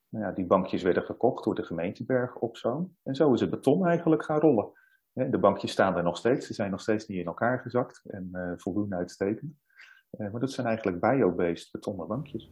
Nou 0.08 0.24
ja, 0.24 0.32
die 0.32 0.46
bankjes 0.46 0.82
werden 0.82 1.02
gekocht 1.02 1.44
door 1.44 1.54
de 1.54 1.64
gemeenteberg 1.64 2.36
op 2.36 2.56
zo'n. 2.56 2.96
En 3.02 3.14
zo 3.14 3.32
is 3.32 3.40
het 3.40 3.50
beton 3.50 3.86
eigenlijk 3.86 4.24
gaan 4.24 4.40
rollen. 4.40 4.72
De 5.12 5.38
bankjes 5.38 5.70
staan 5.70 5.96
er 5.96 6.02
nog 6.02 6.16
steeds, 6.16 6.46
ze 6.46 6.54
zijn 6.54 6.70
nog 6.70 6.80
steeds 6.80 7.06
niet 7.06 7.18
in 7.18 7.26
elkaar 7.26 7.58
gezakt 7.58 8.02
en 8.04 8.28
uh, 8.32 8.92
uitstekend. 8.92 9.52
Uh, 10.18 10.30
maar 10.30 10.40
dat 10.40 10.52
zijn 10.52 10.66
eigenlijk 10.66 11.00
bio-based 11.00 11.68
betonnen 11.72 12.06
bankjes. 12.06 12.50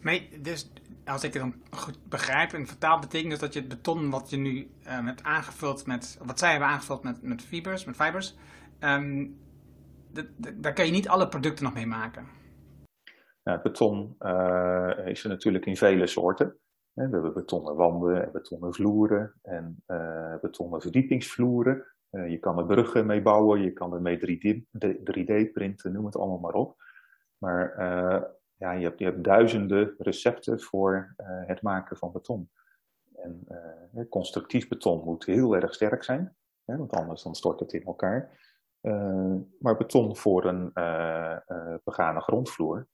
Nee, 0.00 0.40
dus 0.40 0.72
als 1.04 1.24
ik 1.24 1.32
het 1.32 1.42
dan 1.42 1.54
goed 1.70 2.08
begrijp, 2.08 2.52
en 2.52 2.66
vertaal 2.66 2.98
betekent 2.98 3.40
dat 3.40 3.52
je 3.52 3.60
het 3.60 3.68
beton 3.68 4.10
wat 4.10 4.30
je 4.30 4.36
nu 4.36 4.70
hebt 4.82 5.22
aangevuld 5.22 5.86
met, 5.86 6.18
wat 6.24 6.38
zij 6.38 6.50
hebben 6.50 6.68
aangevuld 6.68 7.02
met, 7.02 7.22
met 7.22 7.42
fibers, 7.42 7.84
met 7.84 7.96
fibers, 7.96 8.36
um, 8.80 9.38
daar 10.56 10.72
kan 10.72 10.86
je 10.86 10.92
niet 10.92 11.08
alle 11.08 11.28
producten 11.28 11.64
nog 11.64 11.74
mee 11.74 11.86
maken. 11.86 12.26
Nou, 13.42 13.62
beton 13.62 14.16
uh, 14.20 14.92
is 15.04 15.22
er 15.22 15.28
natuurlijk 15.28 15.66
in 15.66 15.76
vele 15.76 16.06
soorten. 16.06 16.56
We 16.92 17.02
hebben 17.02 17.32
betonnen 17.34 17.76
wanden 17.76 18.24
en 18.24 18.32
betonnen 18.32 18.74
vloeren 18.74 19.34
en 19.42 19.82
uh, 19.86 20.34
betonnen 20.40 20.80
verdiepingsvloeren. 20.80 21.86
Uh, 22.10 22.30
je 22.30 22.38
kan 22.38 22.58
er 22.58 22.66
bruggen 22.66 23.06
mee 23.06 23.22
bouwen, 23.22 23.62
je 23.62 23.72
kan 23.72 23.94
er 23.94 24.02
mee 24.02 24.18
3D, 24.18 24.60
3D 24.86 25.52
printen, 25.52 25.92
noem 25.92 26.04
het 26.04 26.16
allemaal 26.16 26.38
maar 26.38 26.54
op. 26.54 26.76
Maar 27.38 27.74
ja, 28.54 28.72
je, 28.72 28.84
hebt, 28.84 28.98
je 28.98 29.04
hebt 29.04 29.24
duizenden 29.24 29.94
recepten 29.98 30.60
voor 30.60 31.14
het 31.46 31.62
maken 31.62 31.96
van 31.96 32.12
beton. 32.12 32.50
En 33.14 33.46
constructief 34.08 34.68
beton 34.68 35.04
moet 35.04 35.24
heel 35.24 35.54
erg 35.54 35.74
sterk 35.74 36.04
zijn, 36.04 36.36
hè, 36.64 36.76
want 36.76 36.92
anders 36.92 37.22
dan 37.22 37.34
stort 37.34 37.60
het 37.60 37.72
in 37.72 37.82
elkaar. 37.82 38.38
maar 39.58 39.76
beton 39.76 40.16
voor 40.16 40.44
een 40.44 40.72
begane 41.84 42.20
grondvloer 42.20 42.88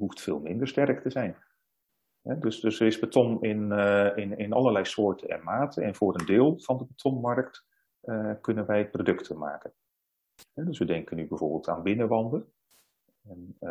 hoeft 0.00 0.20
veel 0.20 0.40
minder 0.40 0.68
sterk 0.68 1.00
te 1.00 1.10
zijn. 1.10 1.36
Dus, 2.22 2.60
dus 2.60 2.80
er 2.80 2.86
is 2.86 2.98
beton 2.98 3.42
in, 3.42 3.70
uh, 3.70 4.16
in, 4.16 4.38
in 4.38 4.52
allerlei 4.52 4.84
soorten 4.84 5.28
en 5.28 5.42
maten. 5.42 5.82
En 5.82 5.94
voor 5.94 6.20
een 6.20 6.26
deel 6.26 6.58
van 6.58 6.78
de 6.78 6.84
betonmarkt 6.84 7.66
uh, 8.02 8.32
kunnen 8.40 8.66
wij 8.66 8.90
producten 8.90 9.38
maken. 9.38 9.72
dus 10.54 10.78
we 10.78 10.84
denken 10.84 11.16
nu 11.16 11.26
bijvoorbeeld 11.26 11.68
aan 11.68 11.82
binnenwanden. 11.82 12.52
En, 13.28 13.56
uh, 13.60 13.70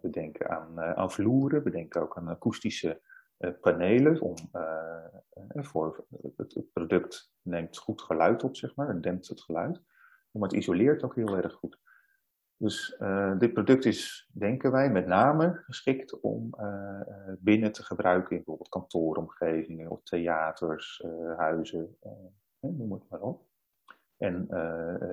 we 0.00 0.10
denken 0.10 0.50
aan, 0.50 0.80
aan 0.80 1.10
vloeren. 1.10 1.62
We 1.62 1.70
denken 1.70 2.00
ook 2.00 2.16
aan 2.16 2.28
akoestische 2.28 3.00
panelen. 3.60 4.20
Om, 4.20 4.34
voor 5.52 6.04
het, 6.36 6.72
product 6.72 7.32
neemt 7.42 7.78
goed 7.78 8.02
geluid 8.02 8.44
op, 8.44 8.56
zeg 8.56 8.74
maar. 8.74 8.88
Het 8.88 9.02
dempt 9.02 9.28
het 9.28 9.40
geluid. 9.40 9.82
Maar 10.30 10.48
het 10.48 10.58
isoleert 10.58 11.02
ook 11.02 11.14
heel 11.14 11.36
erg 11.36 11.52
goed. 11.52 11.78
Dus 12.60 12.96
uh, 12.98 13.38
dit 13.38 13.52
product 13.52 13.84
is, 13.84 14.28
denken 14.32 14.72
wij, 14.72 14.90
met 14.90 15.06
name 15.06 15.62
geschikt 15.64 16.20
om 16.20 16.54
uh, 16.60 17.00
binnen 17.38 17.72
te 17.72 17.82
gebruiken 17.82 18.30
in 18.30 18.36
bijvoorbeeld 18.36 18.68
kantooromgevingen 18.68 19.90
of 19.90 20.02
theaters, 20.02 21.04
uh, 21.06 21.38
huizen, 21.38 21.96
noem 22.60 22.92
het 22.92 23.02
maar 23.08 23.20
op. 23.20 23.42
En 24.16 24.46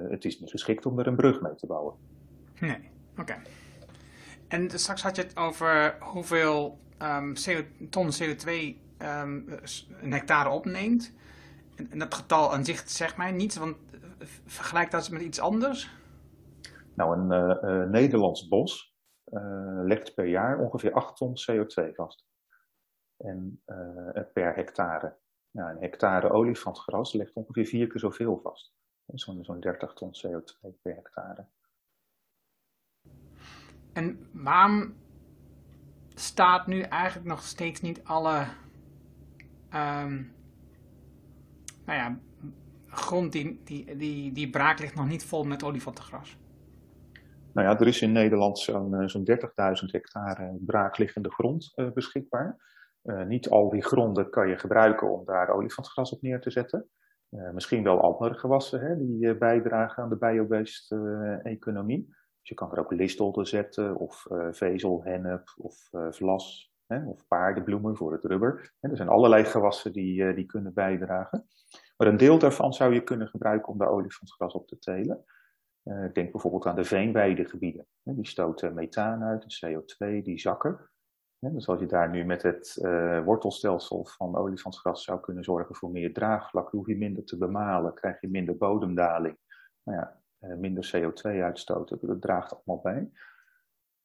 het 0.09 0.25
is 0.25 0.39
niet 0.39 0.49
geschikt 0.49 0.85
om 0.85 0.99
er 0.99 1.07
een 1.07 1.15
brug 1.15 1.41
mee 1.41 1.55
te 1.55 1.67
bouwen. 1.67 1.95
Nee, 2.59 2.89
oké. 3.17 3.35
En 4.47 4.69
straks 4.69 5.03
had 5.03 5.15
je 5.15 5.21
het 5.21 5.37
over 5.37 5.97
hoeveel 5.99 6.79
CO, 7.33 7.61
ton 7.89 8.09
CO2 8.11 8.49
um, 8.49 9.59
een 10.01 10.11
hectare 10.11 10.49
opneemt. 10.49 11.13
En, 11.75 11.91
en 11.91 11.99
dat 11.99 12.13
getal 12.13 12.53
aan 12.53 12.65
zich 12.65 12.83
zegt 12.85 13.17
mij 13.17 13.31
niets, 13.31 13.57
want 13.57 13.75
vergelijk 14.45 14.91
dat 14.91 15.09
met 15.09 15.21
iets 15.21 15.39
anders. 15.39 15.96
Nou, 16.97 17.17
een 17.17 17.31
uh, 17.63 17.89
Nederlands 17.89 18.47
bos 18.47 18.95
uh, 19.25 19.79
legt 19.83 20.13
per 20.13 20.27
jaar 20.27 20.59
ongeveer 20.59 20.93
8 20.93 21.15
ton 21.15 21.33
CO2 21.35 21.91
vast. 21.95 22.25
En 23.17 23.61
per 24.33 24.55
hectare. 24.55 25.17
Nou, 25.51 25.69
een 25.69 25.81
hectare 25.81 26.29
olifantgras 26.29 27.13
legt 27.13 27.33
ongeveer 27.33 27.65
vier 27.65 27.87
keer 27.87 27.99
zoveel 27.99 28.39
vast. 28.39 28.73
Zo'n 29.05 29.43
zo'n 29.43 29.59
30 29.59 29.93
ton 29.93 30.11
CO2 30.15 30.81
per 30.81 30.95
hectare. 30.95 31.47
En 33.93 34.29
waarom 34.31 34.95
staat 36.13 36.67
nu 36.67 36.81
eigenlijk 36.81 37.27
nog 37.27 37.41
steeds 37.43 37.81
niet 37.81 38.03
alle 38.03 38.47
um, 39.73 40.35
nou 41.85 41.99
ja, 41.99 42.19
grond 42.87 43.31
die, 43.31 43.61
die, 43.63 43.95
die, 43.95 44.31
die 44.31 44.49
braak 44.49 44.79
ligt 44.79 44.95
nog 44.95 45.07
niet 45.07 45.25
vol 45.25 45.43
met 45.43 45.63
olifantengras? 45.63 46.37
Nou 47.57 47.69
ja, 47.69 47.79
er 47.79 47.87
is 47.87 48.01
in 48.01 48.11
Nederland 48.11 48.59
zo'n 48.59 48.93
eh, 48.93 49.07
zo'n 49.07 49.29
30.000 49.31 49.91
hectare 49.91 50.57
braakliggende 50.59 51.31
grond 51.31 51.71
uh, 51.75 51.91
beschikbaar. 51.91 52.75
Niet 53.27 53.49
al 53.49 53.69
die 53.69 53.83
gronden 53.83 54.29
kan 54.29 54.47
je 54.49 54.57
gebruiken 54.57 55.11
om 55.11 55.25
daar 55.25 55.49
olifantgras 55.49 56.11
op 56.11 56.21
neer 56.21 56.41
te 56.41 56.49
zetten. 56.49 56.89
Misschien 57.29 57.83
wel 57.83 58.01
andere 58.01 58.33
gewassen 58.33 58.79
hè, 58.79 58.97
die 58.97 59.35
bijdragen 59.35 60.03
aan 60.03 60.09
de 60.09 60.17
biobased 60.17 60.97
economie. 61.43 62.05
Dus 62.07 62.49
je 62.49 62.53
kan 62.53 62.71
er 62.71 62.79
ook 62.79 62.91
listolden 62.91 63.45
zetten, 63.45 63.95
of 63.95 64.25
vezel, 64.51 65.03
hennep, 65.03 65.53
of 65.57 65.89
vlas, 66.09 66.73
hè, 66.87 67.05
of 67.05 67.27
paardenbloemen 67.27 67.95
voor 67.95 68.11
het 68.11 68.23
rubber. 68.23 68.73
Er 68.79 68.97
zijn 68.97 69.09
allerlei 69.09 69.43
gewassen 69.43 69.93
die, 69.93 70.33
die 70.33 70.45
kunnen 70.45 70.73
bijdragen. 70.73 71.47
Maar 71.97 72.07
een 72.07 72.17
deel 72.17 72.39
daarvan 72.39 72.73
zou 72.73 72.93
je 72.93 73.03
kunnen 73.03 73.27
gebruiken 73.27 73.71
om 73.71 73.77
daar 73.77 73.89
olifantgras 73.89 74.53
op 74.53 74.67
te 74.67 74.79
telen. 74.79 75.25
Uh, 75.87 76.13
denk 76.13 76.31
bijvoorbeeld 76.31 76.65
aan 76.65 76.75
de 76.75 76.83
veenweidegebieden. 76.83 77.85
Die 78.03 78.27
stoten 78.27 78.73
methaan 78.73 79.23
uit, 79.23 79.65
CO2, 79.65 80.23
die 80.23 80.39
zakken. 80.39 80.89
Dus 81.39 81.67
als 81.67 81.79
je 81.79 81.85
daar 81.85 82.09
nu 82.09 82.23
met 82.23 82.41
het 82.41 82.79
uh, 82.81 83.23
wortelstelsel 83.23 84.05
van 84.05 84.35
olifantsgras 84.35 85.03
zou 85.03 85.19
kunnen 85.19 85.43
zorgen 85.43 85.75
voor 85.75 85.91
meer 85.91 86.13
draagvlak, 86.13 86.69
hoef 86.69 86.87
je 86.87 86.97
minder 86.97 87.23
te 87.23 87.37
bemalen, 87.37 87.93
krijg 87.93 88.21
je 88.21 88.29
minder 88.29 88.57
bodemdaling, 88.57 89.37
nou 89.83 89.97
ja, 89.97 90.21
uh, 90.39 90.57
minder 90.57 90.93
CO2-uitstoot. 90.95 91.97
Dat 92.01 92.21
draagt 92.21 92.53
allemaal 92.53 92.83
bij. 92.83 93.11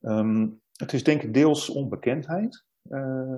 Um, 0.00 0.60
het 0.72 0.92
is 0.92 1.04
denk 1.04 1.22
ik 1.22 1.34
deels 1.34 1.70
onbekendheid, 1.70 2.64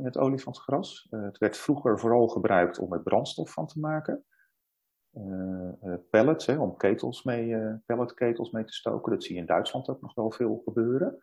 het 0.03 0.19
olifantsgras. 0.19 1.07
het 1.11 1.39
werd 1.39 1.57
vroeger 1.57 1.99
vooral 1.99 2.29
gebruikt 2.29 2.79
om 2.79 2.93
er 2.93 3.03
brandstof 3.03 3.53
van 3.53 3.67
te 3.67 3.81
maken. 3.81 4.25
Uh, 5.17 5.95
pellets, 6.11 6.47
hè, 6.47 6.59
om 6.59 6.77
ketels 6.77 7.23
mee, 7.23 7.47
uh, 7.47 7.75
pelletketels 7.87 8.51
mee 8.51 8.65
te 8.65 8.73
stoken. 8.73 9.13
Dat 9.13 9.23
zie 9.23 9.35
je 9.35 9.41
in 9.41 9.47
Duitsland 9.47 9.89
ook 9.89 10.01
nog 10.01 10.15
wel 10.15 10.31
veel 10.31 10.63
gebeuren. 10.65 11.19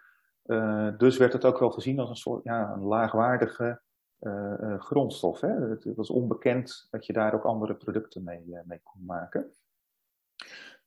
Dus 0.98 1.18
werd 1.18 1.34
het 1.34 1.46
ook 1.46 1.60
wel 1.60 1.72
gezien 1.72 2.00
als 2.00 2.10
een 2.10 2.16
soort 2.16 2.44
ja, 2.44 2.74
een 2.74 2.84
laagwaardige 2.84 3.82
grondstof. 4.78 5.42
Hè. 5.42 5.50
Het, 5.50 5.96
was 5.96 6.10
onbekend 6.10 6.88
dat 6.90 7.06
je 7.06 7.14
daar 7.14 7.34
ook 7.34 7.44
andere 7.44 7.76
producten 7.76 8.24
mee, 8.24 8.60
mee 8.66 8.80
kon 8.84 9.06
maken. 9.06 9.52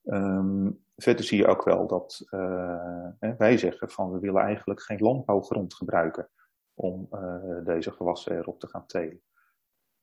Um, 0.05 0.84
verder 0.96 1.24
zie 1.24 1.38
je 1.38 1.46
ook 1.46 1.64
wel 1.64 1.86
dat 1.86 2.26
wij 3.38 3.59
zeggen 3.59 3.90
van 3.90 4.12
we 4.12 4.18
willen 4.18 4.42
eigenlijk 4.42 4.82
geen 4.82 5.00
landbouwgrond 5.00 5.74
gebruiken 5.74 6.30
om 6.74 7.09
deze 7.64 7.90
gewassen 7.90 8.36
erop 8.36 8.61
te 8.61 8.68
gaan 8.68 8.86
telen. 8.86 9.22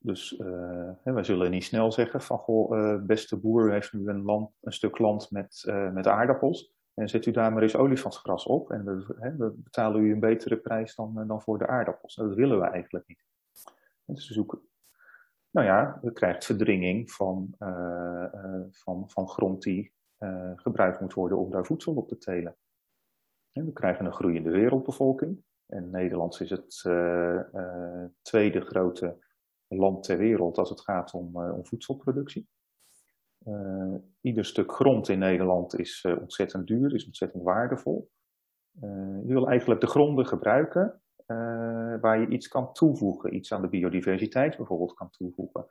Dus 0.04 0.39
uh, 0.39 0.89
wij 1.04 1.24
zullen 1.24 1.52
niet 1.52 1.64
snel 1.64 1.91
zeggen 1.91 2.22
van, 2.22 2.38
goh, 2.38 2.78
uh, 2.78 3.02
beste 3.02 3.38
boer 3.38 3.72
heeft 3.72 3.93
nu 3.93 4.08
een, 4.08 4.22
land, 4.22 4.52
een 4.62 4.74
stuk 4.74 4.97
land 4.97 5.32
met, 5.32 5.64
uh, 5.68 5.91
met 5.91 6.08
aardappels. 6.08 6.74
En 6.93 7.10
zet 7.10 7.26
u 7.26 7.32
daar 7.32 7.54
maar 7.54 7.62
eens 7.62 7.76
olifantsgras 7.76 8.45
op 8.45 8.72
en 8.72 8.86
we, 8.86 9.16
hè, 9.20 9.36
we 9.36 9.52
betalen 9.56 10.02
u 10.02 10.12
een 10.12 10.20
betere 10.20 10.58
prijs 10.58 10.95
dan, 10.95 11.28
dan 11.28 11.41
voor 11.41 11.58
de 11.58 11.68
aardappels. 11.68 12.16
Dat 12.16 12.34
willen 12.34 12.60
we 12.60 12.66
eigenlijk 12.66 13.08
niet. 13.08 13.26
Dus 14.06 14.28
we 14.28 14.34
zoeken, 14.34 14.60
nou 15.49 15.68
ja, 15.68 15.99
we 16.02 16.14
krijgen 16.14 16.43
verdringing 16.43 17.12
van, 17.12 17.56
van, 18.72 19.10
van 19.10 19.28
grond 19.28 19.64
die 19.64 19.93
gebruikt 20.56 20.99
moet 20.99 21.14
worden 21.14 21.38
om 21.38 21.52
daar 21.52 21.66
voedsel 21.66 21.93
op 21.93 22.08
te 22.08 22.18
telen. 22.18 22.56
En 23.52 23.66
we 23.66 23.74
krijgen 23.74 24.06
een 24.06 24.14
groeiende 24.14 24.49
wereldbevolking. 24.49 25.43
En 25.66 25.89
Nederland 25.89 26.39
is 26.39 26.49
het 26.49 26.82
tweede 28.22 28.62
grote 28.62 29.18
land 29.78 30.03
ter 30.03 30.17
wereld 30.17 30.57
als 30.57 30.69
het 30.69 30.82
gaat 30.82 31.13
om, 31.13 31.38
uh, 31.38 31.53
om 31.53 31.65
voedselproductie. 31.65 32.49
Uh, 33.47 33.95
ieder 34.22 34.45
stuk 34.45 34.72
grond 34.72 35.09
in 35.09 35.19
Nederland 35.19 35.80
is 35.80 36.03
uh, 36.07 36.19
ontzettend 36.19 36.67
duur, 36.67 36.93
is 36.93 37.05
ontzettend 37.05 37.43
waardevol. 37.43 38.11
je 39.26 39.34
wil 39.34 39.47
eigenlijk 39.47 39.82
de 39.82 39.88
gronden 39.88 40.26
gebruiken 40.26 41.01
waar 42.01 42.19
je 42.19 42.28
iets 42.28 42.47
kan 42.47 42.74
toevoegen, 42.74 43.36
iets 43.36 43.53
aan 43.53 43.61
de 43.61 43.69
biodiversiteit 43.69 44.57
bijvoorbeeld 44.57 44.93
kan 44.93 45.09
toevoegen. 45.09 45.65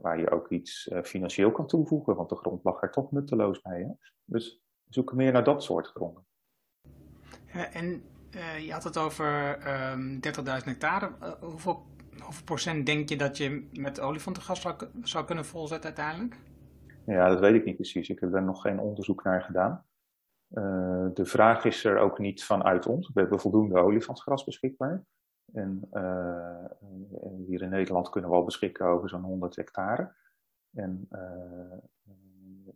waar 0.00 0.18
je 0.18 0.30
ook 0.30 0.50
iets 0.50 0.90
financieel 1.02 1.52
kan 1.52 1.66
toevoegen, 1.66 2.16
want 2.16 2.28
de 2.28 2.36
grond 2.36 2.64
lag 2.64 2.82
er 2.82 2.90
toch 2.90 3.10
nutteloos 3.10 3.60
bij. 3.60 3.80
Hè? 3.80 3.92
Dus 4.24 4.62
we 4.84 4.92
zoeken 4.92 5.16
meer 5.16 5.32
naar 5.32 5.44
dat 5.44 5.62
soort 5.62 5.86
gronden. 5.86 6.26
en 7.72 8.02
je 8.60 8.72
had 8.72 8.84
het 8.84 8.98
over 8.98 9.56
um, 9.92 10.20
ehm, 10.22 10.58
30.000 10.60 10.64
hectare. 10.64 11.36
hoeveel 11.40 11.86
hoeveel 12.30 12.44
procent 12.44 12.86
denk 12.86 13.08
je 13.08 13.16
dat 13.16 13.36
je 13.36 13.68
met 13.72 14.00
olifantengas 14.00 14.66
zou, 15.02 15.24
kunnen 15.24 15.44
volzetten 15.44 15.94
uiteindelijk? 15.94 16.36
Ja, 17.06 17.28
dat 17.28 17.40
weet 17.40 17.54
ik 17.54 17.64
niet 17.64 17.76
precies. 17.76 18.08
Ik 18.08 18.20
heb 18.20 18.32
daar 18.32 18.42
nog 18.42 18.62
geen 18.62 18.78
onderzoek 18.78 19.24
naar 19.24 19.42
gedaan. 19.42 19.84
Uh, 20.50 21.06
de 21.14 21.24
vraag 21.24 21.64
is 21.64 21.84
er 21.84 21.98
ook 21.98 22.18
niet 22.18 22.44
vanuit 22.44 22.86
ons. 22.86 23.10
We 23.14 23.20
hebben 23.20 23.40
voldoende 23.40 23.80
olifantsgras 23.80 24.44
beschikbaar. 24.44 25.04
En 25.52 25.88
hier 27.46 27.62
in 27.62 27.70
Nederland 27.70 28.08
kunnen 28.08 28.30
we 28.30 28.36
al 28.36 28.44
beschikken 28.44 28.86
over 28.86 29.08
zo'n 29.08 29.22
100 29.22 29.56
hectare. 29.56 30.14
En 30.74 31.08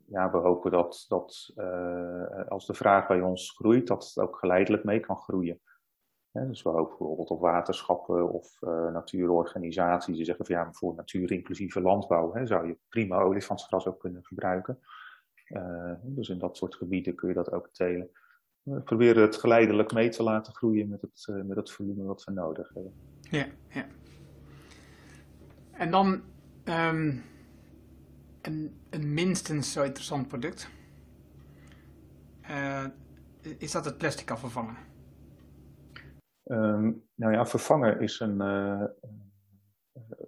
ja, 0.06 0.30
we 0.30 0.36
hopen 0.36 0.70
dat, 0.70 1.04
dat 1.08 1.52
als 2.48 2.66
de 2.66 2.74
vraag 2.74 3.06
bij 3.06 3.20
ons 3.20 3.50
groeit, 3.56 3.86
dat 3.86 4.04
het 4.04 4.24
ook 4.24 4.36
geleidelijk 4.36 4.84
mee 4.84 5.00
kan 5.00 5.16
groeien 5.16 5.60
dus 6.42 6.62
we 6.62 6.68
hopen 6.68 6.96
bijvoorbeeld 6.98 7.30
op 7.30 7.40
waterschappen 7.40 8.32
of 8.32 8.56
uh, 8.60 8.92
natuurorganisaties 8.92 10.16
die 10.16 10.24
zeggen 10.24 10.46
van 10.46 10.54
ja, 10.54 10.72
voor 10.72 10.94
natuurinclusieve 10.94 11.80
landbouw 11.80 12.46
zou 12.46 12.66
je 12.66 12.78
prima 12.88 13.18
olifantsgras 13.18 13.86
ook 13.86 14.00
kunnen 14.00 14.24
gebruiken. 14.24 14.78
Uh, 15.48 15.92
dus 16.02 16.28
in 16.28 16.38
dat 16.38 16.56
soort 16.56 16.74
gebieden 16.74 17.14
kun 17.14 17.28
je 17.28 17.34
dat 17.34 17.52
ook 17.52 17.68
telen. 17.72 18.10
We 18.62 18.80
proberen 18.80 19.22
het 19.22 19.36
geleidelijk 19.36 19.92
mee 19.92 20.08
te 20.08 20.22
laten 20.22 20.54
groeien 20.54 20.88
met 20.88 21.00
het, 21.00 21.26
uh, 21.30 21.42
met 21.42 21.56
het 21.56 21.70
volume 21.70 22.04
wat 22.04 22.24
we 22.24 22.32
nodig 22.32 22.70
hebben. 22.74 22.92
Ja, 23.20 23.46
ja. 23.68 23.86
En 25.70 25.90
dan 25.90 26.22
um, 26.64 27.22
een, 28.42 28.80
een, 28.90 29.14
minstens 29.14 29.72
zo 29.72 29.82
interessant 29.82 30.28
product. 30.28 30.68
is 33.58 33.72
dat 33.72 33.84
het 33.84 33.98
plastic 33.98 34.30
afvervangen? 34.30 34.92
Um, 36.44 37.08
nou 37.14 37.32
ja, 37.32 37.46
vervangen 37.46 38.00
is 38.00 38.20
een. 38.20 38.40
Uh, 38.40 38.84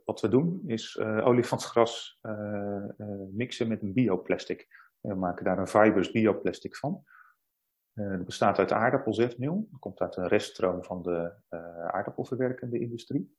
wat 0.05 0.21
we 0.21 0.29
doen 0.29 0.63
is 0.67 0.95
uh, 0.95 1.27
olifantsgras 1.27 2.19
uh, 2.23 2.85
mixen 3.33 3.69
met 3.69 3.83
een 3.83 3.93
bioplastic. 3.93 4.69
We 5.01 5.15
maken 5.15 5.45
daar 5.45 5.59
een 5.59 5.67
fibers 5.67 6.11
bioplastic 6.11 6.77
van. 6.77 7.05
Het 7.93 8.25
bestaat 8.25 8.59
uit 8.59 8.73
aardappelzetmeel. 8.73 9.67
Dat 9.71 9.81
komt 9.81 10.01
uit 10.01 10.17
een 10.17 10.29
reststroom 10.29 10.85
van 10.85 11.03
de 11.03 11.33
aardappelverwerkende 11.91 12.79
industrie. 12.79 13.37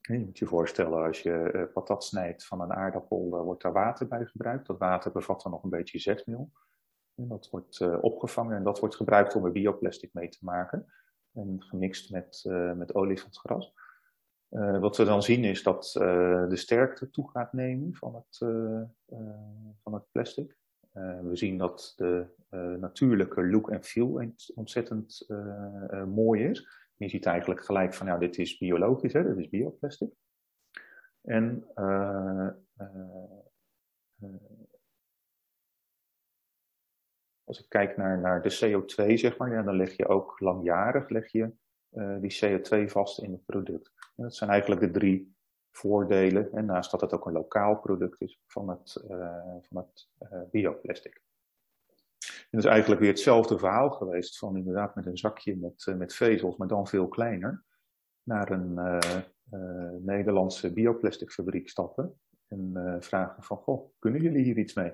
Je 0.00 0.18
moet 0.18 0.38
je 0.38 0.46
voorstellen, 0.46 1.04
als 1.04 1.22
je 1.22 1.70
patat 1.72 2.04
snijdt 2.04 2.46
van 2.46 2.60
een 2.60 2.72
aardappel, 2.72 3.28
wordt 3.28 3.62
daar 3.62 3.72
water 3.72 4.08
bij 4.08 4.24
gebruikt. 4.24 4.66
Dat 4.66 4.78
water 4.78 5.12
bevat 5.12 5.42
dan 5.42 5.52
nog 5.52 5.62
een 5.62 5.70
beetje 5.70 5.98
zetmeel. 5.98 6.50
En 7.14 7.28
dat 7.28 7.50
wordt 7.50 8.00
opgevangen 8.00 8.56
en 8.56 8.64
dat 8.64 8.80
wordt 8.80 8.96
gebruikt 8.96 9.34
om 9.34 9.44
er 9.44 9.52
bioplastic 9.52 10.12
mee 10.12 10.28
te 10.28 10.38
maken 10.40 10.92
en 11.38 11.62
gemixt 11.62 12.10
met, 12.10 12.44
uh, 12.46 12.72
met 12.72 12.94
olifantsgras. 12.94 13.72
Uh, 14.50 14.78
wat 14.78 14.96
we 14.96 15.04
dan 15.04 15.22
zien 15.22 15.44
is 15.44 15.62
dat 15.62 15.94
uh, 15.98 16.48
de 16.48 16.56
sterkte 16.56 17.10
toe 17.10 17.30
gaat 17.30 17.52
nemen 17.52 17.94
van 17.94 18.14
het, 18.14 18.38
van 19.82 19.94
het 19.94 20.04
plastic. 20.12 20.56
we 21.22 21.30
zien 21.36 21.58
dat 21.58 21.92
de 21.96 22.26
natuurlijke 22.80 23.46
look 23.46 23.70
en 23.70 23.84
feel 23.84 24.22
ontzettend 24.54 25.26
mooi 26.06 26.44
is. 26.44 26.68
Je 26.96 27.08
ziet 27.08 27.26
eigenlijk 27.26 27.64
gelijk 27.64 27.94
van, 27.94 28.06
nou, 28.06 28.20
dit 28.20 28.38
is 28.38 28.58
biologisch, 28.58 29.12
hè, 29.12 29.22
dit 29.22 29.38
is 29.38 29.48
bioplastic. 29.48 30.10
En 31.22 31.66
als 37.48 37.60
ik 37.60 37.68
kijk 37.68 37.96
naar, 37.96 38.20
naar 38.20 38.42
de 38.42 38.58
CO2, 38.60 39.14
zeg 39.14 39.36
maar, 39.36 39.52
ja, 39.52 39.62
dan 39.62 39.76
leg 39.76 39.96
je 39.96 40.08
ook 40.08 40.40
langjarig 40.40 41.08
leg 41.08 41.32
je, 41.32 41.52
uh, 41.92 42.16
die 42.20 42.38
CO2 42.44 42.84
vast 42.90 43.22
in 43.22 43.32
het 43.32 43.44
product. 43.44 43.92
En 44.16 44.22
dat 44.22 44.34
zijn 44.34 44.50
eigenlijk 44.50 44.80
de 44.80 44.90
drie 44.90 45.36
voordelen, 45.70 46.52
en 46.52 46.64
naast 46.64 46.90
dat 46.90 47.00
het 47.00 47.12
ook 47.12 47.26
een 47.26 47.32
lokaal 47.32 47.78
product 47.78 48.20
is, 48.20 48.40
van 48.46 48.68
het, 48.68 49.04
uh, 49.10 49.54
van 49.60 49.76
het 49.76 50.08
uh, 50.22 50.40
bioplastic. 50.50 51.22
En 52.18 52.58
dat 52.58 52.64
is 52.64 52.70
eigenlijk 52.70 53.00
weer 53.00 53.10
hetzelfde 53.10 53.58
verhaal 53.58 53.90
geweest 53.90 54.38
van 54.38 54.56
inderdaad 54.56 54.94
met 54.94 55.06
een 55.06 55.18
zakje 55.18 55.56
met, 55.56 55.86
met 55.96 56.14
vezels, 56.14 56.56
maar 56.56 56.68
dan 56.68 56.86
veel 56.86 57.08
kleiner, 57.08 57.64
naar 58.22 58.50
een 58.50 58.78
Nederlandse 60.04 60.72
bioplasticfabriek 60.72 61.68
stappen 61.68 62.20
en 62.46 62.96
vragen 63.00 63.42
van, 63.42 63.56
goh, 63.56 63.90
kunnen 63.98 64.22
jullie 64.22 64.42
hier 64.42 64.58
iets 64.58 64.74
mee? 64.74 64.92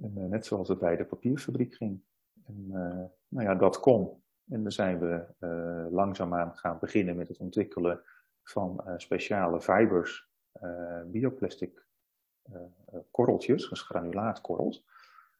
En, 0.00 0.12
uh, 0.18 0.24
net 0.24 0.46
zoals 0.46 0.68
het 0.68 0.78
bij 0.78 0.96
de 0.96 1.04
papierfabriek 1.04 1.74
ging. 1.74 2.00
En 2.46 2.64
uh, 2.68 3.04
nou 3.28 3.46
ja, 3.46 3.54
dat 3.54 3.80
kon. 3.80 4.22
En 4.48 4.62
dan 4.62 4.72
zijn 4.72 4.98
we 4.98 5.24
uh, 5.40 5.92
langzaamaan 5.92 6.56
gaan 6.56 6.78
beginnen 6.78 7.16
met 7.16 7.28
het 7.28 7.38
ontwikkelen 7.38 8.00
van 8.42 8.84
speciale 8.96 9.60
fibers, 9.60 10.28
bioplastic 11.06 11.86
korreltjes, 13.10 13.68
dus 13.68 13.82
granulaatkorrels. 13.82 14.84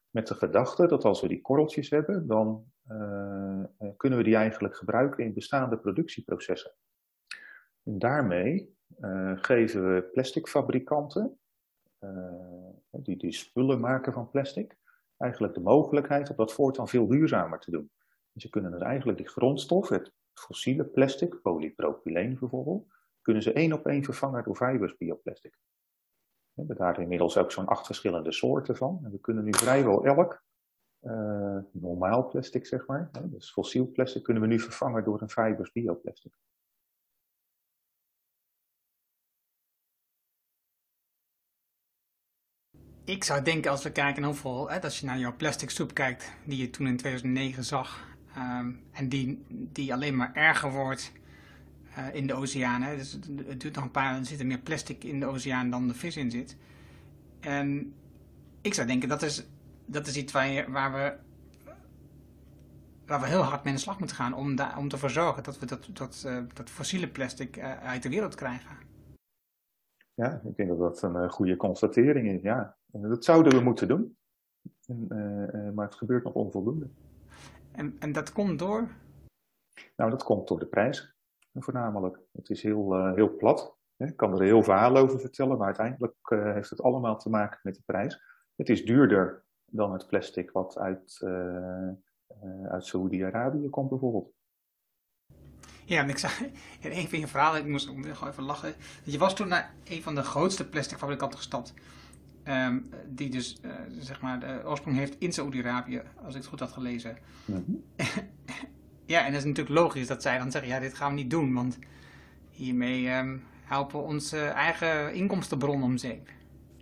Met 0.09 0.27
de 0.27 0.33
gedachte 0.33 0.87
dat 0.87 1.03
als 1.03 1.21
we 1.21 1.27
die 1.27 1.41
korreltjes 1.41 1.89
hebben, 1.89 2.27
dan 2.27 2.71
kunnen 3.97 4.17
we 4.17 4.23
die 4.23 4.35
eigenlijk 4.35 4.75
gebruiken 4.75 5.23
in 5.23 5.33
bestaande 5.33 5.77
productieprocessen. 5.77 6.71
En 7.83 7.99
daarmee 7.99 8.77
geven 9.35 9.93
we 9.93 10.01
plasticfabrikanten 10.01 11.39
uh, 11.99 12.68
die, 12.91 13.31
spullen 13.31 13.79
maken 13.79 14.13
van 14.13 14.29
plastic, 14.29 14.77
eigenlijk 15.17 15.53
de 15.53 15.59
mogelijkheid 15.59 16.29
om 16.29 16.35
dat 16.35 16.53
voortaan 16.53 16.87
veel 16.87 17.07
duurzamer 17.07 17.59
te 17.59 17.71
doen. 17.71 17.91
Dus 18.33 18.43
ze 18.43 18.49
kunnen 18.49 18.71
dus 18.71 18.81
eigenlijk 18.81 19.17
die 19.17 19.27
grondstof, 19.27 19.89
het 19.89 20.13
fossiele 20.33 20.85
plastic, 20.85 21.41
polypropyleen 21.41 22.39
bijvoorbeeld, 22.39 22.87
kunnen 23.21 23.43
ze 23.43 23.53
één 23.53 23.73
op 23.73 23.87
één 23.87 24.03
vervangen 24.03 24.43
door 24.43 24.55
fibers 24.55 24.97
bioplastic. 24.97 25.57
We 26.53 26.65
hebben 26.65 26.75
daar 26.75 27.01
inmiddels 27.01 27.37
ook 27.37 27.51
zo'n 27.51 27.67
acht 27.67 27.85
verschillende 27.85 28.31
soorten 28.31 28.75
van. 28.75 28.99
En 29.03 29.11
we 29.11 29.19
kunnen 29.19 29.43
nu 29.43 29.53
vrijwel 29.53 30.05
elk 30.05 30.43
uh, 31.01 31.57
normaal 31.71 32.27
plastic, 32.27 32.65
zeg 32.65 32.87
maar, 32.87 33.09
dus 33.23 33.51
fossiel 33.51 33.91
plastic, 33.91 34.23
kunnen 34.23 34.43
we 34.43 34.49
nu 34.49 34.59
vervangen 34.59 35.03
door 35.03 35.21
een 35.21 35.29
fibers 35.29 35.71
bioplastic. 35.71 36.33
Ik 43.09 43.23
zou 43.23 43.41
denken 43.41 43.71
als 43.71 43.83
we 43.83 43.91
kijken 43.91 44.23
hoeveel, 44.23 44.69
hè, 44.69 44.81
als 44.81 44.99
je 44.99 45.05
naar 45.05 45.17
jouw 45.17 45.35
plastic 45.35 45.69
soep 45.69 45.93
kijkt, 45.93 46.31
die 46.45 46.57
je 46.57 46.69
toen 46.69 46.87
in 46.87 46.97
2009 46.97 47.63
zag, 47.63 48.07
um, 48.37 48.81
en 48.91 49.09
die, 49.09 49.45
die 49.49 49.93
alleen 49.93 50.15
maar 50.15 50.33
erger 50.33 50.71
wordt 50.71 51.11
uh, 51.97 52.15
in 52.15 52.27
de 52.27 52.33
oceaan. 52.33 52.81
Hè. 52.81 52.95
Dus 52.95 53.19
het 53.45 53.61
duurt 53.61 53.75
nog 53.75 53.83
een 53.83 53.91
paar, 53.91 54.15
er 54.15 54.25
zit 54.25 54.39
er 54.39 54.45
meer 54.45 54.59
plastic 54.59 55.03
in 55.03 55.19
de 55.19 55.25
oceaan 55.25 55.69
dan 55.69 55.87
de 55.87 55.93
vis 55.93 56.17
in 56.17 56.31
zit. 56.31 56.57
En 57.39 57.93
ik 58.61 58.73
zou 58.73 58.87
denken 58.87 59.09
dat 59.09 59.21
is, 59.21 59.47
dat 59.85 60.07
is 60.07 60.17
iets 60.17 60.31
waar, 60.33 60.91
we 60.91 61.13
waar 63.05 63.21
we 63.21 63.27
heel 63.27 63.43
hard 63.43 63.63
mee 63.63 63.73
in 63.73 63.79
de 63.79 63.85
slag 63.85 63.99
moeten 63.99 64.17
gaan 64.17 64.33
om, 64.33 64.55
da, 64.55 64.77
om 64.77 64.87
te 64.87 65.09
zorgen 65.09 65.43
dat 65.43 65.59
we 65.59 65.65
dat, 65.65 65.89
dat, 65.93 66.23
uh, 66.25 66.43
dat 66.53 66.69
fossiele 66.69 67.07
plastic 67.07 67.57
uh, 67.57 67.79
uit 67.79 68.03
de 68.03 68.09
wereld 68.09 68.35
krijgen. 68.35 68.77
Ja, 70.13 70.41
ik 70.43 70.55
denk 70.55 70.69
dat 70.69 70.79
dat 70.79 71.01
een 71.01 71.29
goede 71.29 71.55
constatering 71.55 72.27
is, 72.27 72.41
ja. 72.41 72.77
Dat 72.91 73.25
zouden 73.25 73.53
we 73.53 73.63
moeten 73.63 73.87
doen, 73.87 74.17
en, 74.85 75.07
uh, 75.09 75.71
maar 75.73 75.85
het 75.85 75.95
gebeurt 75.95 76.23
nog 76.23 76.33
onvoldoende. 76.33 76.89
En, 77.71 77.95
en 77.99 78.11
dat 78.11 78.31
komt 78.31 78.59
door? 78.59 78.87
Nou, 79.95 80.09
dat 80.09 80.23
komt 80.23 80.47
door 80.47 80.59
de 80.59 80.65
prijs, 80.65 81.15
voornamelijk. 81.53 82.19
Het 82.31 82.49
is 82.49 82.63
heel, 82.63 82.97
uh, 82.97 83.13
heel 83.13 83.35
plat. 83.35 83.77
Ik 83.97 84.17
kan 84.17 84.33
er 84.33 84.41
heel 84.41 84.63
verhaal 84.63 84.97
over 84.97 85.19
vertellen, 85.19 85.57
maar 85.57 85.65
uiteindelijk 85.65 86.15
uh, 86.29 86.53
heeft 86.53 86.69
het 86.69 86.81
allemaal 86.81 87.17
te 87.17 87.29
maken 87.29 87.59
met 87.63 87.75
de 87.75 87.81
prijs. 87.85 88.21
Het 88.55 88.69
is 88.69 88.85
duurder 88.85 89.45
dan 89.65 89.93
het 89.93 90.07
plastic 90.07 90.51
wat 90.51 90.77
uit, 90.77 91.21
uit 92.69 92.85
Saoedi-Arabië 92.85 93.69
komt, 93.69 93.89
bijvoorbeeld. 93.89 94.33
Ja, 95.85 96.01
en 96.01 96.09
ik 96.09 96.17
zag 96.17 96.41
in 96.85 96.91
een 96.91 97.07
van 97.07 97.19
je 97.19 97.27
verhalen, 97.27 97.61
ik 97.61 97.67
moest 97.67 97.87
gewoon 97.87 98.29
even 98.29 98.43
lachen. 98.43 98.73
Je 99.03 99.17
was 99.17 99.35
toen 99.35 99.47
naar 99.47 99.73
een 99.83 100.01
van 100.01 100.15
de 100.15 100.23
grootste 100.23 100.69
plasticfabrikanten 100.69 101.37
gestapt. 101.37 101.73
Um, 102.49 102.89
die 103.07 103.29
dus, 103.29 103.59
uh, 103.65 103.71
zeg 103.99 104.21
maar, 104.21 104.39
de 104.39 104.61
oorsprong 104.65 104.97
heeft 104.97 105.15
in 105.19 105.33
Saoedi-Arabië, 105.33 106.01
als 106.23 106.33
ik 106.35 106.41
het 106.41 106.49
goed 106.49 106.59
had 106.59 106.71
gelezen. 106.71 107.17
Mm 107.45 107.63
-hmm. 107.65 107.83
ja, 109.13 109.25
en 109.25 109.31
dat 109.31 109.41
is 109.41 109.47
natuurlijk 109.47 109.79
logisch 109.79 110.07
dat 110.07 110.21
zij 110.21 110.37
dan 110.37 110.51
zeggen, 110.51 110.71
ja, 110.71 110.79
dit 110.79 110.93
gaan 110.93 111.09
we 111.09 111.15
niet 111.15 111.29
doen, 111.29 111.53
want 111.53 111.79
hiermee 112.51 113.09
um, 113.09 113.43
helpen 113.63 113.99
we 113.99 114.05
onze 114.05 114.39
eigen 114.39 115.13
inkomstenbron 115.13 115.83
om 115.83 115.97
zeep. 115.97 116.29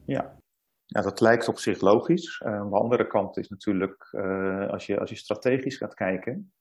Ja. 0.05 0.37
ja, 0.85 1.01
dat 1.01 1.21
lijkt 1.21 1.47
op 1.47 1.59
zich 1.59 1.81
logisch. 1.81 2.41
Uh, 2.45 2.53
aan 2.53 2.69
de 2.69 2.77
andere 2.77 3.07
kant 3.07 3.37
is 3.37 3.49
natuurlijk, 3.49 4.07
uh, 4.11 4.69
als, 4.69 4.85
je, 4.85 4.99
als 4.99 5.09
je 5.09 5.15
strategisch 5.15 5.77
gaat 5.77 5.93
kijken, 5.93 6.51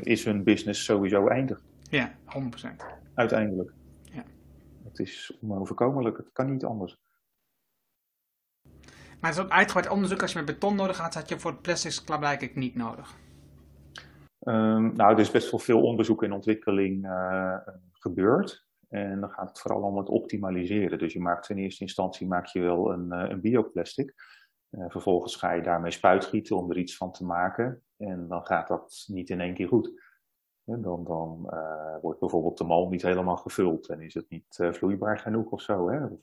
is 0.00 0.24
hun 0.24 0.44
business 0.44 0.84
sowieso 0.84 1.26
eindig. 1.26 1.62
Ja, 1.90 2.12
100%. 2.12 2.16
Uiteindelijk. 3.14 3.72
Ja. 4.02 4.24
Het 4.84 4.98
is 4.98 5.38
onoverkomelijk, 5.42 6.16
het 6.16 6.32
kan 6.32 6.50
niet 6.50 6.64
anders. 6.64 7.01
Maar 9.22 9.32
zo'n 9.32 9.52
uitgebreid 9.52 9.88
onderzoek, 9.88 10.22
als 10.22 10.32
je 10.32 10.38
met 10.38 10.46
beton 10.46 10.76
nodig 10.76 10.98
had, 10.98 11.14
had 11.14 11.28
je 11.28 11.38
voor 11.38 11.50
het 11.50 11.62
plastics 11.62 12.04
klaarblijkelijk 12.04 12.56
niet 12.56 12.74
nodig. 12.74 13.14
Um, 14.40 14.96
nou, 14.96 15.12
er 15.12 15.18
is 15.18 15.30
best 15.30 15.50
wel 15.50 15.60
veel 15.60 15.82
onderzoek 15.82 16.22
en 16.22 16.32
ontwikkeling 16.32 17.06
uh, 17.06 17.56
gebeurd. 17.92 18.66
En 18.88 19.20
dan 19.20 19.30
gaat 19.30 19.48
het 19.48 19.60
vooral 19.60 19.82
om 19.82 19.96
het 19.96 20.08
optimaliseren. 20.08 20.98
Dus 20.98 21.12
je 21.12 21.20
maakt 21.20 21.48
in 21.48 21.56
eerste 21.56 21.82
instantie 21.82 22.26
maak 22.26 22.46
je 22.46 22.60
wel 22.60 22.92
een, 22.92 23.06
uh, 23.10 23.24
een 23.28 23.40
bioplastic. 23.40 24.14
Uh, 24.70 24.84
vervolgens 24.88 25.36
ga 25.36 25.52
je 25.52 25.62
daarmee 25.62 25.90
spuitgieten 25.90 26.56
om 26.56 26.70
er 26.70 26.78
iets 26.78 26.96
van 26.96 27.12
te 27.12 27.24
maken. 27.24 27.82
En 27.96 28.28
dan 28.28 28.46
gaat 28.46 28.68
dat 28.68 29.04
niet 29.06 29.30
in 29.30 29.40
één 29.40 29.54
keer 29.54 29.68
goed. 29.68 30.01
Dan, 30.80 31.04
dan 31.04 31.50
wordt 32.00 32.20
bijvoorbeeld 32.20 32.58
de 32.58 32.64
mal 32.64 32.88
niet 32.88 33.02
helemaal 33.02 33.36
gevuld 33.36 33.88
en 33.88 34.00
is 34.00 34.14
het 34.14 34.28
niet 34.28 34.58
vloeibaar 34.70 35.18
genoeg 35.18 35.50
of 35.50 35.60
zo. 35.62 35.90
Hè? 35.90 36.04
Of 36.04 36.20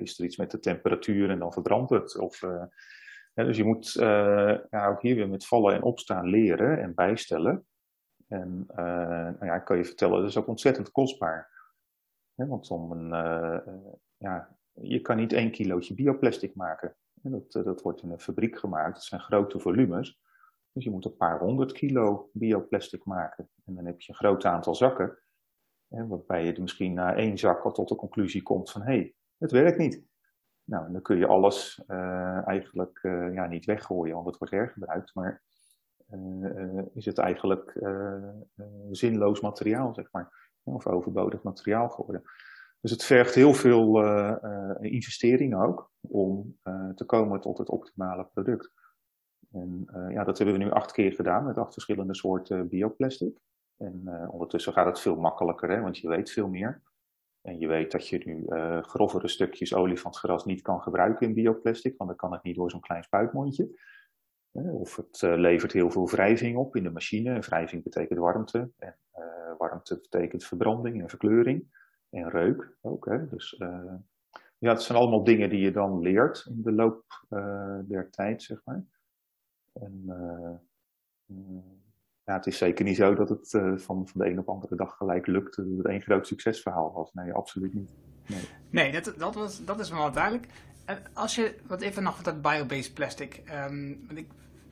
is 0.00 0.18
er 0.18 0.24
iets 0.24 0.36
met 0.36 0.50
de 0.50 0.58
temperatuur 0.58 1.30
en 1.30 1.38
dan 1.38 1.52
verbrandt 1.52 1.90
het. 1.90 2.18
Of, 2.18 2.42
dus 3.34 3.56
je 3.56 3.64
moet 3.64 3.92
ja, 4.70 4.86
ook 4.86 5.02
hier 5.02 5.14
weer 5.14 5.28
met 5.28 5.46
vallen 5.46 5.74
en 5.74 5.82
opstaan 5.82 6.28
leren 6.28 6.80
en 6.80 6.94
bijstellen. 6.94 7.66
En 8.28 8.64
nou 8.76 9.46
ja, 9.46 9.54
ik 9.54 9.64
kan 9.64 9.76
je 9.76 9.84
vertellen, 9.84 10.20
dat 10.20 10.28
is 10.28 10.36
ook 10.36 10.48
ontzettend 10.48 10.90
kostbaar. 10.90 11.50
want 12.34 12.70
om 12.70 12.92
een, 12.92 13.08
ja, 14.16 14.56
je 14.72 15.00
kan 15.00 15.16
niet 15.16 15.32
één 15.32 15.50
kilootje 15.50 15.94
bioplastic 15.94 16.54
maken. 16.54 16.96
Dat, 17.12 17.52
dat 17.52 17.82
wordt 17.82 18.02
in 18.02 18.10
een 18.10 18.20
fabriek 18.20 18.58
gemaakt, 18.58 18.94
dat 18.94 19.04
zijn 19.04 19.20
grote 19.20 19.60
volumes. 19.60 20.22
Dus 20.74 20.84
je 20.84 20.90
moet 20.90 21.04
een 21.04 21.16
paar 21.16 21.38
honderd 21.38 21.72
kilo 21.72 22.30
bioplastic 22.32 23.04
maken. 23.04 23.48
En 23.64 23.74
dan 23.74 23.86
heb 23.86 24.00
je 24.00 24.12
een 24.12 24.18
groot 24.18 24.44
aantal 24.44 24.74
zakken. 24.74 25.18
Waarbij 25.88 26.44
je 26.44 26.60
misschien 26.60 26.94
na 26.94 27.14
één 27.14 27.38
zak 27.38 27.64
al 27.64 27.72
tot 27.72 27.88
de 27.88 27.94
conclusie 27.94 28.42
komt 28.42 28.70
van 28.70 28.82
hé, 28.82 28.86
hey, 28.86 29.14
het 29.38 29.50
werkt 29.50 29.78
niet. 29.78 30.04
Nou, 30.64 30.92
dan 30.92 31.02
kun 31.02 31.16
je 31.16 31.26
alles 31.26 31.82
uh, 31.86 32.48
eigenlijk 32.48 32.98
uh, 33.02 33.34
ja, 33.34 33.46
niet 33.46 33.64
weggooien, 33.64 34.14
want 34.14 34.26
het 34.26 34.38
wordt 34.38 34.54
hergebruikt. 34.54 35.14
Maar 35.14 35.42
uh, 36.10 36.82
is 36.94 37.04
het 37.04 37.18
eigenlijk 37.18 37.80
zinloos 38.90 39.40
materiaal, 39.40 39.94
zeg 39.94 40.08
maar. 40.12 40.52
Of 40.62 40.86
overbodig 40.86 41.42
materiaal 41.42 41.88
geworden. 41.88 42.22
Dus 42.80 42.90
het 42.90 43.04
vergt 43.04 43.34
heel 43.34 43.54
veel 43.54 44.02
investeringen 44.80 45.58
ook 45.58 45.90
om 46.00 46.58
te 46.94 47.04
komen 47.06 47.40
tot 47.40 47.58
het 47.58 47.68
optimale 47.68 48.28
product. 48.32 48.72
En 49.54 49.86
uh, 49.96 50.10
ja, 50.10 50.24
dat 50.24 50.38
hebben 50.38 50.58
we 50.58 50.64
nu 50.64 50.70
acht 50.70 50.92
keer 50.92 51.12
gedaan 51.12 51.44
met 51.44 51.58
acht 51.58 51.72
verschillende 51.72 52.14
soorten 52.14 52.68
bioplastic. 52.68 53.38
En 53.76 54.02
uh, 54.04 54.32
ondertussen 54.32 54.72
gaat 54.72 54.86
het 54.86 55.00
veel 55.00 55.16
makkelijker, 55.16 55.70
hè, 55.70 55.80
want 55.80 55.98
je 55.98 56.08
weet 56.08 56.30
veel 56.30 56.48
meer. 56.48 56.82
En 57.40 57.58
je 57.58 57.66
weet 57.66 57.92
dat 57.92 58.08
je 58.08 58.22
nu 58.24 58.44
uh, 58.48 58.82
grovere 58.82 59.28
stukjes 59.28 59.74
olifantsgras 59.74 60.44
niet 60.44 60.62
kan 60.62 60.80
gebruiken 60.80 61.26
in 61.26 61.34
bioplastic, 61.34 61.96
want 61.96 62.10
dan 62.10 62.18
kan 62.18 62.32
het 62.32 62.42
niet 62.42 62.56
door 62.56 62.70
zo'n 62.70 62.80
klein 62.80 63.02
spuitmondje. 63.02 63.92
Of 64.52 64.96
het 64.96 65.22
levert 65.22 65.72
heel 65.72 65.90
veel 65.90 66.08
wrijving 66.08 66.56
op 66.56 66.76
in 66.76 66.82
de 66.82 66.90
machine. 66.90 67.34
En 67.34 67.40
wrijving 67.40 67.82
betekent 67.82 68.18
warmte. 68.18 68.70
En 68.78 68.98
warmte 69.58 70.00
betekent 70.00 70.44
verbranding 70.44 71.00
en 71.02 71.08
verkleuring. 71.08 71.66
En 72.10 72.30
reuk 72.30 72.76
ook. 72.80 73.06
Hè. 73.06 73.28
Dus 73.28 73.56
ja, 74.58 74.70
het 74.70 74.82
zijn 74.82 74.98
allemaal 74.98 75.24
dingen 75.24 75.50
die 75.50 75.60
je 75.60 75.70
dan 75.70 76.00
leert 76.00 76.46
in 76.48 76.62
de 76.62 76.72
loop 76.72 77.04
der 77.88 78.10
tijd, 78.10 78.42
zeg 78.42 78.60
maar. 78.64 78.84
En 79.74 80.02
uh, 80.06 80.56
ja, 82.24 82.34
het 82.34 82.46
is 82.46 82.58
zeker 82.58 82.84
niet 82.84 82.96
zo 82.96 83.14
dat 83.14 83.28
het 83.28 83.52
uh, 83.52 83.76
van, 83.76 84.08
van 84.08 84.20
de 84.20 84.30
een 84.30 84.38
op 84.38 84.46
de 84.46 84.52
andere 84.52 84.76
dag 84.76 84.96
gelijk 84.96 85.26
lukt. 85.26 85.56
Dat 85.56 85.66
het 85.76 85.86
één 85.86 86.02
groot 86.02 86.26
succesverhaal 86.26 86.92
was. 86.92 87.12
Nee, 87.12 87.32
absoluut 87.32 87.74
niet. 87.74 87.90
Nee, 88.26 88.48
nee 88.70 88.92
dat, 88.92 89.14
dat, 89.18 89.34
was, 89.34 89.64
dat 89.64 89.80
is 89.80 89.90
wel 89.90 90.12
duidelijk. 90.12 90.46
En 90.84 90.98
als 91.12 91.34
je, 91.34 91.56
wat 91.66 91.80
even 91.80 92.02
nog 92.02 92.22
dat 92.22 92.42
biobased 92.42 92.94
plastic. 92.94 93.42
Um, 93.70 94.06
ik 94.14 94.26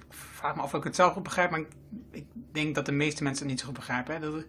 vraag 0.08 0.56
me 0.56 0.62
af 0.62 0.72
of 0.72 0.78
ik 0.78 0.84
het 0.84 0.96
zelf 0.96 1.12
goed 1.12 1.22
begrijp, 1.22 1.50
maar 1.50 1.60
ik, 1.60 1.68
ik, 2.10 2.26
denk 2.52 2.74
dat 2.74 2.86
de 2.86 2.92
meeste 2.92 3.22
mensen 3.22 3.42
het 3.42 3.50
niet 3.50 3.60
zo 3.60 3.66
goed 3.66 3.76
begrijpen. 3.76 4.14
Hè? 4.14 4.20
Dat, 4.20 4.44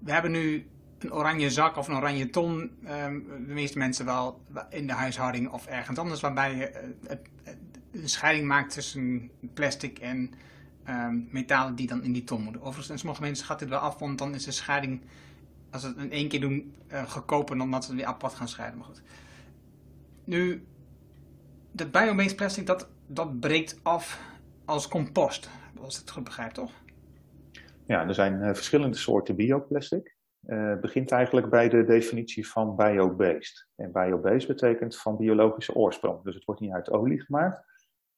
we 0.00 0.12
hebben 0.12 0.30
nu 0.30 0.66
een 0.98 1.12
oranje 1.12 1.50
zak 1.50 1.76
of 1.76 1.88
een 1.88 1.96
oranje 1.96 2.30
ton. 2.30 2.60
Um, 3.04 3.26
de 3.46 3.52
meeste 3.52 3.78
mensen 3.78 4.04
wel 4.04 4.40
in 4.70 4.86
de 4.86 4.92
huishouding 4.92 5.50
of 5.50 5.66
ergens 5.66 5.98
anders, 5.98 6.20
waarbij 6.20 6.54
je 6.56 6.94
het, 7.06 7.20
een 7.92 8.08
scheiding 8.08 8.46
maakt 8.46 8.72
tussen 8.72 9.30
plastic 9.54 9.98
en 9.98 10.30
um, 10.88 11.28
metalen 11.30 11.74
die 11.74 11.86
dan 11.86 12.02
in 12.02 12.12
die 12.12 12.24
ton 12.24 12.42
moeten. 12.42 12.60
Overigens, 12.60 12.90
in 12.90 12.98
sommige 12.98 13.22
mensen 13.22 13.46
gaat 13.46 13.58
dit 13.58 13.68
wel 13.68 13.78
af, 13.78 13.98
want 13.98 14.18
dan 14.18 14.34
is 14.34 14.44
de 14.44 14.50
scheiding, 14.50 15.00
als 15.70 15.82
ze 15.82 15.88
het 15.88 15.96
in 15.96 16.10
één 16.10 16.28
keer 16.28 16.40
doen, 16.40 16.74
uh, 16.92 17.10
goedkoper 17.10 17.58
dan 17.58 17.70
dat 17.70 17.84
ze 17.84 17.90
het 17.90 18.00
weer 18.00 18.08
apart 18.08 18.34
gaan 18.34 18.48
scheiden. 18.48 18.78
Maar 18.78 18.86
goed. 18.86 19.02
Nu, 20.24 20.66
dat 21.72 21.90
biobased 21.90 22.36
plastic, 22.36 22.66
dat, 22.66 22.88
dat 23.06 23.40
breekt 23.40 23.80
af 23.82 24.20
als 24.64 24.88
compost. 24.88 25.50
Als 25.80 25.94
ik 25.94 26.00
het 26.00 26.10
goed 26.10 26.24
begrijp, 26.24 26.50
toch? 26.50 26.72
Ja, 27.86 28.06
er 28.06 28.14
zijn 28.14 28.34
uh, 28.34 28.54
verschillende 28.54 28.96
soorten 28.96 29.36
bioplastic. 29.36 30.16
Uh, 30.46 30.80
begint 30.80 31.10
eigenlijk 31.10 31.50
bij 31.50 31.68
de 31.68 31.84
definitie 31.84 32.48
van 32.48 32.76
biobased. 32.76 33.66
En 33.76 33.92
biobased 33.92 34.46
betekent 34.46 34.96
van 34.96 35.16
biologische 35.16 35.74
oorsprong. 35.74 36.22
Dus 36.24 36.34
het 36.34 36.44
wordt 36.44 36.60
niet 36.60 36.72
uit 36.72 36.90
olie 36.90 37.20
gemaakt, 37.20 37.64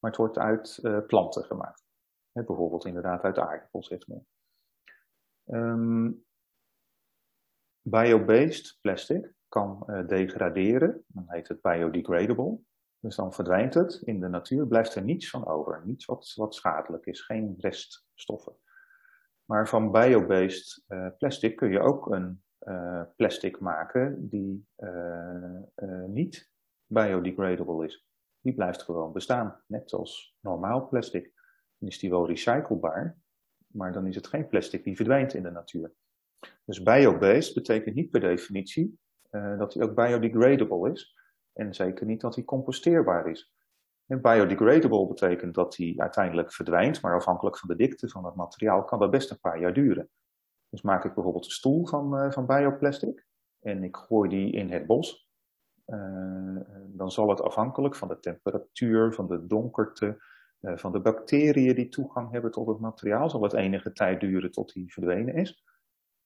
maar 0.00 0.10
het 0.10 0.20
wordt 0.20 0.38
uit 0.38 0.78
uh, 0.82 1.06
planten 1.06 1.44
gemaakt. 1.44 1.84
Bijvoorbeeld 2.32 2.84
inderdaad 2.84 3.22
uit 3.22 3.38
aardappels, 3.38 3.86
zegt. 3.86 4.06
Um, 5.46 6.24
biobased 7.80 8.78
plastic 8.80 9.32
kan 9.48 9.84
uh, 9.86 10.06
degraderen, 10.06 11.04
dan 11.06 11.24
heet 11.26 11.48
het 11.48 11.60
biodegradable. 11.60 12.58
Dus 12.98 13.16
dan 13.16 13.32
verdwijnt 13.32 13.74
het 13.74 13.94
in 13.94 14.20
de 14.20 14.28
natuur, 14.28 14.66
blijft 14.66 14.94
er 14.94 15.02
niets 15.02 15.30
van 15.30 15.46
over, 15.46 15.82
niets 15.84 16.04
wat, 16.04 16.32
wat 16.34 16.54
schadelijk 16.54 17.06
is, 17.06 17.20
geen 17.20 17.54
reststoffen. 17.58 18.56
Maar 19.44 19.68
van 19.68 19.90
biobased 19.90 20.84
uh, 20.88 21.08
plastic 21.18 21.56
kun 21.56 21.70
je 21.70 21.80
ook 21.80 22.06
een 22.06 22.42
plastic 23.16 23.60
maken 23.60 24.28
die 24.28 24.68
niet 26.06 26.50
biodegradable 26.86 27.84
is 27.84 28.09
die 28.40 28.54
blijft 28.54 28.82
gewoon 28.82 29.12
bestaan. 29.12 29.62
Net 29.66 29.92
als 29.92 30.36
normaal 30.40 30.88
plastic. 30.88 31.32
Dan 31.78 31.88
is 31.88 31.98
die 31.98 32.10
wel 32.10 32.26
recyclebaar, 32.26 33.18
maar 33.66 33.92
dan 33.92 34.06
is 34.06 34.14
het 34.14 34.26
geen 34.26 34.48
plastic 34.48 34.84
die 34.84 34.96
verdwijnt 34.96 35.34
in 35.34 35.42
de 35.42 35.50
natuur. 35.50 35.92
Dus 36.64 36.82
biobased 36.82 37.54
betekent 37.54 37.94
niet 37.94 38.10
per 38.10 38.20
definitie 38.20 38.98
uh, 39.30 39.58
dat 39.58 39.74
hij 39.74 39.82
ook 39.82 39.94
biodegradable 39.94 40.92
is. 40.92 41.18
En 41.52 41.74
zeker 41.74 42.06
niet 42.06 42.20
dat 42.20 42.34
hij 42.34 42.44
composteerbaar 42.44 43.30
is. 43.30 43.54
En 44.06 44.20
biodegradable 44.20 45.06
betekent 45.06 45.54
dat 45.54 45.76
hij 45.76 45.94
uiteindelijk 45.96 46.52
verdwijnt, 46.52 47.02
maar 47.02 47.14
afhankelijk 47.14 47.58
van 47.58 47.68
de 47.68 47.76
dikte 47.76 48.08
van 48.08 48.24
het 48.24 48.34
materiaal 48.34 48.84
kan 48.84 48.98
dat 48.98 49.10
best 49.10 49.30
een 49.30 49.40
paar 49.40 49.60
jaar 49.60 49.74
duren. 49.74 50.10
Dus 50.68 50.82
maak 50.82 51.04
ik 51.04 51.14
bijvoorbeeld 51.14 51.44
een 51.44 51.50
stoel 51.50 51.86
van, 51.86 52.24
uh, 52.24 52.30
van 52.30 52.46
bioplastic 52.46 53.26
en 53.60 53.84
ik 53.84 53.96
gooi 53.96 54.28
die 54.28 54.52
in 54.52 54.70
het 54.70 54.86
bos. 54.86 55.29
Uh, 55.90 56.60
dan 56.86 57.10
zal 57.10 57.28
het 57.28 57.42
afhankelijk 57.42 57.96
van 57.96 58.08
de 58.08 58.20
temperatuur, 58.20 59.14
van 59.14 59.26
de 59.26 59.46
donkerte, 59.46 60.22
uh, 60.60 60.76
van 60.76 60.92
de 60.92 61.00
bacteriën 61.00 61.74
die 61.74 61.88
toegang 61.88 62.30
hebben 62.30 62.50
tot 62.50 62.66
het 62.66 62.78
materiaal, 62.78 63.30
zal 63.30 63.42
het 63.42 63.52
enige 63.52 63.92
tijd 63.92 64.20
duren 64.20 64.50
tot 64.50 64.72
die 64.72 64.92
verdwenen 64.92 65.34
is. 65.34 65.64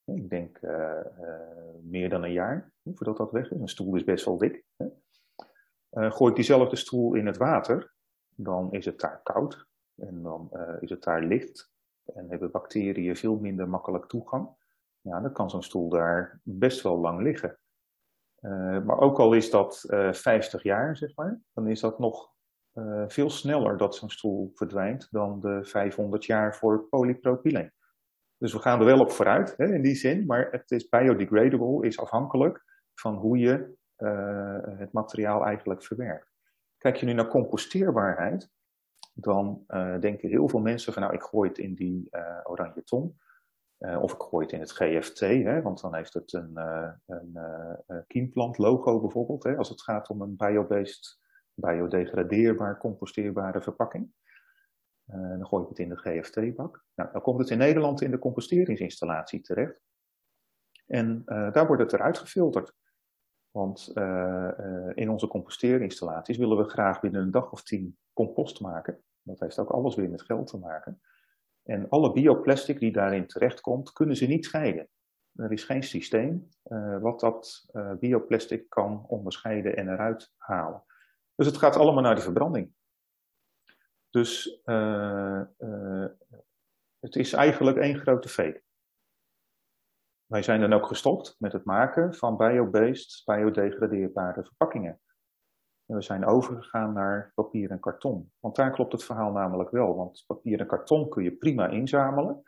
Ik 0.04 0.30
denk 0.30 0.60
meer 1.82 2.08
dan 2.08 2.22
een 2.22 2.32
jaar 2.32 2.72
voordat 2.84 3.16
dat 3.16 3.30
weg 3.30 3.50
is. 3.50 3.60
Een 3.60 3.68
stoel 3.68 3.94
is 3.94 4.04
best 4.04 4.24
wel 4.24 4.38
dik. 4.38 4.64
gooi 5.90 6.30
ik 6.30 6.36
diezelfde 6.36 6.76
stoel 6.76 7.14
in 7.14 7.26
het 7.26 7.36
water, 7.36 7.94
dan 8.28 8.72
is 8.72 8.84
het 8.84 9.00
daar 9.00 9.20
koud 9.22 9.66
en 9.94 10.22
dan 10.22 10.50
is 10.80 10.90
het 10.90 11.02
daar 11.02 11.22
licht 11.22 11.72
en 12.04 12.30
hebben 12.30 12.50
bacteriën 12.50 13.16
veel 13.16 13.38
minder 13.38 13.68
makkelijk 13.68 14.06
toegang. 14.06 14.48
Ja, 15.00 15.20
dan 15.20 15.32
kan 15.32 15.50
zo'n 15.50 15.62
stoel 15.62 15.88
daar 15.88 16.40
best 16.42 16.82
wel 16.82 16.98
lang 16.98 17.22
liggen. 17.22 17.58
Uh, 18.44 18.82
maar 18.82 18.98
ook 18.98 19.18
al 19.18 19.32
is 19.32 19.50
dat 19.50 19.84
uh, 19.86 20.08
eh, 20.08 20.14
50 20.14 20.62
jaar, 20.62 20.96
zeg 20.96 21.16
maar, 21.16 21.40
dan 21.52 21.68
is 21.68 21.80
dat 21.80 21.98
nog 21.98 22.32
uh, 22.74 23.04
veel 23.06 23.30
sneller 23.30 23.76
dat 23.76 23.96
zo'n 23.96 24.10
stoel 24.10 24.50
verdwijnt 24.54 25.08
dan 25.10 25.40
de 25.40 25.64
500 25.64 26.24
jaar 26.24 26.56
voor 26.56 26.88
polypropyleen. 26.88 27.72
Dus 28.36 28.52
we 28.52 28.58
gaan 28.58 28.78
er 28.78 28.84
wel 28.84 29.00
op 29.00 29.10
vooruit 29.10 29.54
hè, 29.56 29.74
in 29.74 29.82
die 29.82 29.94
zin, 29.94 30.26
maar 30.26 30.48
het 30.50 30.70
is 30.70 30.88
biodegradable, 30.88 31.86
is 31.86 31.98
afhankelijk 31.98 32.64
van 32.94 33.14
hoe 33.14 33.38
je 33.38 33.76
het 34.76 34.92
materiaal 34.92 35.44
eigenlijk 35.44 35.82
verwerkt. 35.82 36.32
Kijk 36.78 36.96
je 36.96 37.06
nu 37.06 37.12
naar 37.12 37.28
composteerbaarheid, 37.28 38.50
dan 39.14 39.64
denken 40.00 40.28
heel 40.28 40.48
veel 40.48 40.60
mensen 40.60 40.92
van 40.92 41.02
nou 41.02 41.14
ik 41.14 41.22
gooi 41.22 41.48
het 41.48 41.58
in 41.58 41.74
die 41.74 42.10
oranje 42.44 42.82
ton. 42.82 43.18
Uh, 43.84 44.02
of 44.02 44.12
ik 44.12 44.20
gooi 44.20 44.44
het 44.44 44.54
in 44.54 44.60
het 44.60 44.72
GFT, 44.72 45.20
hè, 45.20 45.62
want 45.62 45.80
dan 45.80 45.94
heeft 45.94 46.14
het 46.14 46.32
een, 46.32 46.50
uh, 46.54 46.90
een 47.06 47.30
uh, 47.86 47.98
kiemplant 48.06 48.58
logo 48.58 49.00
bijvoorbeeld. 49.00 49.42
Hè, 49.42 49.56
als 49.56 49.68
het 49.68 49.82
gaat 49.82 50.08
om 50.08 50.20
een 50.20 50.36
biobased, 50.36 51.18
biodegradeerbaar, 51.54 52.78
composteerbare 52.78 53.62
verpakking. 53.62 54.12
dan 55.04 55.46
gooi 55.46 55.62
ik 55.62 55.68
het 55.68 55.78
in 55.78 55.88
de 55.88 55.96
GFT-bak. 55.96 56.84
Nou, 56.94 57.12
dan 57.12 57.22
komt 57.22 57.38
het 57.38 57.50
in 57.50 57.58
Nederland 57.58 58.00
in 58.00 58.10
de 58.10 58.18
composteringsinstallatie 58.18 59.40
terecht. 59.40 59.80
En 60.86 61.22
daar 61.24 61.66
wordt 61.66 61.82
het 61.82 61.92
eruit 61.92 62.18
gefilterd. 62.18 62.74
Want 63.50 63.92
in 64.94 65.10
onze 65.10 65.28
composteerinstallaties 65.28 66.36
willen 66.36 66.56
we 66.56 66.64
graag 66.64 67.00
binnen 67.00 67.22
een 67.22 67.30
dag 67.30 67.52
of 67.52 67.62
tien 67.62 67.98
compost 68.12 68.60
maken. 68.60 69.04
Dat 69.22 69.40
heeft 69.40 69.58
ook 69.58 69.70
alles 69.70 69.94
weer 69.94 70.10
met 70.10 70.22
geld 70.22 70.46
te 70.46 70.58
maken. 70.58 71.00
En 71.64 71.88
alle 71.88 72.12
bioplastic 72.12 72.78
die 72.78 72.92
daarin 72.92 73.26
terechtkomt, 73.26 73.92
kunnen 73.92 74.16
ze 74.16 74.26
niet 74.26 74.44
scheiden. 74.44 74.88
Er 75.34 75.52
is 75.52 75.64
geen 75.64 75.82
systeem 75.82 76.48
uh, 76.64 77.00
wat 77.00 77.20
dat 77.20 77.66
uh, 77.72 77.92
bioplastic 77.92 78.68
kan 78.68 79.04
onderscheiden 79.08 79.76
en 79.76 79.88
eruit 79.88 80.32
halen. 80.36 80.84
Dus 81.34 81.46
het 81.46 81.56
gaat 81.56 81.76
allemaal 81.76 82.02
naar 82.02 82.14
de 82.14 82.20
verbranding. 82.20 82.72
Dus 84.10 84.60
uh, 84.64 85.42
het 86.98 87.16
is 87.16 87.32
eigenlijk 87.32 87.76
één 87.76 87.98
grote 87.98 88.28
fake. 88.28 88.62
wij 90.26 90.42
zijn 90.42 90.60
dan 90.60 90.72
ook 90.72 90.86
gestopt 90.86 91.36
met 91.38 91.52
het 91.52 91.64
maken 91.64 92.14
van 92.14 92.36
biobased, 92.36 93.22
biodegradeerbare 93.24 94.44
verpakkingen. 94.44 95.00
En 95.86 95.94
we 95.94 96.02
zijn 96.02 96.24
overgegaan 96.26 96.92
naar 96.92 97.32
papier 97.34 97.70
en 97.70 97.80
karton. 97.80 98.32
Want 98.40 98.56
daar 98.56 98.70
klopt 98.70 98.92
het 98.92 99.04
verhaal 99.04 99.32
namelijk 99.32 99.70
wel. 99.70 99.96
Want 99.96 100.24
papier 100.26 100.60
en 100.60 100.66
karton 100.66 101.08
kun 101.08 101.22
je 101.22 101.36
prima 101.36 101.68
inzamelen. 101.68 102.42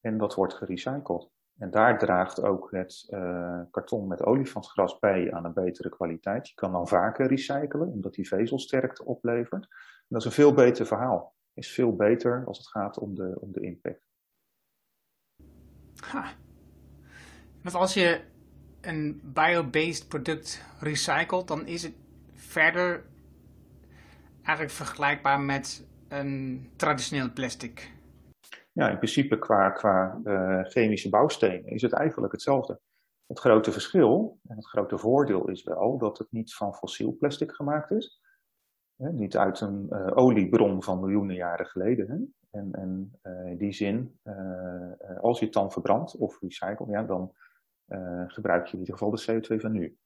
En 0.00 0.18
dat 0.18 0.34
wordt 0.34 0.54
gerecycled. 0.54 1.30
En 1.58 1.70
daar 1.70 1.98
draagt 1.98 2.42
ook 2.42 2.70
het 2.70 3.06
uh, 3.10 3.60
karton 3.70 4.06
met 4.06 4.22
olifantsgras 4.22 4.98
bij 4.98 5.32
aan 5.32 5.44
een 5.44 5.52
betere 5.52 5.88
kwaliteit. 5.88 6.48
Je 6.48 6.54
kan 6.54 6.72
dan 6.72 6.88
vaker 6.88 7.26
recyclen, 7.26 7.88
omdat 7.88 8.14
die 8.14 8.28
vezelsterkte 8.28 9.04
oplevert. 9.04 9.68
Dat 10.08 10.20
is 10.20 10.24
een 10.26 10.32
veel 10.32 10.54
beter 10.54 10.86
verhaal. 10.86 11.34
Is 11.54 11.72
veel 11.72 11.96
beter 11.96 12.44
als 12.46 12.58
het 12.58 12.68
gaat 12.68 12.98
om 12.98 13.14
de, 13.14 13.36
om 13.40 13.52
de 13.52 13.60
impact. 13.60 14.08
Ha. 16.00 16.32
Want 17.62 17.74
als 17.74 17.94
je 17.94 18.20
een 18.80 19.20
biobased 19.24 20.08
product 20.08 20.64
recycelt, 20.80 21.48
dan 21.48 21.66
is 21.66 21.82
het 21.82 21.94
verder 22.50 23.04
eigenlijk 24.42 24.70
vergelijkbaar 24.70 25.40
met 25.40 25.88
een 26.08 26.70
traditioneel 26.76 27.32
plastic. 27.32 27.92
Ja, 28.72 28.88
in 28.88 28.96
principe 28.96 29.38
qua, 29.38 29.70
qua 29.70 30.20
uh, 30.24 30.64
chemische 30.64 31.08
bouwstenen 31.08 31.66
is 31.66 31.82
het 31.82 31.92
eigenlijk 31.92 32.32
hetzelfde. 32.32 32.80
Het 33.26 33.38
grote 33.38 33.72
verschil 33.72 34.38
en 34.48 34.56
het 34.56 34.66
grote 34.66 34.98
voordeel 34.98 35.48
is 35.48 35.62
wel 35.62 35.98
dat 35.98 36.18
het 36.18 36.32
niet 36.32 36.54
van 36.54 36.74
fossiel 36.74 37.16
plastic 37.16 37.52
gemaakt 37.52 37.90
is. 37.90 38.20
Hè, 38.96 39.12
niet 39.12 39.36
uit 39.36 39.60
een 39.60 39.86
uh, 39.90 40.10
oliebron 40.14 40.82
van 40.82 41.00
miljoenen 41.00 41.36
jaren 41.36 41.66
geleden. 41.66 42.08
Hè. 42.08 42.16
En, 42.58 42.72
en 42.72 43.20
uh, 43.22 43.50
in 43.50 43.56
die 43.56 43.72
zin, 43.72 44.20
als 45.20 45.38
je 45.38 45.44
het 45.44 45.54
dan 45.54 45.72
verbrandt 45.72 46.16
of 46.16 46.40
recycelt, 46.40 46.88
ja, 46.88 47.02
dan 47.02 47.32
gebruik 48.26 48.66
je 48.66 48.72
in 48.72 48.78
ieder 48.78 48.98
geval 48.98 49.10
de 49.10 49.40
CO2 49.40 49.60
van 49.60 49.72
nu. 49.72 49.98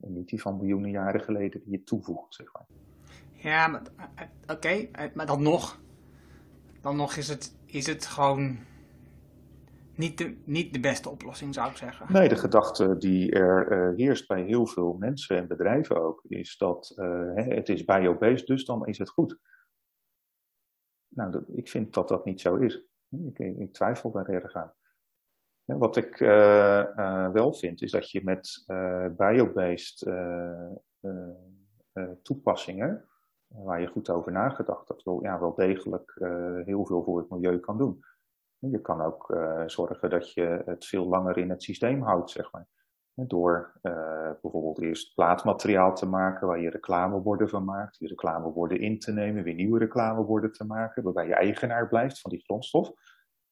En 0.00 0.12
niet 0.12 0.28
die 0.28 0.40
van 0.40 0.56
miljoenen 0.56 0.90
jaren 0.90 1.20
geleden 1.20 1.60
die 1.60 1.70
je 1.70 1.82
toevoegt, 1.82 2.34
zeg 2.34 2.52
maar. 2.52 2.66
Ja, 3.32 3.66
maar 3.66 3.82
oké, 4.42 4.52
okay, 4.52 4.90
maar 5.14 5.26
dan 5.26 5.42
nog, 5.42 5.80
dan 6.80 6.96
nog 6.96 7.16
is 7.16 7.28
het, 7.28 7.56
is 7.66 7.86
het 7.86 8.06
gewoon 8.06 8.58
niet 9.94 10.18
de, 10.18 10.36
niet 10.44 10.72
de 10.72 10.80
beste 10.80 11.10
oplossing, 11.10 11.54
zou 11.54 11.70
ik 11.70 11.76
zeggen. 11.76 12.12
Nee, 12.12 12.28
de 12.28 12.36
gedachte 12.36 12.96
die 12.96 13.32
er 13.32 13.72
uh, 13.72 13.96
heerst 13.96 14.28
bij 14.28 14.42
heel 14.42 14.66
veel 14.66 14.96
mensen 14.98 15.36
en 15.36 15.48
bedrijven 15.48 16.02
ook, 16.02 16.24
is 16.28 16.56
dat 16.56 16.92
uh, 16.96 17.32
het 17.34 17.68
is 17.68 17.84
biobased, 17.84 18.46
dus 18.46 18.64
dan 18.64 18.86
is 18.86 18.98
het 18.98 19.08
goed. 19.08 19.38
Nou, 21.08 21.30
dat, 21.30 21.44
ik 21.48 21.68
vind 21.68 21.94
dat 21.94 22.08
dat 22.08 22.24
niet 22.24 22.40
zo 22.40 22.56
is. 22.56 22.82
Ik, 23.08 23.38
ik 23.38 23.72
twijfel 23.72 24.10
daar 24.10 24.28
erg 24.28 24.54
aan. 24.54 24.72
Wat 25.66 25.96
ik 25.96 26.20
uh, 26.20 26.84
uh, 26.96 27.30
wel 27.30 27.54
vind, 27.54 27.82
is 27.82 27.90
dat 27.90 28.10
je 28.10 28.24
met 28.24 28.64
uh, 28.66 29.06
biobased 29.16 30.10
toepassingen, 32.22 33.04
waar 33.46 33.80
je 33.80 33.86
goed 33.86 34.10
over 34.10 34.32
nagedacht 34.32 34.88
hebt, 34.88 35.02
wel, 35.02 35.22
ja, 35.22 35.40
wel 35.40 35.54
degelijk 35.54 36.14
heel 36.64 36.86
veel 36.86 37.02
voor 37.04 37.18
het 37.18 37.30
milieu 37.30 37.58
kan 37.58 37.78
doen. 37.78 38.04
Je 38.58 38.80
kan 38.80 39.00
ook 39.00 39.38
zorgen 39.66 40.10
dat 40.10 40.32
je 40.32 40.62
het 40.64 40.86
veel 40.86 41.06
langer 41.06 41.38
in 41.38 41.50
het 41.50 41.62
systeem 41.62 42.02
houdt, 42.02 42.30
zeg 42.30 42.52
maar. 42.52 42.66
Door 43.14 43.80
bijvoorbeeld 44.42 44.80
eerst 44.80 45.14
plaatmateriaal 45.14 45.94
te 45.94 46.06
maken 46.06 46.46
waar 46.46 46.60
je 46.60 46.70
reclameborden 46.70 47.48
van 47.48 47.64
maakt, 47.64 47.98
die 47.98 48.08
reclameborden 48.08 48.80
in 48.80 48.98
te 48.98 49.12
nemen, 49.12 49.42
weer 49.42 49.54
nieuwe 49.54 49.78
reclameborden 49.78 50.52
te 50.52 50.64
maken, 50.64 51.02
waarbij 51.02 51.26
je 51.26 51.34
eigenaar 51.34 51.88
blijft 51.88 52.20
van 52.20 52.30
die 52.30 52.44
grondstof. 52.44 52.92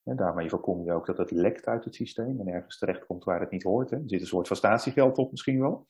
En 0.05 0.17
daarmee 0.17 0.49
voorkom 0.49 0.85
je 0.85 0.93
ook 0.93 1.07
dat 1.07 1.19
het 1.19 1.31
lekt 1.31 1.67
uit 1.67 1.85
het 1.85 1.95
systeem 1.95 2.41
en 2.41 2.49
ergens 2.49 2.79
terechtkomt 2.79 3.25
waar 3.25 3.41
het 3.41 3.51
niet 3.51 3.63
hoort. 3.63 3.91
Hè. 3.91 3.97
Er 3.97 4.03
zit 4.07 4.21
een 4.21 4.27
soort 4.27 4.47
van 4.47 4.57
statiegeld 4.57 5.19
op 5.19 5.31
misschien 5.31 5.61
wel. 5.61 5.87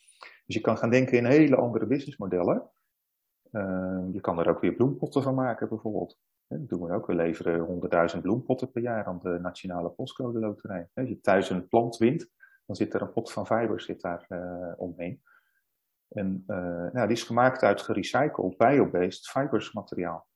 Dus 0.46 0.54
je 0.54 0.60
kan 0.60 0.78
gaan 0.78 0.90
denken 0.90 1.18
in 1.18 1.24
hele 1.24 1.56
andere 1.56 1.86
businessmodellen. 1.86 2.70
Uh, 3.50 4.04
je 4.12 4.20
kan 4.20 4.38
er 4.38 4.48
ook 4.48 4.60
weer 4.60 4.74
bloempotten 4.74 5.22
van 5.22 5.34
maken 5.34 5.68
bijvoorbeeld. 5.68 6.18
Dat 6.46 6.68
doen 6.68 6.82
we 6.82 6.94
ook. 6.94 7.06
We 7.06 7.14
leveren 7.14 8.10
100.000 8.14 8.20
bloempotten 8.20 8.70
per 8.70 8.82
jaar 8.82 9.04
aan 9.04 9.20
de 9.22 9.38
Nationale 9.40 9.90
Postcode 9.90 10.38
Loterij. 10.38 10.88
Als 10.94 11.08
je 11.08 11.20
thuis 11.20 11.50
een 11.50 11.68
plant 11.68 11.96
wint, 11.96 12.30
dan 12.66 12.76
zit 12.76 12.94
er 12.94 13.02
een 13.02 13.12
pot 13.12 13.32
van 13.32 13.46
fibers 13.46 13.84
zit 13.84 14.00
daar 14.00 14.26
uh, 14.28 14.72
omheen. 14.76 15.22
En 16.08 16.44
uh, 16.46 16.56
nou, 16.92 17.06
die 17.06 17.16
is 17.16 17.22
gemaakt 17.22 17.62
uit 17.62 17.82
gerecycled 17.82 18.56
biobased 18.56 19.28
fibers 19.28 19.72
materiaal. 19.72 20.26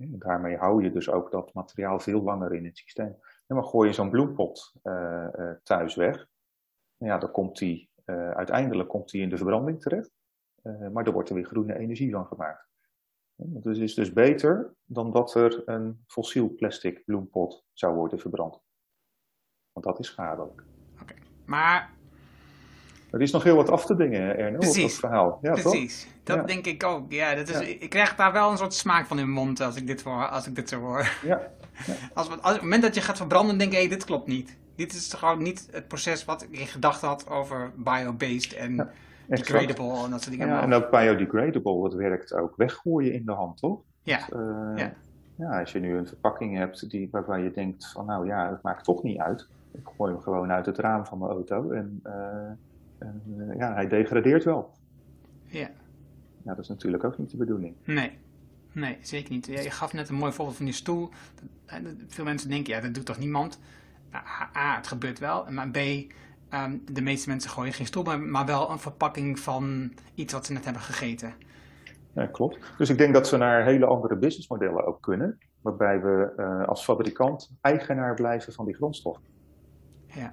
Daarmee 0.00 0.56
hou 0.56 0.82
je 0.82 0.92
dus 0.92 1.10
ook 1.10 1.30
dat 1.30 1.54
materiaal 1.54 2.00
veel 2.00 2.22
langer 2.22 2.54
in 2.54 2.64
het 2.64 2.76
systeem. 2.76 3.16
En 3.46 3.56
dan 3.56 3.64
gooi 3.64 3.88
je 3.88 3.94
zo'n 3.94 4.10
bloempot 4.10 4.74
uh, 4.82 5.26
uh, 5.38 5.50
thuis 5.62 5.94
weg. 5.94 6.26
Ja, 6.96 7.18
dan 7.18 7.30
komt 7.30 7.58
die, 7.58 7.90
uh, 8.04 8.30
uiteindelijk 8.30 8.88
komt 8.88 9.10
die 9.10 9.22
in 9.22 9.28
de 9.28 9.36
verbranding 9.36 9.80
terecht. 9.80 10.10
maar 10.92 11.06
er 11.06 11.12
wordt 11.12 11.28
er 11.28 11.34
weer 11.34 11.44
groene 11.44 11.78
energie 11.78 12.12
van 12.12 12.26
gemaakt. 12.26 12.68
Dat 13.34 13.66
is 13.66 13.78
dus, 13.78 13.94
dus 13.94 14.12
beter 14.12 14.74
dan 14.84 15.12
dat 15.12 15.34
er 15.34 15.68
een 15.68 16.04
fossiel 16.06 16.54
plastic 16.54 17.04
bloempot 17.04 17.64
zou 17.72 17.94
worden 17.94 18.18
verbrand. 18.18 18.60
Want 19.72 19.86
dat 19.86 19.98
is 19.98 20.06
schadelijk. 20.06 20.64
Oké, 21.02 21.14
maar 21.46 21.97
er 23.10 23.22
is 23.22 23.30
nog 23.30 23.42
heel 23.42 23.56
wat 23.56 23.70
af 23.70 23.86
te 23.86 23.96
dingen, 23.96 24.38
Erno, 24.38 24.58
Precies. 24.58 24.84
op 24.84 24.90
dat 24.90 24.98
verhaal. 24.98 25.38
Ja, 25.42 25.52
Precies, 25.52 26.02
toch? 26.02 26.12
dat 26.22 26.36
ja. 26.36 26.42
denk 26.42 26.66
ik 26.66 26.84
ook. 26.84 27.12
Ja, 27.12 27.34
dat 27.34 27.48
is, 27.48 27.58
ja. 27.58 27.76
Ik 27.78 27.90
krijg 27.90 28.14
daar 28.14 28.32
wel 28.32 28.50
een 28.50 28.56
soort 28.56 28.74
smaak 28.74 29.06
van 29.06 29.18
in 29.18 29.32
mijn 29.32 29.46
mond 29.46 29.60
als 29.60 29.76
ik 29.76 29.86
dit, 29.86 30.02
voor, 30.02 30.28
als 30.28 30.46
ik 30.46 30.54
dit 30.54 30.68
zo 30.68 30.80
hoor. 30.80 31.10
Ja. 31.24 31.40
Als, 32.14 32.28
als, 32.28 32.38
op 32.38 32.52
het 32.52 32.62
moment 32.62 32.82
dat 32.82 32.94
je 32.94 33.00
gaat 33.00 33.16
verbranden, 33.16 33.58
denk 33.58 33.72
ik, 33.72 33.78
hey, 33.78 33.88
dit 33.88 34.04
klopt 34.04 34.26
niet. 34.26 34.56
Dit 34.76 34.92
is 34.92 35.14
gewoon 35.14 35.42
niet 35.42 35.68
het 35.70 35.88
proces 35.88 36.24
wat 36.24 36.42
ik 36.42 36.50
in 36.50 36.66
gedachten 36.66 37.08
had 37.08 37.28
over 37.28 37.72
biobased 37.76 38.54
en 38.54 38.90
degradable 39.26 40.04
en 40.04 40.10
dat 40.10 40.22
soort 40.22 40.36
dingen. 40.36 40.48
Ja, 40.48 40.62
en 40.62 40.72
ook 40.72 40.90
biodegradable, 40.90 41.82
dat 41.82 41.94
werkt 41.94 42.34
ook 42.34 42.56
weggooien 42.56 43.12
in 43.12 43.24
de 43.24 43.32
hand, 43.32 43.58
toch? 43.58 43.80
Ja. 44.02 44.18
Uh, 44.32 44.72
ja. 44.76 44.92
ja. 45.34 45.60
Als 45.60 45.72
je 45.72 45.78
nu 45.78 45.96
een 45.96 46.06
verpakking 46.06 46.56
hebt 46.56 46.90
die, 46.90 47.08
waarvan 47.10 47.42
je 47.42 47.50
denkt 47.50 47.90
van, 47.92 48.06
nou 48.06 48.26
ja, 48.26 48.50
het 48.50 48.62
maakt 48.62 48.84
toch 48.84 49.02
niet 49.02 49.18
uit. 49.18 49.48
Ik 49.72 49.88
gooi 49.96 50.12
hem 50.12 50.20
gewoon 50.20 50.52
uit 50.52 50.66
het 50.66 50.78
raam 50.78 51.06
van 51.06 51.18
mijn 51.18 51.30
auto 51.30 51.70
en... 51.70 52.00
Uh, 52.06 52.12
en 52.98 53.22
uh, 53.26 53.56
ja, 53.56 53.74
hij 53.74 53.88
degradeert 53.88 54.44
wel. 54.44 54.70
Ja. 55.44 55.70
Ja, 56.44 56.54
dat 56.54 56.58
is 56.58 56.68
natuurlijk 56.68 57.04
ook 57.04 57.18
niet 57.18 57.30
de 57.30 57.36
bedoeling. 57.36 57.74
Nee, 57.84 58.18
nee 58.72 58.98
zeker 59.00 59.32
niet. 59.32 59.46
Ja, 59.46 59.60
je 59.60 59.70
gaf 59.70 59.92
net 59.92 60.08
een 60.08 60.14
mooi 60.14 60.32
voorbeeld 60.32 60.56
van 60.56 60.66
die 60.66 60.74
stoel. 60.74 61.08
Veel 62.08 62.24
mensen 62.24 62.48
denken, 62.50 62.74
ja, 62.74 62.80
dat 62.80 62.94
doet 62.94 63.06
toch 63.06 63.18
niemand? 63.18 63.60
Nou, 64.10 64.24
A, 64.56 64.76
het 64.76 64.86
gebeurt 64.86 65.18
wel. 65.18 65.46
Maar 65.50 65.70
B, 65.70 65.76
um, 65.76 66.82
de 66.92 67.02
meeste 67.02 67.28
mensen 67.28 67.50
gooien 67.50 67.72
geen 67.72 67.86
stoel, 67.86 68.02
maar, 68.02 68.20
maar 68.20 68.46
wel 68.46 68.70
een 68.70 68.78
verpakking 68.78 69.38
van 69.38 69.92
iets 70.14 70.32
wat 70.32 70.46
ze 70.46 70.52
net 70.52 70.64
hebben 70.64 70.82
gegeten. 70.82 71.34
Ja, 72.12 72.26
klopt. 72.26 72.58
Dus 72.78 72.90
ik 72.90 72.98
denk 72.98 73.14
dat 73.14 73.30
we 73.30 73.36
naar 73.36 73.64
hele 73.64 73.86
andere 73.86 74.16
businessmodellen 74.16 74.86
ook 74.86 75.02
kunnen. 75.02 75.38
Waarbij 75.60 76.00
we 76.00 76.32
uh, 76.36 76.68
als 76.68 76.84
fabrikant 76.84 77.50
eigenaar 77.60 78.14
blijven 78.14 78.52
van 78.52 78.64
die 78.64 78.74
grondstof. 78.74 79.18
Ja. 80.06 80.32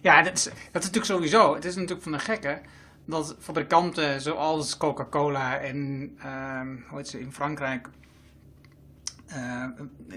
Ja, 0.00 0.22
dat 0.22 0.32
is, 0.32 0.46
is 0.46 0.52
natuurlijk 0.72 1.04
sowieso. 1.04 1.54
Het 1.54 1.64
is 1.64 1.74
natuurlijk 1.74 2.02
van 2.02 2.12
de 2.12 2.18
gekke 2.18 2.60
dat 3.04 3.36
fabrikanten 3.38 4.20
zoals 4.20 4.76
Coca-Cola 4.76 5.58
en 5.58 6.10
uh, 6.18 6.60
hoe 6.88 6.98
heet 6.98 7.08
ze 7.08 7.20
in 7.20 7.32
Frankrijk, 7.32 7.88
uh, 9.28 9.64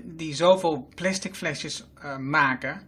die 0.03 0.35
zoveel 0.35 0.89
plastic 0.95 1.35
flesjes 1.35 1.87
uh, 2.03 2.17
maken, 2.17 2.81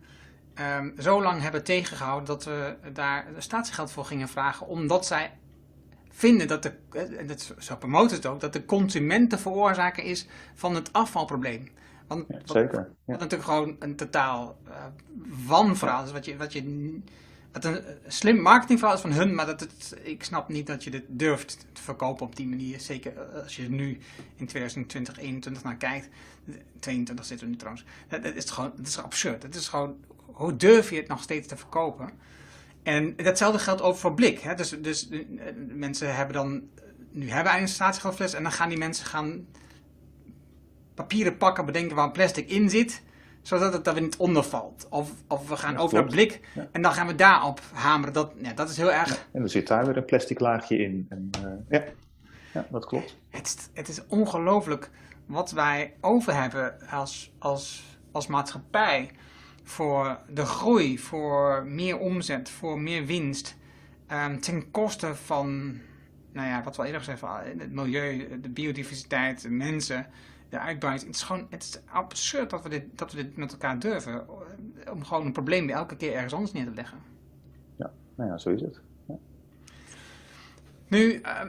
ehm, 0.54 0.90
zo 1.00 1.22
lang 1.22 1.42
hebben 1.42 1.64
tegengehouden 1.64 2.26
dat 2.26 2.44
we 2.44 2.78
daar 2.94 3.26
statiegeld 3.38 3.92
voor 3.92 4.06
gingen 4.06 4.28
vragen, 4.28 4.68
omdat 4.68 5.06
zij 5.06 5.32
vinden 6.10 6.48
dat 6.48 6.64
de, 6.64 6.74
en 7.18 7.28
dat, 7.28 7.54
zo 7.60 7.76
promoten 7.76 8.16
het 8.16 8.26
ook, 8.26 8.40
dat 8.40 8.54
de 8.54 8.66
consument 8.66 9.30
de 9.30 9.38
veroorzaker 9.38 10.04
is 10.04 10.28
van 10.54 10.76
het 10.76 10.94
afvalprobleem. 10.94 11.70
Want, 12.08 12.26
ja, 12.28 12.40
zeker. 12.44 12.78
Wat, 12.78 12.88
wat, 13.06 13.20
natuurlijk 13.20 13.50
gewoon 13.50 13.76
een 13.80 13.96
totaal 13.96 14.58
uh, 14.68 14.74
wanverhaal 15.48 16.04
is. 16.04 16.12
Wat 16.12 16.26
je, 16.26 16.38
wat 16.38 16.54
je, 16.54 17.00
wat 17.52 17.66
een 17.66 17.84
slim 18.08 18.42
marketingverhaal 18.42 18.96
is 18.96 19.02
van 19.02 19.12
hun, 19.12 19.36
maar 19.36 19.46
dat 19.46 19.60
het, 19.60 19.98
ik 20.04 20.24
snap 20.24 20.50
niet 20.50 20.68
dat 20.68 20.84
je 20.84 20.90
dit 20.90 21.04
durft 21.08 21.66
te 21.74 21.82
verkopen 21.82 22.26
op 22.26 22.36
die 22.36 22.48
manier. 22.48 22.80
Zeker 22.80 23.20
als 23.44 23.56
je 23.56 23.70
nu 23.70 23.98
in 24.36 24.48
2020, 24.48 25.14
2021 25.14 25.64
naar 25.64 25.78
kijkt. 25.78 26.10
22 26.80 27.26
zitten 27.26 27.46
we 27.46 27.52
nu 27.52 27.58
trouwens. 27.58 27.86
Dat, 28.08 28.24
dat 28.24 28.36
is 28.36 28.50
gewoon, 28.50 28.72
dat 28.76 28.88
is 28.88 28.98
absurd. 28.98 29.44
Het 29.44 29.56
is 29.56 29.68
gewoon, 29.68 29.96
hoe 30.26 30.56
durf 30.56 30.90
je 30.90 30.96
het 30.96 31.08
nog 31.08 31.22
steeds 31.22 31.48
te 31.48 31.58
verkopen? 31.58 32.10
En 32.84 33.16
datzelfde 33.16 33.60
geldt 33.60 33.82
over 33.82 34.00
voor 34.00 34.14
blik. 34.14 34.40
Hè? 34.40 34.56
Dus, 34.56 34.70
dus 34.70 35.10
mensen 35.68 36.16
hebben 36.16 36.36
dan, 36.36 36.70
nu 37.12 37.30
hebben 37.30 37.58
een 37.58 37.68
statiegeldfles 37.68 38.34
en 38.34 38.44
dan 38.44 38.52
gaan 38.52 38.70
die 38.70 38.78
mensen 38.78 39.06
gaan 39.06 39.46
papieren 40.96 41.38
pakken 41.38 41.66
bedenken 41.66 41.96
waar 41.96 42.12
plastic 42.12 42.50
in 42.50 42.70
zit, 42.70 43.04
zodat 43.42 43.74
het 43.74 43.88
er 43.88 44.02
niet 44.02 44.18
onder 44.18 44.44
valt. 44.44 44.88
Of, 44.90 45.12
of 45.28 45.50
we 45.50 45.58
gaan 45.58 45.74
ja, 45.74 45.80
over 45.80 45.96
naar 45.96 46.06
blik 46.06 46.40
en 46.72 46.82
dan 46.82 46.94
gaan 46.94 47.08
we 47.08 47.16
daarop 47.16 47.62
hameren. 47.74 48.14
Dat, 48.14 48.32
ja, 48.42 48.54
dat 48.54 48.70
is 48.70 48.78
heel 48.78 48.92
erg. 48.92 49.28
En 49.32 49.42
er 49.42 49.50
zit 49.50 49.68
daar 49.68 49.86
weer 49.86 49.98
een 49.98 50.06
plastic 50.06 50.40
laagje 50.40 50.78
in. 50.78 51.06
En, 51.10 51.30
uh, 51.46 51.52
ja. 51.70 51.84
ja, 52.54 52.68
dat 52.70 52.86
klopt. 52.86 53.18
Het, 53.30 53.70
het 53.74 53.88
is 53.88 54.08
ongelooflijk 54.08 54.90
wat 55.26 55.52
wij 55.52 55.94
over 56.02 56.36
hebben 56.36 56.90
als, 56.90 57.32
als 57.40 57.84
als 58.16 58.28
maatschappij 58.28 59.10
voor 59.64 60.20
de 60.30 60.46
groei, 60.46 61.00
voor 61.00 61.66
meer 61.68 61.98
omzet, 61.98 62.50
voor 62.50 62.80
meer 62.80 63.06
winst, 63.06 63.58
um, 64.12 64.40
ten 64.40 64.72
koste 64.72 65.16
van, 65.16 65.78
nou 66.34 66.48
ja, 66.48 66.64
wat 66.64 66.76
we 66.76 66.82
al 66.82 66.88
eerder 66.88 67.04
gezegd 67.04 67.22
hebben, 67.22 67.60
het 67.60 67.72
milieu, 67.72 68.40
de 68.42 68.50
biodiversiteit, 68.50 69.42
de 69.42 69.50
mensen, 69.50 70.08
uitbuiting. 70.60 71.08
Het 71.08 71.16
is 71.16 71.24
gewoon 71.24 71.48
het 71.50 71.64
is 71.64 71.82
absurd 71.86 72.50
dat 72.50 72.64
we, 72.64 72.70
dit, 72.70 72.98
dat 72.98 73.12
we 73.12 73.24
dit 73.24 73.38
met 73.38 73.52
elkaar 73.52 73.80
durven, 73.80 74.14
eh, 74.14 74.92
om 74.92 75.04
gewoon 75.04 75.26
een 75.26 75.32
probleem 75.32 75.70
elke 75.70 75.96
keer 75.96 76.14
ergens 76.14 76.34
anders 76.34 76.52
neer 76.52 76.66
te 76.66 76.74
leggen. 76.74 76.98
Ja, 77.76 77.92
nou 78.16 78.30
ja, 78.30 78.38
zo 78.38 78.50
is 78.50 78.62
het. 78.62 78.82
Ja. 79.08 79.16
Nu, 80.88 81.14
uh, 81.14 81.42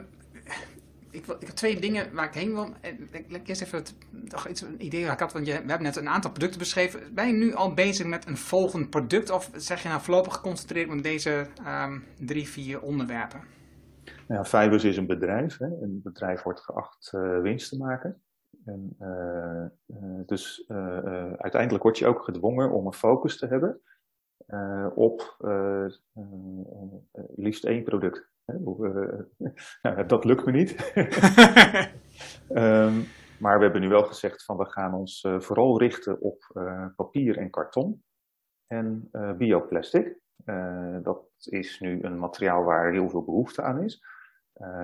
ik, 1.09 1.25
wil, 1.25 1.35
ik 1.39 1.47
heb 1.47 1.55
twee 1.55 1.79
dingen 1.79 2.13
waar 2.13 2.25
ik 2.25 2.33
heen 2.33 2.53
wil. 2.53 2.69
Ik, 3.11 3.47
eerst 3.47 3.61
even 3.61 3.77
het, 3.77 3.93
toch 4.27 4.47
iets, 4.47 4.61
een 4.61 4.85
idee 4.85 5.03
waar 5.03 5.13
ik 5.13 5.19
had. 5.19 5.33
Want 5.33 5.45
je, 5.45 5.51
we 5.51 5.57
hebben 5.57 5.81
net 5.81 5.95
een 5.95 6.09
aantal 6.09 6.31
producten 6.31 6.59
beschreven. 6.59 7.13
Ben 7.13 7.27
je 7.27 7.33
nu 7.33 7.53
al 7.53 7.73
bezig 7.73 8.05
met 8.05 8.27
een 8.27 8.37
volgend 8.37 8.89
product? 8.89 9.29
Of 9.29 9.49
zeg 9.55 9.81
je 9.83 9.89
nou 9.89 10.01
voorlopig 10.01 10.33
geconcentreerd 10.33 10.89
met 10.89 11.03
deze 11.03 11.47
um, 11.67 12.03
drie, 12.19 12.47
vier 12.47 12.81
onderwerpen? 12.81 13.41
Nou 14.27 14.41
ja, 14.41 14.45
Fibers 14.45 14.83
is 14.83 14.97
een 14.97 15.05
bedrijf. 15.05 15.57
Hè. 15.57 15.65
Een 15.65 15.99
bedrijf 16.03 16.43
wordt 16.43 16.59
geacht 16.59 17.11
uh, 17.15 17.41
winst 17.41 17.69
te 17.69 17.77
maken. 17.77 18.21
En, 18.67 18.95
uh, 18.99 19.65
uh, 19.85 20.19
dus 20.25 20.65
uiteindelijk 21.37 21.83
word 21.83 21.97
je 21.97 22.07
ook 22.07 22.23
gedwongen 22.23 22.71
om 22.71 22.85
een 22.85 22.93
focus 22.93 23.37
te 23.37 23.47
hebben 23.47 23.81
op 24.95 25.37
liefst 27.35 27.65
één 27.65 27.83
product. 27.83 28.29
nou, 29.81 30.05
dat 30.07 30.25
lukt 30.25 30.45
me 30.45 30.51
niet. 30.51 30.93
um, 32.49 33.05
maar 33.43 33.57
we 33.57 33.63
hebben 33.63 33.81
nu 33.81 33.89
wel 33.89 34.03
gezegd 34.03 34.43
van 34.43 34.57
we 34.57 34.65
gaan 34.65 34.93
ons 34.93 35.27
vooral 35.37 35.79
richten 35.79 36.21
op 36.21 36.43
papier 36.95 37.37
en 37.37 37.49
karton 37.49 38.03
en 38.67 39.09
bioplastic. 39.37 40.19
dat 41.01 41.29
is 41.43 41.79
nu 41.79 42.01
een 42.01 42.19
materiaal 42.19 42.63
waar 42.63 42.91
heel 42.91 43.09
veel 43.09 43.23
behoefte 43.23 43.61
aan 43.61 43.83
is. 43.83 44.03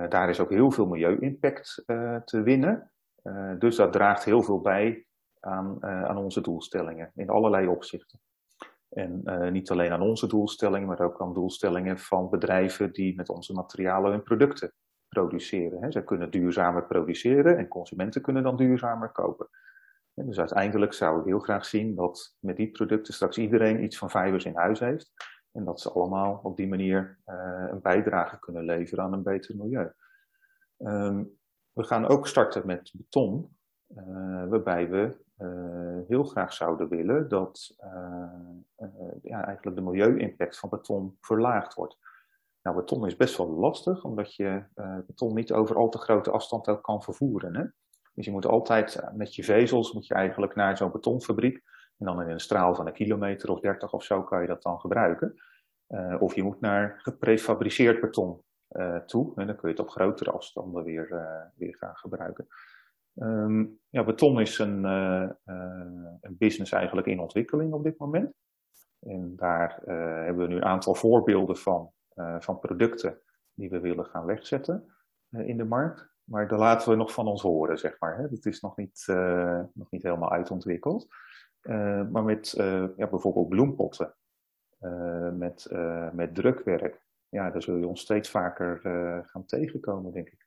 daar 0.08 0.28
is 0.28 0.40
ook 0.40 0.50
heel 0.50 0.70
veel 0.70 0.86
milieu-impact 0.86 1.82
te 2.24 2.42
winnen. 2.42 2.93
Dus 3.58 3.76
dat 3.76 3.92
draagt 3.92 4.24
heel 4.24 4.42
veel 4.42 4.60
bij 4.60 5.06
aan, 5.40 5.84
aan 5.84 6.16
onze 6.16 6.40
doelstellingen 6.40 7.10
in 7.14 7.28
allerlei 7.28 7.66
opzichten. 7.66 8.20
En 8.94 9.20
uh, 9.24 9.50
niet 9.50 9.70
alleen 9.70 9.92
aan 9.92 10.00
onze 10.00 10.26
doelstellingen, 10.26 10.88
maar 10.88 11.00
ook 11.00 11.20
aan 11.20 11.34
doelstellingen 11.34 11.98
van 11.98 12.30
bedrijven 12.30 12.92
die 12.92 13.16
met 13.16 13.28
onze 13.28 13.52
materialen 13.52 14.10
hun 14.10 14.22
producten 14.22 14.72
produceren. 15.08 15.82
Hè. 15.82 15.92
Zij 15.92 16.04
kunnen 16.04 16.30
duurzamer 16.30 16.86
produceren 16.86 17.58
en 17.58 17.68
consumenten 17.68 18.22
kunnen 18.22 18.42
dan 18.42 18.56
duurzamer 18.56 19.08
kopen. 19.08 19.48
En 20.14 20.26
dus 20.26 20.38
uiteindelijk 20.38 20.92
zou 20.92 21.20
ik 21.20 21.26
heel 21.26 21.38
graag 21.38 21.64
zien 21.64 21.94
dat 21.94 22.36
met 22.38 22.56
die 22.56 22.70
producten 22.70 23.14
straks 23.14 23.38
iedereen 23.38 23.82
iets 23.82 23.98
van 23.98 24.10
fibers 24.10 24.44
in 24.44 24.56
huis 24.56 24.80
heeft. 24.80 25.12
En 25.52 25.64
dat 25.64 25.80
ze 25.80 25.92
allemaal 25.92 26.40
op 26.42 26.56
die 26.56 26.68
manier 26.68 27.18
een 27.70 27.80
bijdrage 27.82 28.38
kunnen 28.38 28.64
leveren 28.64 29.04
aan 29.04 29.12
een 29.12 29.22
beter 29.22 29.56
milieu. 29.56 29.92
Um, 30.78 31.38
we 31.74 31.84
gaan 31.84 32.06
ook 32.06 32.26
starten 32.26 32.66
met 32.66 32.90
beton, 32.94 33.56
uh, 33.96 34.48
waarbij 34.48 34.88
we 34.88 35.16
uh, 35.38 36.08
heel 36.08 36.24
graag 36.24 36.52
zouden 36.52 36.88
willen 36.88 37.28
dat 37.28 37.76
uh, 37.84 38.88
ja, 39.22 39.44
eigenlijk 39.44 39.76
de 39.76 39.82
milieu-impact 39.82 40.58
van 40.58 40.68
beton 40.68 41.16
verlaagd 41.20 41.74
wordt. 41.74 41.98
Nou, 42.62 42.76
beton 42.76 43.06
is 43.06 43.16
best 43.16 43.36
wel 43.36 43.48
lastig, 43.48 44.04
omdat 44.04 44.34
je 44.34 44.62
beton 45.06 45.34
niet 45.34 45.52
over 45.52 45.76
al 45.76 45.88
te 45.88 45.98
grote 45.98 46.30
afstand 46.30 46.68
ook 46.68 46.82
kan 46.82 47.02
vervoeren. 47.02 47.56
Hè? 47.56 47.64
Dus 48.14 48.24
je 48.24 48.30
moet 48.30 48.46
altijd 48.46 49.02
met 49.12 49.34
je 49.34 49.44
vezels 49.44 49.92
moet 49.92 50.06
je 50.06 50.14
eigenlijk 50.14 50.54
naar 50.54 50.76
zo'n 50.76 50.92
betonfabriek. 50.92 51.62
En 51.98 52.06
dan 52.06 52.22
in 52.22 52.28
een 52.28 52.40
straal 52.40 52.74
van 52.74 52.86
een 52.86 52.92
kilometer 52.92 53.50
of 53.50 53.60
dertig 53.60 53.92
of 53.92 54.04
zo 54.04 54.22
kan 54.22 54.40
je 54.40 54.46
dat 54.46 54.62
dan 54.62 54.80
gebruiken. 54.80 55.34
of 56.18 56.34
je 56.34 56.42
moet 56.42 56.60
naar 56.60 57.00
geprefabriceerd 57.02 58.00
beton 58.00 58.42
toe. 59.06 59.32
En 59.36 59.46
dan 59.46 59.56
kun 59.56 59.68
je 59.68 59.74
het 59.74 59.84
op 59.84 59.90
grotere 59.90 60.30
afstanden 60.30 60.84
weer, 60.84 61.08
weer 61.56 61.76
gaan 61.76 61.96
gebruiken. 61.96 62.46
Um, 63.14 63.78
ja, 63.88 64.04
beton 64.04 64.40
is 64.40 64.58
een, 64.58 64.84
uh, 64.84 65.28
een, 66.20 66.36
business 66.38 66.72
eigenlijk 66.72 67.06
in 67.06 67.20
ontwikkeling 67.20 67.72
op 67.72 67.84
dit 67.84 67.98
moment. 67.98 68.32
En 69.00 69.32
daar 69.36 69.80
hebben 70.24 70.46
we 70.46 70.52
nu 70.52 70.56
een 70.56 70.64
aantal 70.64 70.94
voorbeelden 70.94 71.56
van, 71.56 71.90
van 72.38 72.58
producten 72.58 73.20
die 73.54 73.70
we 73.70 73.80
willen 73.80 74.04
gaan 74.04 74.24
wegzetten 74.24 74.94
in 75.30 75.56
de 75.56 75.64
markt. 75.64 76.12
Maar 76.24 76.48
daar 76.48 76.58
laten 76.58 76.90
we 76.90 76.96
nog 76.96 77.12
van 77.12 77.26
ons 77.26 77.42
horen, 77.42 77.78
zeg 77.78 77.96
maar. 77.98 78.18
Het 78.18 78.46
is 78.46 78.60
nog 78.60 78.76
niet, 78.76 79.04
nog 79.72 79.90
niet 79.90 80.02
helemaal 80.02 80.32
uitontwikkeld. 80.32 81.08
maar 82.10 82.24
met 82.24 82.50
ja, 82.96 83.08
bijvoorbeeld 83.08 83.48
bloempotten, 83.48 84.14
met, 85.32 85.70
met 86.12 86.34
drukwerk, 86.34 87.06
ja, 87.34 87.50
daar 87.50 87.62
zul 87.62 87.76
je 87.76 87.86
ons 87.86 88.00
steeds 88.00 88.30
vaker 88.30 88.80
gaan 89.26 89.44
tegenkomen, 89.44 90.12
denk 90.12 90.28
ik. 90.28 90.46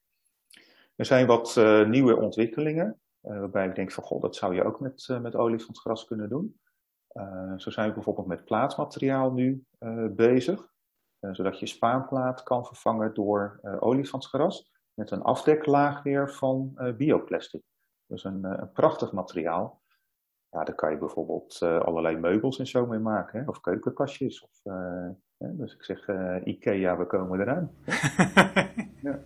Er 0.98 1.06
zijn 1.06 1.28
wat 1.28 1.56
uh, 1.58 1.88
nieuwe 1.88 2.16
ontwikkelingen, 2.16 3.00
uh, 3.24 3.40
waarbij 3.40 3.68
ik 3.68 3.76
denk 3.76 3.92
van, 3.92 4.04
goh, 4.04 4.22
dat 4.22 4.36
zou 4.36 4.56
je 4.56 4.64
ook 4.64 4.80
met, 4.80 5.08
met 5.22 5.36
olifantsgras 5.36 6.06
kunnen 6.06 6.30
doen. 6.30 6.60
zo 7.58 7.70
zijn 7.70 7.88
we 7.88 7.94
bijvoorbeeld 7.94 8.28
met 8.28 8.46
plaatsmateriaal 8.46 9.32
nu 9.32 9.66
bezig, 10.12 10.74
zodat 11.20 11.60
je 11.60 11.66
spaanplaat 11.66 12.44
kan 12.44 12.66
vervangen 12.66 13.14
door 13.14 13.60
olifantsgras 13.80 14.72
met 14.94 15.12
een 15.12 15.22
afdeklaag 15.22 16.04
weer 16.04 16.32
van 16.32 16.78
bioplastic. 16.98 17.64
Dus 18.06 18.24
een, 18.24 18.70
prachtig 18.74 19.12
materiaal. 19.12 19.82
Ja, 20.50 20.64
daar 20.64 20.76
kan 20.76 20.92
je 20.92 20.98
bijvoorbeeld 20.98 21.62
allerlei 21.62 22.18
meubels 22.18 22.60
en 22.60 22.68
zo 22.68 22.86
mee 22.86 23.00
maken, 23.00 23.48
of 23.48 23.62
keukenkastjes. 23.62 24.44
Of, 24.44 24.62
dus 25.38 25.74
ik 25.74 25.84
zeg, 25.84 26.08
Ikea, 26.44 26.98
we 26.98 27.06
komen 27.06 27.42
eraan. 27.42 27.72
ja. 29.02 29.20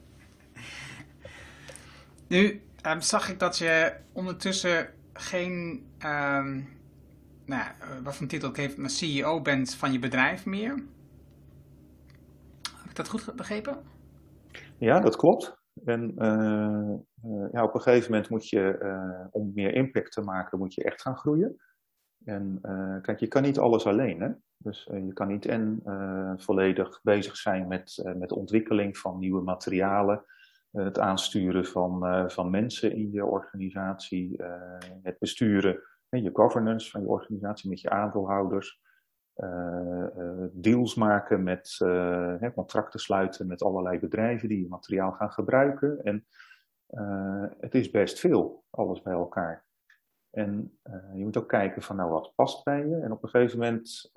Nu 2.27 2.61
um, 2.87 3.01
zag 3.01 3.29
ik 3.29 3.39
dat 3.39 3.57
je 3.57 3.93
ondertussen 4.11 4.89
geen, 5.13 5.85
um, 6.05 6.69
nou, 7.45 7.63
wat 8.03 8.15
voor 8.15 8.27
titel 8.27 8.49
ik 8.49 8.55
heeft, 8.55 8.77
maar 8.77 8.89
CEO 8.89 9.41
bent 9.41 9.75
van 9.75 9.91
je 9.91 9.99
bedrijf 9.99 10.45
meer. 10.45 10.83
Heb 12.81 12.89
ik 12.89 12.95
dat 12.95 13.07
goed 13.07 13.35
begrepen? 13.35 13.77
Ja, 14.77 14.99
dat 14.99 15.15
klopt. 15.15 15.59
En 15.85 16.13
uh, 16.17 17.31
uh, 17.31 17.47
ja, 17.51 17.63
op 17.63 17.73
een 17.75 17.81
gegeven 17.81 18.11
moment 18.11 18.29
moet 18.29 18.49
je, 18.49 19.29
om 19.31 19.51
meer 19.55 19.73
impact 19.73 20.11
te 20.11 20.21
maken, 20.21 20.59
moet 20.59 20.73
je 20.73 20.83
echt 20.83 21.01
gaan 21.01 21.17
groeien. 21.17 21.57
En 22.25 22.59
kijk, 23.01 23.19
je 23.19 23.27
kan 23.27 23.41
niet 23.41 23.59
alles 23.59 23.85
alleen. 23.85 24.21
Hè? 24.21 24.29
Dus 24.57 24.89
je 24.91 25.13
kan 25.13 25.27
niet 25.27 25.45
en 25.45 25.81
volledig 26.37 26.99
bezig 27.03 27.37
zijn 27.37 27.67
met, 27.67 28.13
met 28.17 28.31
ontwikkeling 28.31 28.97
van 28.97 29.19
nieuwe 29.19 29.41
materialen 29.41 30.25
het 30.71 30.99
aansturen 30.99 31.65
van, 31.65 32.25
van 32.31 32.49
mensen 32.49 32.95
in 32.95 33.11
je 33.11 33.25
organisatie, 33.25 34.43
het 35.01 35.19
besturen, 35.19 35.79
je 36.09 36.29
governance 36.33 36.89
van 36.89 37.01
je 37.01 37.07
organisatie 37.07 37.69
met 37.69 37.81
je 37.81 37.89
aandeelhouders, 37.89 38.81
deals 40.51 40.95
maken 40.95 41.43
met 41.43 41.77
contracten 42.55 42.99
sluiten 42.99 43.47
met 43.47 43.63
allerlei 43.63 43.99
bedrijven 43.99 44.47
die 44.47 44.61
je 44.61 44.69
materiaal 44.69 45.11
gaan 45.11 45.31
gebruiken. 45.31 46.03
En 46.03 46.25
het 47.59 47.75
is 47.75 47.91
best 47.91 48.19
veel, 48.19 48.63
alles 48.69 49.01
bij 49.01 49.13
elkaar. 49.13 49.65
En 50.31 50.79
je 51.13 51.23
moet 51.23 51.37
ook 51.37 51.47
kijken 51.47 51.81
van 51.81 51.95
nou 51.95 52.09
wat 52.09 52.33
past 52.35 52.63
bij 52.63 52.87
je. 52.87 52.95
En 52.95 53.11
op 53.11 53.23
een 53.23 53.29
gegeven 53.29 53.59
moment 53.59 54.11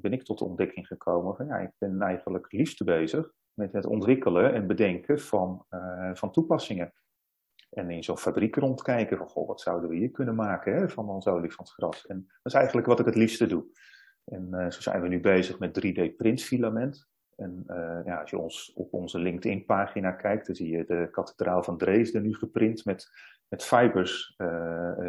ben 0.00 0.12
ik 0.12 0.22
tot 0.22 0.38
de 0.38 0.44
ontdekking 0.44 0.86
gekomen 0.86 1.36
van 1.36 1.46
ja, 1.46 1.58
ik 1.58 1.70
ben 1.78 2.02
eigenlijk 2.02 2.52
liefst 2.52 2.84
bezig 2.84 3.32
met 3.52 3.72
het 3.72 3.86
ontwikkelen 3.86 4.54
en 4.54 4.66
bedenken 4.66 5.20
van, 5.20 5.66
van 6.12 6.32
toepassingen. 6.32 6.92
En 7.70 7.90
in 7.90 8.04
zo'n 8.04 8.18
fabriek 8.18 8.56
rondkijken 8.56 9.16
van, 9.16 9.28
goh, 9.28 9.48
wat 9.48 9.60
zouden 9.60 9.90
we 9.90 9.96
hier 9.96 10.10
kunnen 10.10 10.34
maken 10.34 10.74
hè, 10.74 10.88
van 10.88 11.08
ons 11.08 11.26
olifantsgras. 11.26 12.06
En 12.06 12.24
dat 12.26 12.52
is 12.52 12.54
eigenlijk 12.54 12.86
wat 12.86 13.00
ik 13.00 13.06
het 13.06 13.14
liefste 13.14 13.46
doe. 13.46 13.64
En 14.24 14.72
zo 14.72 14.80
zijn 14.80 15.02
we 15.02 15.08
nu 15.08 15.20
bezig 15.20 15.58
met 15.58 15.86
3D-printfilament. 15.86 17.10
En 17.36 17.64
ja, 18.04 18.20
als 18.20 18.30
je 18.30 18.38
ons 18.38 18.72
op 18.74 18.92
onze 18.92 19.18
LinkedIn-pagina 19.18 20.12
kijkt, 20.12 20.46
dan 20.46 20.54
zie 20.54 20.76
je 20.76 20.84
de 20.84 21.08
kathedraal 21.10 21.62
van 21.62 21.78
Dresden 21.78 22.22
nu 22.22 22.34
geprint 22.34 22.84
met, 22.84 23.10
met 23.48 23.64
fibers 23.64 24.36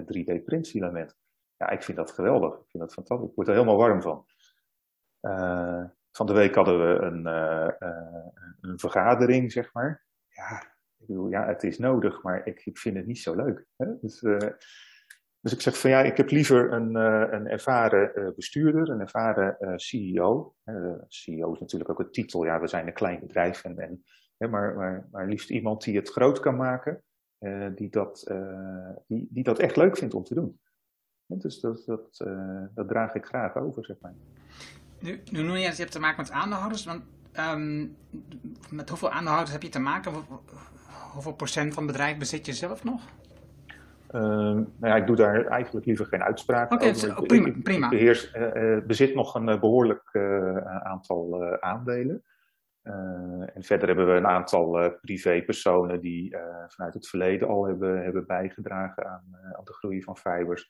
3D-printfilament. 0.03 1.15
Ja, 1.57 1.69
ik 1.69 1.83
vind 1.83 1.97
dat 1.97 2.11
geweldig. 2.11 2.53
Ik 2.53 2.69
vind 2.69 2.83
dat 2.83 2.93
fantastisch. 2.93 3.29
Ik 3.29 3.35
word 3.35 3.47
er 3.47 3.53
helemaal 3.53 3.77
warm 3.77 4.01
van. 4.01 4.25
Van 6.11 6.25
de 6.25 6.33
week 6.33 6.55
hadden 6.55 6.79
we 6.79 7.01
een, 7.01 7.25
een 8.61 8.79
vergadering, 8.79 9.51
zeg 9.51 9.73
maar. 9.73 10.05
Ja, 10.27 10.61
ik 10.97 11.07
bedoel, 11.07 11.29
ja, 11.29 11.47
het 11.47 11.63
is 11.63 11.77
nodig, 11.77 12.23
maar 12.23 12.47
ik, 12.47 12.65
ik 12.65 12.77
vind 12.77 12.95
het 12.95 13.05
niet 13.05 13.19
zo 13.19 13.35
leuk. 13.35 13.65
Hè? 13.75 13.99
Dus, 14.01 14.21
dus 15.43 15.53
ik 15.53 15.61
zeg 15.61 15.79
van 15.79 15.89
ja, 15.89 16.01
ik 16.01 16.17
heb 16.17 16.29
liever 16.29 16.73
een, 16.73 16.95
een 17.35 17.47
ervaren 17.47 18.33
bestuurder, 18.35 18.89
een 18.89 18.99
ervaren 18.99 19.79
CEO. 19.79 20.55
CEO 21.07 21.53
is 21.53 21.59
natuurlijk 21.59 21.89
ook 21.89 21.99
een 21.99 22.11
titel, 22.11 22.45
ja, 22.45 22.59
we 22.59 22.67
zijn 22.67 22.87
een 22.87 22.93
klein 22.93 23.19
bedrijf, 23.19 23.63
en, 23.63 23.79
en, 24.37 24.49
maar, 24.49 24.75
maar, 24.75 25.07
maar 25.11 25.27
liefst 25.27 25.49
iemand 25.49 25.83
die 25.83 25.95
het 25.95 26.09
groot 26.09 26.39
kan 26.39 26.55
maken, 26.55 27.03
die, 27.75 27.89
dat, 27.89 28.31
die, 29.07 29.27
die 29.29 29.43
dat 29.43 29.59
echt 29.59 29.75
leuk 29.75 29.97
vindt 29.97 30.13
om 30.13 30.23
te 30.23 30.33
doen. 30.33 30.59
Dus 31.25 31.59
dat, 31.59 31.83
dat, 31.85 32.17
dat 32.73 32.87
draag 32.87 33.13
ik 33.13 33.25
graag 33.25 33.55
over, 33.55 33.85
zeg 33.85 33.97
maar. 34.01 34.13
Nu, 34.99 35.21
nu 35.31 35.41
noem 35.41 35.55
je 35.55 35.61
je 35.61 35.73
hebt 35.75 35.91
te 35.91 35.99
maken 35.99 36.21
met 36.21 36.31
aandeelhouders, 36.31 36.85
want 36.85 37.03
ehm, 37.31 37.87
met 38.69 38.89
hoeveel 38.89 39.09
aandeelhouders 39.09 39.51
heb 39.51 39.61
je 39.61 39.69
te 39.69 39.79
maken? 39.79 40.13
Hoeveel 41.11 41.33
procent 41.33 41.73
van 41.73 41.83
het 41.83 41.91
bedrijf 41.91 42.17
bezit 42.17 42.45
je 42.45 42.53
zelf 42.53 42.83
nog? 42.83 43.01
Uh, 44.13 44.21
nou 44.21 44.67
ja, 44.79 44.95
ik 44.95 45.07
doe 45.07 45.15
daar 45.15 45.45
eigenlijk 45.45 45.85
liever 45.85 46.05
geen 46.05 46.23
uitspraak 46.23 46.71
okay, 46.71 46.89
over. 46.89 47.23
prima. 47.23 47.47
Ik, 47.47 47.63
prima. 47.63 47.89
beheers, 47.89 48.33
uh, 48.35 48.79
bezit 48.85 49.15
nog 49.15 49.35
een 49.35 49.59
behoorlijk 49.59 50.09
uh, 50.11 50.57
aantal 50.57 51.57
aandelen. 51.59 52.23
en 53.53 53.63
verder 53.63 53.87
hebben 53.87 54.07
we 54.07 54.13
een 54.13 54.27
aantal 54.27 54.97
privépersonen 55.01 56.01
die 56.01 56.35
vanuit 56.67 56.93
het 56.93 57.07
verleden 57.07 57.47
al 57.47 57.65
hebben, 57.65 58.03
hebben 58.03 58.25
bijgedragen 58.25 59.05
aan, 59.05 59.37
aan 59.53 59.63
de 59.63 59.73
groei 59.73 60.03
van 60.03 60.17
fibers. 60.17 60.69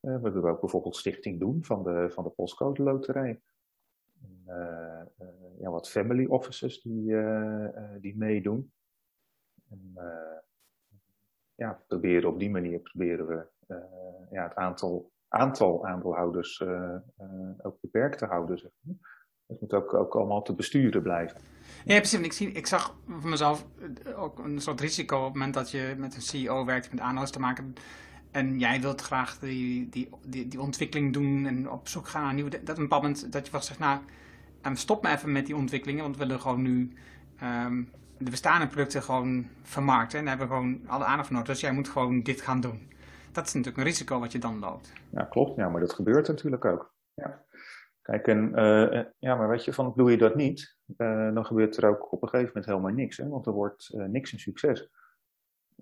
we 0.00 0.10
hebben 0.10 0.44
ook 0.44 0.60
bijvoorbeeld 0.60 0.96
Stichting 0.96 1.40
Doen 1.40 1.64
van 1.64 1.82
de, 1.82 2.10
van 2.10 2.24
de 2.24 2.30
Postcode 2.30 2.82
Loterij. 2.82 3.40
ja, 5.58 5.70
wat 5.70 5.90
family 5.90 6.26
offices 6.26 6.82
die, 6.82 7.16
die 8.00 8.16
meedoen. 8.16 8.72
En, 9.70 9.92
ja, 11.60 11.82
proberen 11.86 12.28
op 12.28 12.38
die 12.38 12.50
manier 12.50 12.78
proberen 12.78 13.26
we 13.26 13.46
uh, 13.68 13.76
ja, 14.30 14.42
het 14.42 14.54
aantal, 14.54 15.12
aantal 15.28 15.86
aandeelhouders 15.86 16.60
uh, 16.60 16.96
ook 17.62 17.80
beperkt 17.80 18.18
te 18.18 18.26
houden. 18.26 18.58
Zeg 18.58 18.70
maar. 18.80 18.94
Het 19.46 19.60
moet 19.60 19.72
ook, 19.72 19.94
ook 19.94 20.14
allemaal 20.14 20.42
te 20.42 20.54
besturen 20.54 21.02
blijven. 21.02 21.40
Ja, 21.84 21.96
precies. 21.96 22.20
Ik, 22.20 22.32
zie, 22.32 22.52
ik 22.52 22.66
zag 22.66 22.96
voor 23.08 23.30
mezelf 23.30 23.66
ook 24.16 24.38
een 24.38 24.60
soort 24.60 24.80
risico 24.80 25.16
op 25.16 25.24
het 25.24 25.32
moment 25.32 25.54
dat 25.54 25.70
je 25.70 25.94
met 25.98 26.14
een 26.14 26.22
CEO 26.22 26.64
werkt, 26.64 26.90
met 26.90 27.00
aandeelhouders 27.00 27.30
te 27.30 27.40
maken. 27.40 27.72
En 28.30 28.58
jij 28.58 28.80
wilt 28.80 29.00
graag 29.00 29.38
die, 29.38 29.88
die, 29.88 30.08
die, 30.26 30.48
die 30.48 30.60
ontwikkeling 30.60 31.12
doen 31.12 31.46
en 31.46 31.70
op 31.70 31.88
zoek 31.88 32.08
gaan 32.08 32.22
naar 32.22 32.34
nieuwe. 32.34 32.62
Dat 32.62 32.78
een 32.78 32.88
bepaald 32.88 33.32
dat 33.32 33.46
je 33.46 33.52
wel 33.52 33.62
zegt, 33.62 33.78
nou, 33.78 34.00
stop 34.72 35.02
me 35.02 35.08
even 35.10 35.32
met 35.32 35.46
die 35.46 35.56
ontwikkelingen, 35.56 36.02
want 36.02 36.16
we 36.16 36.24
willen 36.24 36.40
gewoon 36.40 36.62
nu 36.62 36.92
um, 37.42 37.90
de 38.20 38.30
bestaande 38.30 38.66
producten 38.66 39.02
gewoon 39.02 39.48
vermarkten. 39.62 40.18
En 40.18 40.24
daar 40.24 40.38
hebben 40.38 40.56
we 40.56 40.62
gewoon 40.62 40.88
alle 40.88 41.04
aandacht 41.04 41.26
voor 41.26 41.36
nodig. 41.36 41.52
Dus 41.52 41.60
jij 41.60 41.72
moet 41.72 41.88
gewoon 41.88 42.22
dit 42.22 42.40
gaan 42.40 42.60
doen. 42.60 42.88
Dat 43.32 43.46
is 43.46 43.52
natuurlijk 43.52 43.82
een 43.82 43.90
risico 43.90 44.20
wat 44.20 44.32
je 44.32 44.38
dan 44.38 44.58
loopt. 44.58 44.92
Ja, 45.10 45.24
klopt. 45.24 45.56
Ja, 45.56 45.68
maar 45.68 45.80
dat 45.80 45.92
gebeurt 45.92 46.28
natuurlijk 46.28 46.64
ook. 46.64 46.94
Ja. 47.14 47.44
Kijk, 48.02 48.26
en 48.26 48.52
uh, 48.54 49.04
ja, 49.18 49.34
maar 49.34 49.48
weet 49.48 49.64
je, 49.64 49.72
van 49.72 49.92
doe 49.96 50.10
je 50.10 50.16
dat 50.16 50.34
niet, 50.34 50.76
uh, 50.96 51.34
dan 51.34 51.46
gebeurt 51.46 51.76
er 51.76 51.88
ook 51.88 52.12
op 52.12 52.22
een 52.22 52.28
gegeven 52.28 52.52
moment 52.54 52.72
helemaal 52.72 53.04
niks. 53.04 53.16
Hè? 53.16 53.28
Want 53.28 53.46
er 53.46 53.52
wordt 53.52 53.92
uh, 53.94 54.04
niks 54.04 54.32
een 54.32 54.38
succes. 54.38 54.88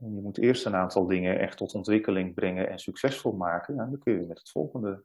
En 0.01 0.15
je 0.15 0.21
moet 0.21 0.39
eerst 0.39 0.67
een 0.67 0.75
aantal 0.75 1.07
dingen 1.07 1.39
echt 1.39 1.57
tot 1.57 1.75
ontwikkeling 1.75 2.35
brengen 2.35 2.69
en 2.69 2.79
succesvol 2.79 3.33
maken. 3.33 3.75
Ja, 3.75 3.85
dan 3.85 3.99
kun 3.99 4.13
je 4.13 4.27
met 4.27 4.39
het 4.39 4.51
volgende 4.51 5.05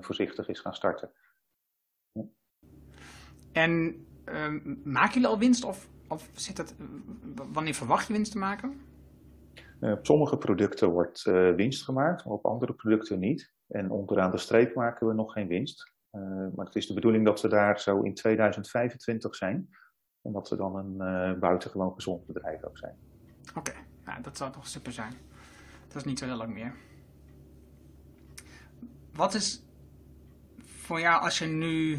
voorzichtig 0.00 0.48
eens 0.48 0.60
gaan 0.60 0.74
starten. 0.74 1.10
Ja. 2.12 2.24
En 3.52 4.04
maken 4.84 5.12
jullie 5.12 5.28
al 5.28 5.38
winst 5.38 5.64
of 5.64 5.89
of 6.10 6.30
zit 6.32 6.58
het, 6.58 6.74
wanneer 7.52 7.74
verwacht 7.74 8.06
je 8.06 8.12
winst 8.12 8.32
te 8.32 8.38
maken? 8.38 8.80
Uh, 9.80 9.92
op 9.92 10.06
sommige 10.06 10.38
producten 10.38 10.90
wordt 10.90 11.26
uh, 11.26 11.54
winst 11.54 11.84
gemaakt, 11.84 12.24
maar 12.24 12.34
op 12.34 12.46
andere 12.46 12.72
producten 12.72 13.18
niet. 13.18 13.52
En 13.68 13.90
onderaan 13.90 14.30
de 14.30 14.38
streep 14.38 14.74
maken 14.74 15.06
we 15.06 15.14
nog 15.14 15.32
geen 15.32 15.48
winst. 15.48 15.92
Uh, 16.12 16.22
maar 16.54 16.66
het 16.66 16.76
is 16.76 16.86
de 16.86 16.94
bedoeling 16.94 17.24
dat 17.24 17.40
we 17.40 17.48
daar 17.48 17.80
zo 17.80 18.00
in 18.00 18.14
2025 18.14 19.34
zijn. 19.34 19.68
En 20.22 20.32
dat 20.32 20.48
we 20.48 20.56
dan 20.56 20.76
een 20.76 21.38
buitengewoon 21.38 21.94
gezond 21.94 22.26
bedrijf 22.26 22.64
ook 22.64 22.78
zijn. 22.78 22.96
Oké, 23.54 23.72
okay. 24.04 24.22
dat 24.22 24.36
zou 24.36 24.52
toch 24.52 24.66
super 24.66 24.92
zijn. 24.92 25.12
Dat 25.86 25.96
is 25.96 26.04
niet 26.04 26.18
zo 26.18 26.24
heel 26.24 26.36
lang 26.36 26.52
meer. 26.52 26.74
Wat 29.12 29.34
is 29.34 29.64
voor 30.64 31.00
jou 31.00 31.22
als 31.22 31.38
je 31.38 31.46
nu 31.46 31.98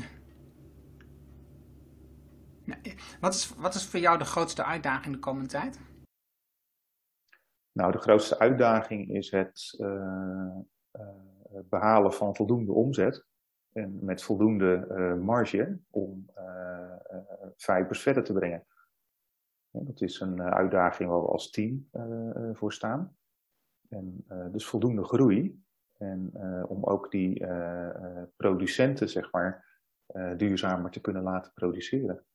wat 3.20 3.34
is, 3.34 3.54
wat 3.58 3.74
is 3.74 3.86
voor 3.86 4.00
jou 4.00 4.18
de 4.18 4.26
grootste 4.26 4.64
uitdaging 4.64 5.14
de 5.14 5.20
komende 5.20 5.50
tijd? 5.50 5.80
Nou, 7.72 7.92
de 7.92 7.98
grootste 7.98 8.40
uitdaging 8.40 9.10
is 9.10 9.32
het 9.32 9.78
uh, 9.80 9.88
uh, 10.92 11.08
behalen 11.70 12.14
van 12.14 12.36
voldoende 12.36 12.72
omzet 12.72 13.26
en 13.72 14.06
met 14.06 14.24
voldoende 14.24 14.88
uh, 14.90 15.14
marge 15.26 15.80
om 15.90 16.30
fibers 17.56 18.02
verder 18.02 18.24
te 18.24 18.34
brengen. 18.34 18.66
dat 19.72 20.02
is 20.02 20.20
een 20.20 20.42
uitdaging 20.42 21.10
waar 21.10 21.22
we 21.22 21.28
als 21.28 21.50
team 21.50 21.90
voor 22.54 22.74
staan. 22.74 23.16
En 23.90 24.26
dus 24.52 24.66
voldoende 24.66 25.04
groei. 25.04 25.64
En 25.98 26.32
om 26.68 26.84
ook 26.84 27.12
die 27.12 27.46
producenten, 28.36 29.10
zeg 29.10 29.32
maar, 29.32 29.80
duurzamer 30.38 30.92
te 30.92 31.02
kunnen 31.02 31.24
laten 31.24 31.52
produceren. 31.54 32.26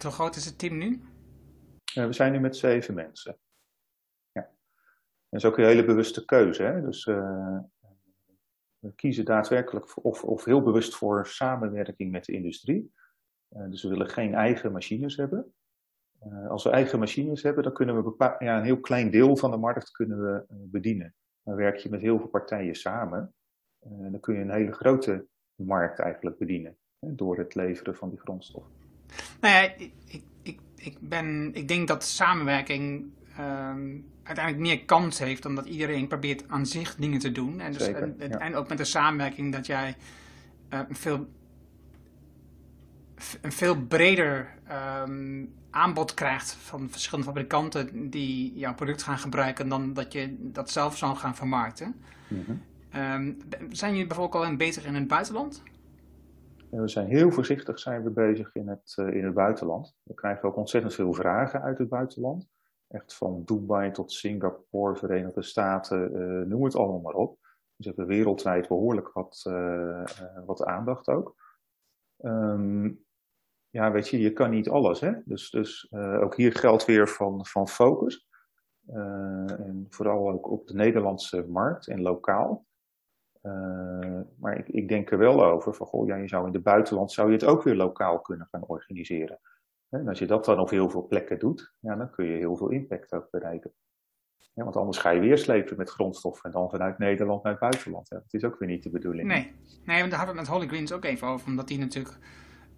Hoe 0.00 0.10
groot 0.10 0.36
is 0.36 0.44
het 0.44 0.58
team 0.58 0.78
nu? 0.78 1.00
we 1.94 2.12
zijn 2.12 2.32
nu 2.32 2.40
met 2.40 2.56
zeven 2.56 2.94
mensen. 2.94 3.38
Ja. 4.32 4.50
Dat 5.28 5.40
is 5.40 5.44
ook 5.44 5.58
een 5.58 5.64
hele 5.64 5.84
bewuste 5.84 6.24
keuze. 6.24 6.62
Hè? 6.62 6.82
Dus 6.82 7.06
uh, 7.06 7.58
we 8.78 8.94
kiezen 8.94 9.24
daadwerkelijk 9.24 10.04
of, 10.04 10.24
of 10.24 10.44
heel 10.44 10.62
bewust 10.62 10.94
voor 10.94 11.26
samenwerking 11.26 12.10
met 12.10 12.24
de 12.24 12.32
industrie. 12.32 12.92
Uh, 13.56 13.70
dus 13.70 13.82
we 13.82 13.88
willen 13.88 14.08
geen 14.08 14.34
eigen 14.34 14.72
machines 14.72 15.16
hebben. 15.16 15.54
Als 16.48 16.64
we 16.64 16.70
eigen 16.70 16.98
machines 16.98 17.42
hebben, 17.42 17.62
dan 17.62 17.72
kunnen 17.72 18.04
we 18.04 18.36
ja, 18.38 18.56
een 18.58 18.64
heel 18.64 18.80
klein 18.80 19.10
deel 19.10 19.36
van 19.36 19.50
de 19.50 19.56
markt 19.56 19.90
kunnen 19.90 20.22
we 20.22 20.44
bedienen. 20.48 21.14
Dan 21.42 21.54
werk 21.54 21.76
je 21.76 21.88
met 21.88 22.00
heel 22.00 22.18
veel 22.18 22.28
partijen 22.28 22.74
samen. 22.74 23.34
dan 23.80 24.20
kun 24.20 24.34
je 24.34 24.40
een 24.40 24.50
hele 24.50 24.72
grote 24.72 25.26
markt 25.54 25.98
eigenlijk 25.98 26.38
bedienen. 26.38 26.78
Hè, 26.98 27.14
door 27.14 27.38
het 27.38 27.54
leveren 27.54 27.96
van 27.96 28.10
die 28.10 28.18
grondstoffen. 28.18 28.81
Nou 29.40 29.54
ja, 29.54 29.60
ik, 29.76 29.92
ik, 30.42 30.58
ik, 30.76 30.96
ben, 31.00 31.50
ik 31.54 31.68
denk 31.68 31.88
dat 31.88 32.04
samenwerking 32.04 33.10
um, 33.40 34.04
uiteindelijk 34.22 34.66
meer 34.66 34.84
kans 34.84 35.18
heeft, 35.18 35.46
omdat 35.46 35.66
iedereen 35.66 36.06
probeert 36.06 36.48
aan 36.48 36.66
zich 36.66 36.94
dingen 36.94 37.18
te 37.18 37.32
doen. 37.32 37.60
En, 37.60 37.72
dus, 37.72 37.86
en, 37.86 38.40
en, 38.40 38.54
ook 38.54 38.68
met 38.68 38.78
de 38.78 38.84
samenwerking 38.84 39.52
dat 39.52 39.66
jij 39.66 39.96
uh, 40.70 40.80
veel, 40.90 41.28
een 43.40 43.52
veel 43.52 43.76
breder 43.76 44.54
um, 45.02 45.54
aanbod 45.70 46.14
krijgt 46.14 46.52
van 46.52 46.90
verschillende 46.90 47.26
fabrikanten 47.26 48.10
die 48.10 48.52
jouw 48.54 48.74
product 48.74 49.02
gaan 49.02 49.18
gebruiken 49.18 49.68
dan 49.68 49.92
dat 49.92 50.12
je 50.12 50.36
dat 50.38 50.70
zelf 50.70 50.96
zou 50.96 51.16
gaan 51.16 51.36
vermarkten. 51.36 51.94
Mm 52.28 52.44
-hmm. 52.46 52.62
um, 53.00 53.38
zijn 53.70 53.92
jullie 53.92 54.06
bijvoorbeeld 54.06 54.44
al 54.44 54.56
bezig 54.56 54.84
in 54.84 54.94
het 54.94 55.08
buitenland? 55.08 55.62
We 56.80 56.88
zijn 56.88 57.08
heel 57.08 57.30
voorzichtig 57.30 57.78
zijn 57.78 58.02
we 58.02 58.10
bezig 58.10 58.54
in 58.54 58.68
het, 58.68 58.96
uh, 59.00 59.14
in 59.14 59.24
het 59.24 59.34
buitenland. 59.34 59.96
We 60.02 60.14
krijgen 60.14 60.48
ook 60.48 60.56
ontzettend 60.56 60.94
veel 60.94 61.12
vragen 61.12 61.62
uit 61.62 61.78
het 61.78 61.88
buitenland. 61.88 62.48
Echt 62.88 63.14
van 63.14 63.42
Dubai 63.44 63.90
tot 63.90 64.12
Singapore, 64.12 64.96
Verenigde 64.96 65.42
Staten, 65.42 66.12
uh, 66.12 66.46
noem 66.46 66.64
het 66.64 66.76
allemaal 66.76 67.00
maar 67.00 67.14
op. 67.14 67.38
Dus 67.76 67.86
we 67.86 67.92
hebben 67.96 68.06
wereldwijd 68.06 68.68
behoorlijk 68.68 69.12
wat, 69.12 69.44
uh, 69.48 70.04
wat 70.46 70.64
aandacht 70.64 71.08
ook. 71.08 71.34
Um, 72.18 73.04
ja, 73.70 73.92
weet 73.92 74.08
je, 74.08 74.20
je 74.20 74.32
kan 74.32 74.50
niet 74.50 74.68
alles. 74.68 75.00
Hè? 75.00 75.12
Dus, 75.24 75.50
dus 75.50 75.92
ook 75.92 76.36
hier 76.36 76.52
geldt 76.52 76.84
weer 76.84 77.08
van, 77.08 77.46
van 77.46 77.68
focus. 77.68 78.28
en 78.86 79.86
vooral 79.88 80.30
ook 80.30 80.50
op 80.50 80.66
de 80.66 80.74
Nederlandse 80.74 81.46
markt 81.48 81.88
en 81.88 82.00
lokaal. 82.00 82.66
Uh, 83.42 84.20
maar 84.38 84.58
ik, 84.58 84.68
ik, 84.68 84.88
denk 84.88 85.10
er 85.10 85.18
wel 85.18 85.44
over 85.44 85.74
van, 85.74 85.86
goh, 85.86 86.06
ja, 86.06 86.16
je 86.16 86.28
zou 86.28 86.46
in 86.46 86.52
het 86.52 86.62
buitenland 86.62 87.12
zou 87.12 87.28
je 87.28 87.34
het 87.34 87.44
ook 87.44 87.62
weer 87.62 87.74
lokaal 87.74 88.20
kunnen 88.20 88.48
gaan 88.50 88.66
organiseren. 88.66 89.38
En 89.88 90.08
als 90.08 90.18
je 90.18 90.26
dat 90.26 90.44
dan 90.44 90.58
op 90.58 90.70
heel 90.70 90.90
veel 90.90 91.06
plekken 91.06 91.38
doet, 91.38 91.74
ja, 91.78 91.96
dan 91.96 92.10
kun 92.10 92.24
je 92.24 92.36
heel 92.36 92.56
veel 92.56 92.68
impact 92.68 93.12
ook 93.12 93.30
bereiken. 93.30 93.72
Ja, 94.54 94.64
want 94.64 94.76
anders 94.76 94.98
ga 94.98 95.10
je 95.10 95.20
weer 95.20 95.38
slepen 95.38 95.76
met 95.76 95.90
grondstoffen 95.90 96.44
en 96.44 96.50
dan 96.50 96.70
vanuit 96.70 96.98
Nederland 96.98 97.42
naar 97.42 97.52
het 97.52 97.60
buitenland. 97.60 98.08
Ja, 98.08 98.16
dat 98.16 98.32
is 98.32 98.44
ook 98.44 98.58
weer 98.58 98.68
niet 98.68 98.82
de 98.82 98.90
bedoeling. 98.90 99.28
Nee, 99.28 99.52
nee 99.84 99.98
want 99.98 100.10
daar 100.10 100.18
hadden 100.18 100.34
we 100.34 100.40
het 100.40 100.50
met 100.50 100.58
Holy 100.58 100.66
Greens 100.66 100.92
ook 100.92 101.04
even 101.04 101.28
over, 101.28 101.46
omdat 101.46 101.68
die 101.68 101.78
natuurlijk 101.78 102.16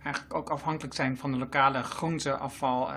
eigenlijk 0.03 0.35
ook 0.35 0.51
afhankelijk 0.51 0.95
zijn 0.95 1.17
van 1.17 1.33
de 1.33 1.39
lokale 1.39 1.83
groenteafval. 1.83 2.89
Uh, 2.89 2.97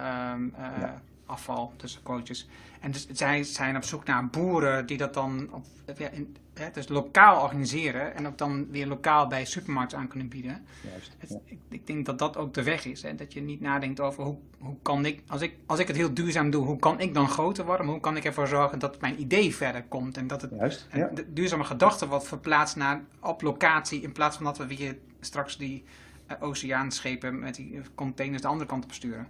ja 0.55 1.01
afval, 1.27 1.73
tussen 1.75 2.03
quotes. 2.03 2.47
En 2.79 2.91
dus 2.91 3.07
zij 3.11 3.43
zijn 3.43 3.75
op 3.75 3.83
zoek 3.83 4.05
naar 4.05 4.27
boeren 4.27 4.85
die 4.85 4.97
dat 4.97 5.13
dan 5.13 5.49
op, 5.51 5.65
ja, 5.97 6.09
in, 6.09 6.35
hè, 6.53 6.71
dus 6.71 6.87
lokaal 6.87 7.41
organiseren 7.41 8.15
en 8.15 8.27
ook 8.27 8.37
dan 8.37 8.67
weer 8.71 8.87
lokaal 8.87 9.27
bij 9.27 9.45
supermarkten 9.45 9.97
aan 9.97 10.07
kunnen 10.07 10.27
bieden. 10.27 10.65
Juist, 10.91 11.11
het, 11.17 11.37
ik, 11.45 11.59
ik, 11.69 11.87
denk 11.87 12.05
dat 12.05 12.19
dat 12.19 12.37
ook 12.37 12.53
de 12.53 12.63
weg 12.63 12.85
is. 12.85 13.01
Hè? 13.01 13.15
Dat 13.15 13.33
je 13.33 13.41
niet 13.41 13.61
nadenkt 13.61 13.99
over 13.99 14.23
hoe, 14.23 14.37
hoe 14.59 14.75
kan 14.81 15.05
ik 15.05 15.21
als, 15.27 15.41
ik, 15.41 15.53
als 15.65 15.79
ik 15.79 15.87
het 15.87 15.95
heel 15.95 16.13
duurzaam 16.13 16.49
doe, 16.49 16.65
hoe 16.65 16.79
kan 16.79 16.99
ik 16.99 17.13
dan 17.13 17.29
groter 17.29 17.65
worden? 17.65 17.87
hoe 17.87 17.99
kan 17.99 18.17
ik 18.17 18.25
ervoor 18.25 18.47
zorgen 18.47 18.79
dat 18.79 19.01
mijn 19.01 19.21
idee 19.21 19.55
verder 19.55 19.83
komt? 19.83 20.17
En 20.17 20.27
dat 20.27 20.41
het 20.41 20.51
Juist, 20.57 20.87
ja. 20.93 21.07
de 21.07 21.33
duurzame 21.33 21.63
gedachte 21.63 22.07
wordt 22.07 22.27
verplaatst 22.27 22.75
naar 22.75 23.01
op 23.19 23.41
locatie 23.41 24.01
in 24.01 24.11
plaats 24.11 24.35
van 24.35 24.45
dat 24.45 24.57
we 24.57 24.67
weer 24.67 24.97
straks 25.19 25.57
die 25.57 25.83
uh, 26.31 26.37
oceaanschepen 26.39 27.39
met 27.39 27.55
die 27.55 27.81
containers 27.95 28.41
de 28.41 28.47
andere 28.47 28.69
kant 28.69 28.83
op 28.83 28.93
sturen. 28.93 29.27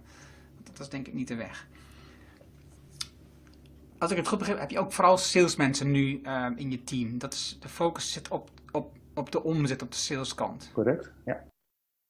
Dat 0.72 0.80
is 0.80 0.88
denk 0.88 1.06
ik 1.06 1.14
niet 1.14 1.28
de 1.28 1.34
weg. 1.34 1.66
Als 3.98 4.10
ik 4.10 4.16
het 4.16 4.28
goed 4.28 4.38
begrijp, 4.38 4.60
heb 4.60 4.70
je 4.70 4.78
ook 4.78 4.92
vooral 4.92 5.16
salesmensen 5.16 5.90
nu 5.90 6.20
ehm, 6.22 6.52
in 6.56 6.70
je 6.70 6.84
team. 6.84 7.18
Dat 7.18 7.32
is, 7.32 7.58
de 7.60 7.68
focus 7.68 8.12
zit 8.12 8.28
op, 8.28 8.50
op, 8.72 8.92
op 9.14 9.32
de 9.32 9.42
omzet, 9.42 9.82
op 9.82 9.90
de 9.90 9.96
saleskant. 9.96 10.70
Correct, 10.72 11.12
ja. 11.24 11.44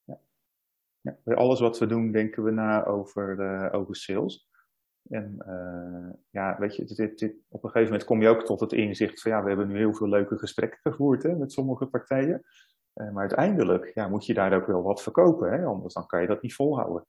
ja. 0.05 1.17
Bij 1.25 1.37
alles 1.37 1.61
wat 1.61 1.79
we 1.79 1.87
doen, 1.87 2.13
denken 2.13 2.45
we 2.45 2.51
na 2.51 2.85
over, 2.85 3.39
uh, 3.41 3.81
over 3.81 3.97
sales. 3.97 4.49
En 5.09 5.45
uh, 5.49 6.15
ja, 6.31 6.57
weet 6.59 6.77
je, 6.77 6.85
dit, 6.85 7.19
dit, 7.19 7.35
op 7.49 7.65
een 7.65 7.71
gegeven 7.71 7.91
moment 7.91 8.09
kom 8.09 8.23
je 8.23 8.29
ook 8.29 8.45
tot 8.45 8.61
het 8.61 8.73
inzicht 8.73 9.21
van 9.21 9.31
ja, 9.31 9.43
we 9.43 9.49
hebben 9.49 9.69
nu 9.69 9.77
heel 9.77 9.95
veel 9.95 10.09
leuke 10.09 10.39
gesprekken 10.39 10.79
gevoerd 10.83 11.23
hè, 11.23 11.37
met 11.37 11.53
sommige 11.53 11.87
partijen. 11.87 12.43
Uh, 12.95 13.11
maar 13.11 13.21
uiteindelijk 13.21 13.91
ja, 13.95 14.09
moet 14.09 14.27
je 14.27 14.35
daar 14.35 14.53
ook 14.53 14.67
wel 14.67 14.83
wat 14.83 15.03
verkopen, 15.03 15.53
hè, 15.53 15.65
anders 15.65 15.95
dan 15.95 16.07
kan 16.07 16.21
je 16.21 16.27
dat 16.27 16.43
niet 16.43 16.55
volhouden. 16.55 17.07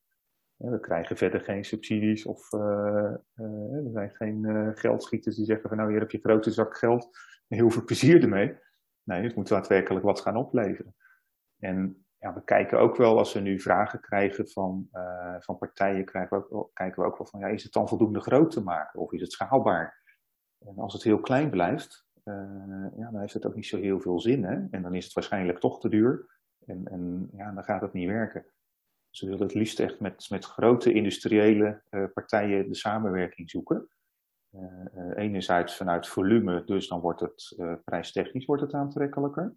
We 0.59 0.79
krijgen 0.79 1.17
verder 1.17 1.41
geen 1.41 1.65
subsidies 1.65 2.25
of 2.25 2.53
uh, 2.53 3.11
er 3.35 3.91
zijn 3.91 4.09
geen 4.09 4.43
uh, 4.43 4.69
geldschieters 4.73 5.35
die 5.35 5.45
zeggen 5.45 5.69
van 5.69 5.77
nou 5.77 5.89
hier 5.89 5.99
heb 5.99 6.11
je 6.11 6.17
een 6.17 6.23
grote 6.23 6.51
zak 6.51 6.77
geld, 6.77 7.17
heel 7.47 7.69
veel 7.69 7.83
plezier 7.83 8.21
ermee. 8.21 8.57
Nee, 9.03 9.23
het 9.23 9.35
moet 9.35 9.47
daadwerkelijk 9.47 10.05
wat 10.05 10.19
gaan 10.19 10.35
opleveren. 10.35 10.95
En 11.59 12.05
ja, 12.17 12.33
we 12.33 12.43
kijken 12.43 12.79
ook 12.79 12.95
wel 12.95 13.17
als 13.17 13.33
we 13.33 13.39
nu 13.39 13.59
vragen 13.59 13.99
krijgen 13.99 14.49
van, 14.49 14.89
van 15.39 15.57
partijen, 15.57 16.05
we 16.05 16.45
ook, 16.49 16.69
kijken 16.73 17.01
we 17.01 17.07
ook 17.07 17.17
wel 17.17 17.27
van 17.27 17.39
ja, 17.39 17.47
is 17.47 17.63
het 17.63 17.73
dan 17.73 17.87
voldoende 17.87 18.19
groot 18.19 18.51
te 18.51 18.63
maken 18.63 18.99
of 18.99 19.11
is 19.11 19.21
het 19.21 19.31
schaalbaar? 19.31 20.03
En 20.59 20.77
als 20.77 20.93
het 20.93 21.03
heel 21.03 21.19
klein 21.19 21.49
blijft, 21.49 22.07
ja, 22.97 23.09
dan 23.11 23.19
heeft 23.19 23.33
het 23.33 23.45
ook 23.45 23.55
niet 23.55 23.65
zo 23.65 23.77
heel 23.77 23.99
veel 23.99 24.19
zin 24.19 24.43
hè? 24.43 24.67
en 24.71 24.81
dan 24.81 24.93
is 24.93 25.03
het 25.03 25.13
waarschijnlijk 25.13 25.59
toch 25.59 25.79
te 25.79 25.89
duur 25.89 26.39
en, 26.65 26.87
en 26.87 27.29
ja, 27.31 27.51
dan 27.51 27.63
gaat 27.63 27.81
het 27.81 27.93
niet 27.93 28.07
werken. 28.07 28.45
Ze 29.09 29.25
willen 29.25 29.41
het 29.41 29.53
liefst 29.53 29.79
echt 29.79 29.99
met, 29.99 30.29
met 30.29 30.45
grote 30.45 30.93
industriële 30.93 31.81
uh, 31.91 32.03
partijen 32.13 32.67
de 32.67 32.75
samenwerking 32.75 33.49
zoeken. 33.49 33.89
Uh, 34.51 34.61
enerzijds 35.15 35.75
vanuit 35.75 36.07
volume, 36.07 36.63
dus 36.63 36.87
dan 36.87 36.99
wordt 36.99 37.19
het 37.19 37.55
prijstechnisch 37.83 38.45
wordt 38.45 38.61
het 38.61 38.73
aantrekkelijker. 38.73 39.55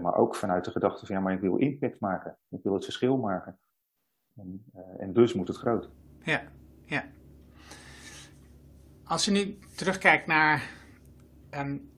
maar 0.00 0.14
ook 0.14 0.34
vanuit 0.34 0.64
de 0.64 0.70
gedachte 0.70 1.06
van 1.06 1.16
ja, 1.16 1.22
maar 1.22 1.32
ik 1.32 1.40
wil 1.40 1.56
impact 1.56 2.00
maken. 2.00 2.38
Ik 2.48 2.62
wil 2.62 2.74
het 2.74 2.84
verschil 2.84 3.16
maken. 3.16 3.58
En, 4.36 4.64
en 4.98 5.12
dus 5.12 5.34
moet 5.34 5.48
het 5.48 5.56
groot. 5.56 5.88
Ja, 6.22 6.42
ja. 6.84 7.04
Als 9.04 9.24
je 9.24 9.30
nu 9.30 9.58
terugkijkt 9.76 10.26
naar 10.26 10.70
um, 11.50 11.90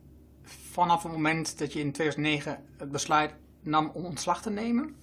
vanaf 0.43 1.03
het 1.03 1.13
moment 1.13 1.59
dat 1.59 1.73
je 1.73 1.81
in 1.81 1.93
2009 1.93 2.65
het 2.77 2.91
besluit 2.91 3.35
nam 3.61 3.91
om 3.95 4.05
ontslag 4.05 4.43
te 4.43 4.51
nemen 4.51 4.97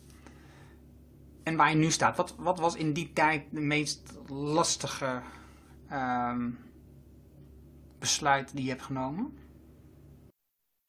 en 1.43 1.55
waar 1.55 1.69
je 1.69 1.75
nu 1.75 1.89
staat. 1.89 2.17
Wat, 2.17 2.35
wat 2.35 2.59
was 2.59 2.75
in 2.75 2.93
die 2.93 3.13
tijd 3.13 3.43
de 3.51 3.61
meest 3.61 4.19
lastige 4.29 5.21
um, 5.91 6.57
besluit 7.99 8.55
die 8.55 8.63
je 8.63 8.69
hebt 8.69 8.81
genomen? 8.81 9.37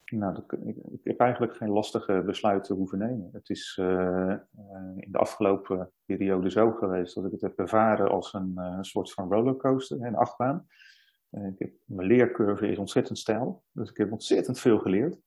Nou, 0.04 0.36
ik, 0.36 0.76
ik, 0.92 1.00
heb 1.02 1.20
eigenlijk 1.20 1.56
geen 1.56 1.70
lastige 1.70 2.22
besluiten 2.26 2.76
hoeven 2.76 2.98
nemen. 2.98 3.28
Het 3.32 3.48
is 3.50 3.78
uh, 3.80 3.86
uh, 3.86 4.36
in 4.96 5.12
de 5.12 5.18
afgelopen 5.18 5.92
periode 6.04 6.50
zo 6.50 6.70
geweest 6.72 7.14
dat 7.14 7.24
ik 7.24 7.30
het 7.30 7.40
heb 7.40 7.58
ervaren 7.58 8.10
als 8.10 8.32
een 8.32 8.52
uh, 8.56 8.78
soort 8.80 9.12
van 9.12 9.32
rollercoaster, 9.32 10.02
een 10.02 10.16
achtbaan. 10.16 10.66
Ik 11.56 11.72
mijn 11.84 12.08
leercurve 12.08 12.68
is 12.68 12.78
ontzettend 12.78 13.18
stijl, 13.18 13.64
dus 13.72 13.90
ik 13.90 13.96
heb 13.96 14.12
ontzettend 14.12 14.58
veel 14.58 14.78
geleerd. 14.78 15.18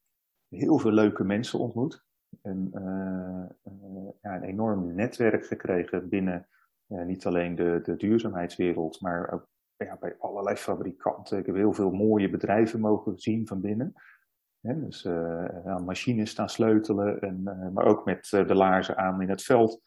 Heel 0.49 0.78
veel 0.78 0.91
leuke 0.91 1.23
mensen 1.23 1.59
ontmoet 1.59 2.07
een, 2.41 2.71
uh, 2.73 3.73
uh, 3.73 4.09
ja, 4.21 4.36
een 4.36 4.43
enorm 4.43 4.95
netwerk 4.95 5.45
gekregen 5.45 6.09
binnen 6.09 6.47
uh, 6.88 7.05
niet 7.05 7.25
alleen 7.25 7.55
de, 7.55 7.80
de 7.84 7.95
duurzaamheidswereld, 7.95 9.01
maar 9.01 9.32
ook 9.32 9.47
ja, 9.78 9.97
bij 9.99 10.15
allerlei 10.19 10.55
fabrikanten. 10.55 11.38
Ik 11.38 11.45
heb 11.45 11.55
heel 11.55 11.73
veel 11.73 11.91
mooie 11.91 12.30
bedrijven 12.30 12.80
mogen 12.80 13.19
zien 13.19 13.47
van 13.47 13.61
binnen. 13.61 13.93
dus 14.61 15.05
aan 15.65 15.86
machines 15.86 16.30
staan 16.30 16.49
sleutelen, 16.49 17.21
en, 17.21 17.43
maar 17.73 17.86
ook 17.86 18.05
met 18.05 18.28
de 18.30 18.55
laarzen 18.55 18.97
aan 18.97 19.21
in 19.21 19.30
het 19.30 19.43
veld. 19.43 19.82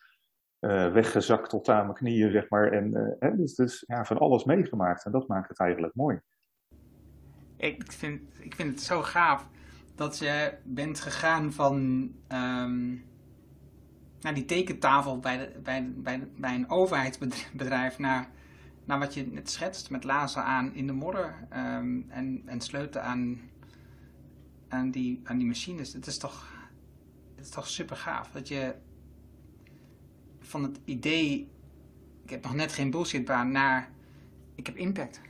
weggezakt 0.92 1.50
tot 1.50 1.68
aan 1.68 1.82
mijn 1.82 1.96
knieën, 1.96 2.30
zeg 2.30 2.48
maar. 2.48 2.72
En, 2.72 3.16
dus, 3.36 3.54
dus 3.54 3.84
ja, 3.86 4.04
van 4.04 4.18
alles 4.18 4.44
meegemaakt. 4.44 5.04
En 5.04 5.12
dat 5.12 5.28
maakt 5.28 5.48
het 5.48 5.58
eigenlijk 5.58 5.94
mooi. 5.94 6.20
Ik 7.56 7.92
vind, 7.92 8.22
ik 8.40 8.54
vind 8.54 8.70
het 8.70 8.80
zo 8.80 9.02
gaaf 9.02 9.48
dat 9.94 10.18
je 10.18 10.54
bent 10.64 11.00
gegaan 11.00 11.52
van 11.52 11.76
um, 12.28 13.04
naar 14.20 14.34
die 14.34 14.44
tekentafel 14.44 15.18
bij, 15.18 15.52
bij, 15.62 15.92
bij, 15.96 16.28
bij 16.36 16.54
een 16.54 16.70
overheidsbedrijf 16.70 17.98
naar, 17.98 18.28
naar 18.84 18.98
wat 18.98 19.14
je 19.14 19.26
net 19.26 19.50
schetst 19.50 19.90
met 19.90 20.04
lazen 20.04 20.44
aan 20.44 20.74
in 20.74 20.86
de 20.86 20.92
modder 20.92 21.34
um, 21.56 22.06
en, 22.08 22.42
en 22.46 22.60
sleutelen 22.60 23.04
aan, 23.06 23.40
aan, 24.68 24.90
die, 24.90 25.20
aan 25.24 25.38
die 25.38 25.46
machines. 25.46 25.92
Het 25.92 26.06
is 26.06 26.18
toch, 26.18 26.68
het 27.36 27.44
is 27.44 27.50
toch 27.50 27.68
super 27.68 27.96
gaaf 27.96 28.30
dat 28.30 28.48
je 28.48 28.74
van 30.40 30.62
het 30.62 30.80
idee, 30.84 31.50
ik 32.24 32.30
heb 32.30 32.42
nog 32.42 32.54
net 32.54 32.72
geen 32.72 32.90
bullshitbaan, 32.90 33.50
naar 33.50 33.90
ik 34.54 34.66
heb 34.66 34.76
impact. 34.76 35.20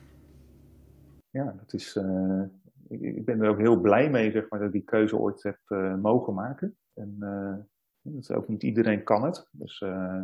Ja, 1.31 1.45
dat 1.45 1.73
is, 1.73 1.97
uh, 1.97 2.43
ik, 2.91 3.25
ben 3.25 3.41
er 3.41 3.49
ook 3.49 3.59
heel 3.59 3.81
blij 3.81 4.11
mee, 4.11 4.31
zeg 4.31 4.49
maar, 4.49 4.59
dat 4.59 4.69
ik 4.69 4.75
die 4.75 4.85
keuze 4.85 5.17
ooit 5.17 5.43
heb 5.43 5.59
uh, 5.69 5.95
mogen 5.95 6.35
maken. 6.35 6.77
En 6.95 7.17
uh, 7.21 7.57
dat 8.01 8.23
is 8.23 8.31
ook 8.31 8.49
niet 8.49 8.63
iedereen 8.63 9.05
kan 9.05 9.25
het. 9.25 9.49
Dus 9.53 9.81
uh, 9.81 10.23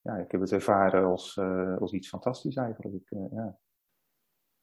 ja, 0.00 0.16
ik 0.16 0.30
heb 0.30 0.40
het 0.40 0.52
ervaren 0.52 1.04
als, 1.04 1.38
als 1.78 1.92
iets 1.92 2.08
fantastisch 2.08 2.56
eigenlijk. 2.56 2.94
Ik, 2.94 3.08
ja. 3.30 3.58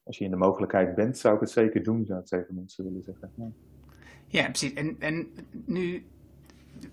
Als 0.03 0.17
je 0.17 0.23
in 0.23 0.31
de 0.31 0.37
mogelijkheid 0.37 0.95
bent, 0.95 1.17
zou 1.17 1.35
ik 1.35 1.39
het 1.39 1.49
zeker 1.49 1.83
doen, 1.83 2.05
zou 2.05 2.19
ik 2.19 2.25
tegen 2.25 2.55
mensen 2.55 2.83
willen 2.83 3.03
zeggen. 3.03 3.31
Ja, 3.35 3.51
ja 4.27 4.45
precies. 4.45 4.73
En, 4.73 4.95
en 4.99 5.27
nu, 5.65 6.05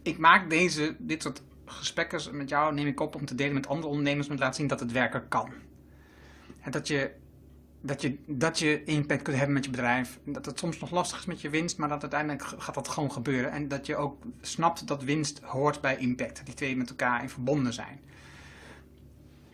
ik 0.02 0.18
maak 0.18 0.50
deze, 0.50 0.96
dit 0.98 1.22
soort 1.22 1.42
gesprekken 1.64 2.36
met 2.36 2.48
jou, 2.48 2.74
neem 2.74 2.86
ik 2.86 3.00
op 3.00 3.14
om 3.14 3.24
te 3.24 3.34
delen 3.34 3.54
met 3.54 3.66
andere 3.66 3.88
ondernemers, 3.88 4.28
om 4.28 4.34
te 4.34 4.40
laten 4.40 4.56
zien 4.56 4.68
dat 4.68 4.80
het 4.80 4.92
werken 4.92 5.28
kan. 5.28 5.52
En 6.60 6.70
dat 6.70 6.88
je 6.88 7.10
dat 7.82 8.00
je, 8.02 8.18
dat 8.26 8.58
je 8.58 8.84
impact 8.84 9.22
kunt 9.22 9.36
hebben 9.36 9.54
met 9.54 9.64
je 9.64 9.70
bedrijf. 9.70 10.20
Dat 10.24 10.46
het 10.46 10.58
soms 10.58 10.78
nog 10.78 10.90
lastig 10.90 11.18
is 11.18 11.24
met 11.24 11.40
je 11.40 11.50
winst, 11.50 11.78
maar 11.78 11.88
dat 11.88 12.02
uiteindelijk 12.02 12.42
gaat 12.42 12.74
dat 12.74 12.88
gewoon 12.88 13.12
gebeuren. 13.12 13.50
En 13.50 13.68
dat 13.68 13.86
je 13.86 13.96
ook 13.96 14.22
snapt 14.40 14.86
dat 14.86 15.02
winst 15.02 15.42
hoort 15.42 15.80
bij 15.80 15.96
impact. 15.96 16.44
Die 16.44 16.54
twee 16.54 16.76
met 16.76 16.90
elkaar 16.90 17.22
in 17.22 17.28
verbonden 17.28 17.72
zijn. 17.72 18.00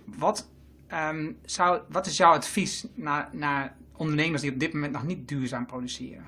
Wat, 0.04 0.50
um, 0.92 1.38
zou, 1.42 1.82
wat 1.88 2.06
is 2.06 2.16
jouw 2.16 2.32
advies 2.32 2.86
naar, 2.94 3.28
naar 3.32 3.76
ondernemers 3.96 4.42
die 4.42 4.52
op 4.52 4.60
dit 4.60 4.72
moment 4.72 4.92
nog 4.92 5.04
niet 5.04 5.28
duurzaam 5.28 5.66
produceren? 5.66 6.26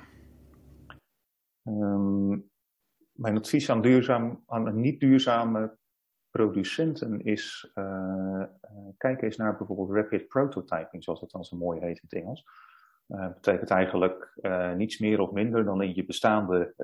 Um, 1.65 2.51
mijn 3.13 3.37
advies 3.39 3.71
aan, 3.71 3.83
duurzaam, 3.83 4.43
aan 4.47 4.81
niet 4.81 5.01
duurzame 5.01 5.79
producenten 6.31 7.21
is, 7.25 7.71
uh, 7.75 8.45
kijk 8.97 9.23
eens 9.23 9.37
naar 9.37 9.57
bijvoorbeeld 9.57 9.91
rapid 9.91 10.29
prototyping, 10.29 11.05
zoals 11.05 11.21
dat 11.21 11.31
dan 11.31 11.45
zo 11.45 11.57
mooi 11.57 11.81
heet 11.81 11.97
in 11.97 12.09
het 12.09 12.13
Engels. 12.13 12.45
Uh, 13.09 13.33
betekent 13.35 13.71
eigenlijk 13.71 14.33
niets 14.77 14.99
meer 14.99 15.21
of 15.21 15.31
minder 15.31 15.65
dan 15.65 15.83
in 15.83 15.95
je 15.95 16.05
bestaande 16.05 16.75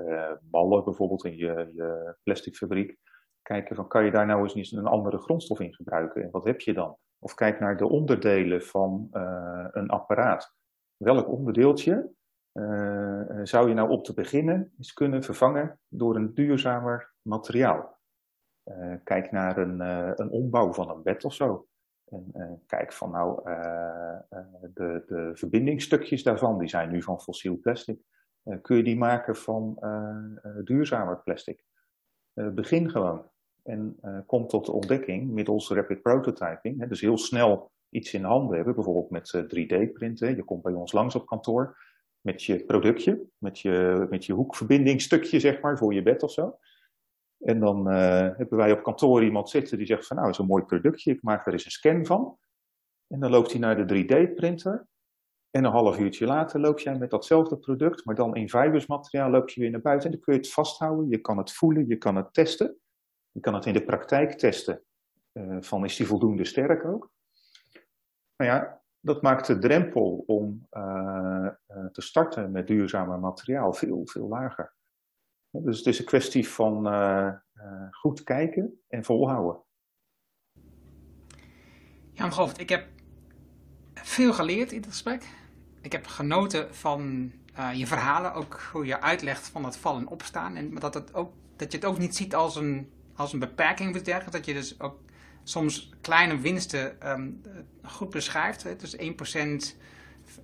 ballen, 0.41 0.83
bijvoorbeeld 0.83 1.25
in 1.25 1.37
je, 1.37 1.71
je 1.73 2.15
plasticfabriek. 2.23 2.97
Kijken 3.41 3.75
van, 3.75 3.87
kan 3.87 4.05
je 4.05 4.11
daar 4.11 4.25
nou 4.25 4.49
eens 4.49 4.71
een 4.71 4.85
andere 4.85 5.17
grondstof 5.17 5.59
in 5.59 5.73
gebruiken 5.73 6.23
en 6.23 6.31
wat 6.31 6.45
heb 6.45 6.59
je 6.59 6.73
dan? 6.73 6.97
Of 7.19 7.33
kijk 7.33 7.59
naar 7.59 7.77
de 7.77 7.87
onderdelen 7.87 8.61
van 8.61 9.07
een 9.71 9.89
apparaat. 9.89 10.55
Welk 10.97 11.27
onderdeeltje 11.27 12.11
zou 13.43 13.67
je 13.67 13.73
nou 13.73 13.89
op 13.89 14.03
te 14.03 14.13
beginnen 14.13 14.73
eens 14.77 14.93
kunnen 14.93 15.23
vervangen 15.23 15.79
door 15.87 16.15
een 16.15 16.33
duurzamer 16.33 17.13
materiaal? 17.21 17.96
Uh, 18.67 18.93
kijk 19.03 19.31
naar 19.31 19.57
een, 19.57 19.81
uh, 19.81 20.11
een 20.15 20.29
ombouw 20.29 20.73
van 20.73 20.89
een 20.89 21.03
bed 21.03 21.25
of 21.25 21.33
zo. 21.33 21.67
En 22.05 22.31
uh, 22.33 22.51
kijk 22.65 22.93
van 22.93 23.11
nou, 23.11 23.43
de, 24.73 25.03
de 25.07 25.31
verbindingstukjes 25.33 26.23
daarvan, 26.23 26.59
die 26.59 26.67
zijn 26.67 26.91
nu 26.91 27.01
van 27.01 27.21
fossiel 27.21 27.57
plastic. 27.57 27.99
kun 28.61 28.77
je 28.77 28.83
die 28.83 28.97
maken 28.97 29.35
van 29.35 29.79
duurzamer 30.63 31.21
plastic? 31.23 31.63
begin 32.33 32.89
gewoon. 32.89 33.29
En 33.63 33.99
kom 34.25 34.47
tot 34.47 34.65
de 34.65 34.71
ontdekking 34.71 35.31
middels 35.31 35.69
rapid 35.69 36.01
prototyping. 36.01 36.79
Hè, 36.79 36.87
dus 36.87 37.01
heel 37.01 37.17
snel 37.17 37.71
iets 37.89 38.13
in 38.13 38.23
handen 38.23 38.55
hebben, 38.55 38.75
bijvoorbeeld 38.75 39.09
met 39.09 39.43
3D-printen. 39.43 40.35
Je 40.35 40.43
komt 40.43 40.61
bij 40.61 40.73
ons 40.73 40.91
langs 40.91 41.15
op 41.15 41.25
kantoor 41.25 41.77
met 42.21 42.43
je 42.43 42.65
productje, 42.65 43.27
met 43.37 43.59
je, 43.59 44.07
met 44.09 44.25
je 44.25 44.33
hoekverbindingstukje, 44.33 45.39
zeg 45.39 45.61
maar, 45.61 45.77
voor 45.77 45.93
je 45.93 46.01
bed 46.01 46.23
of 46.23 46.31
zo. 46.31 46.57
En 47.39 47.59
dan 47.59 47.91
uh, 47.91 47.97
hebben 48.19 48.57
wij 48.57 48.71
op 48.71 48.83
kantoor 48.83 49.23
iemand 49.23 49.49
zitten 49.49 49.77
die 49.77 49.87
zegt 49.87 50.07
van 50.07 50.17
nou, 50.17 50.29
is 50.29 50.37
een 50.37 50.45
mooi 50.45 50.63
productje, 50.63 51.11
ik 51.11 51.21
maak 51.21 51.47
er 51.47 51.53
eens 51.53 51.65
een 51.65 51.71
scan 51.71 52.05
van. 52.05 52.37
En 53.07 53.19
dan 53.19 53.31
loopt 53.31 53.51
hij 53.51 53.59
naar 53.59 53.87
de 53.87 54.03
3D-printer. 54.03 54.87
En 55.51 55.63
een 55.63 55.71
half 55.71 55.99
uurtje 55.99 56.25
later 56.25 56.59
loop 56.59 56.79
jij 56.79 56.97
met 56.97 57.09
datzelfde 57.09 57.57
product, 57.57 58.05
maar 58.05 58.15
dan 58.15 58.35
in 58.35 58.49
fibersmateriaal 58.49 59.29
loop 59.29 59.49
je 59.49 59.61
weer 59.61 59.71
naar 59.71 59.81
buiten. 59.81 60.05
En 60.05 60.15
dan 60.15 60.21
kun 60.21 60.33
je 60.33 60.39
het 60.39 60.51
vasthouden, 60.51 61.09
je 61.09 61.17
kan 61.17 61.37
het 61.37 61.53
voelen, 61.53 61.87
je 61.87 61.97
kan 61.97 62.15
het 62.15 62.33
testen. 62.33 62.77
Je 63.31 63.39
kan 63.39 63.53
het 63.53 63.65
in 63.65 63.73
de 63.73 63.83
praktijk 63.83 64.31
testen, 64.31 64.83
uh, 65.33 65.57
van 65.59 65.85
is 65.85 65.95
die 65.95 66.07
voldoende 66.07 66.45
sterk 66.45 66.85
ook. 66.85 67.11
Nou 68.37 68.51
ja, 68.51 68.81
dat 68.99 69.21
maakt 69.21 69.47
de 69.47 69.57
drempel 69.57 70.23
om 70.25 70.67
te 71.91 72.01
starten 72.01 72.51
met 72.51 72.67
duurzamer 72.67 73.19
materiaal 73.19 73.73
veel, 73.73 74.01
veel 74.07 74.27
lager. 74.27 74.76
Dus 75.63 75.77
het 75.77 75.87
is 75.87 75.99
een 75.99 76.05
kwestie 76.05 76.47
van 76.47 76.87
goed 77.91 78.23
kijken 78.23 78.81
en 78.87 79.03
volhouden. 79.03 79.61
Jan 82.13 82.33
Govert, 82.33 82.59
ik 82.59 82.69
heb 82.69 82.87
veel 83.93 84.33
geleerd 84.33 84.71
in 84.71 84.77
het 84.77 84.87
gesprek. 84.87 85.23
Ik 85.81 85.91
heb 85.91 86.07
genoten 86.07 86.75
van 86.75 87.31
uh, 87.59 87.73
je 87.73 87.87
verhalen, 87.87 88.33
ook 88.33 88.61
hoe 88.71 88.85
je 88.85 89.01
uitlegt 89.01 89.47
van 89.47 89.65
het 89.65 89.77
vallen 89.77 90.01
en 90.01 90.07
opstaan. 90.07 90.55
En 90.55 90.75
dat, 90.75 90.93
het 90.93 91.13
ook, 91.13 91.33
dat 91.55 91.71
je 91.71 91.77
het 91.77 91.87
ook 91.87 91.97
niet 91.97 92.15
ziet 92.15 92.35
als 92.35 92.55
een, 92.55 92.89
als 93.15 93.33
een 93.33 93.39
beperking 93.39 93.93
of. 93.93 94.31
Dat 94.31 94.45
je 94.45 94.53
dus 94.53 94.79
ook 94.79 94.99
soms 95.43 95.89
kleine 96.01 96.37
winsten 96.39 97.11
um, 97.11 97.41
goed 97.83 98.09
beschrijft. 98.09 98.79
Dus 98.79 98.97
1% 98.97 99.01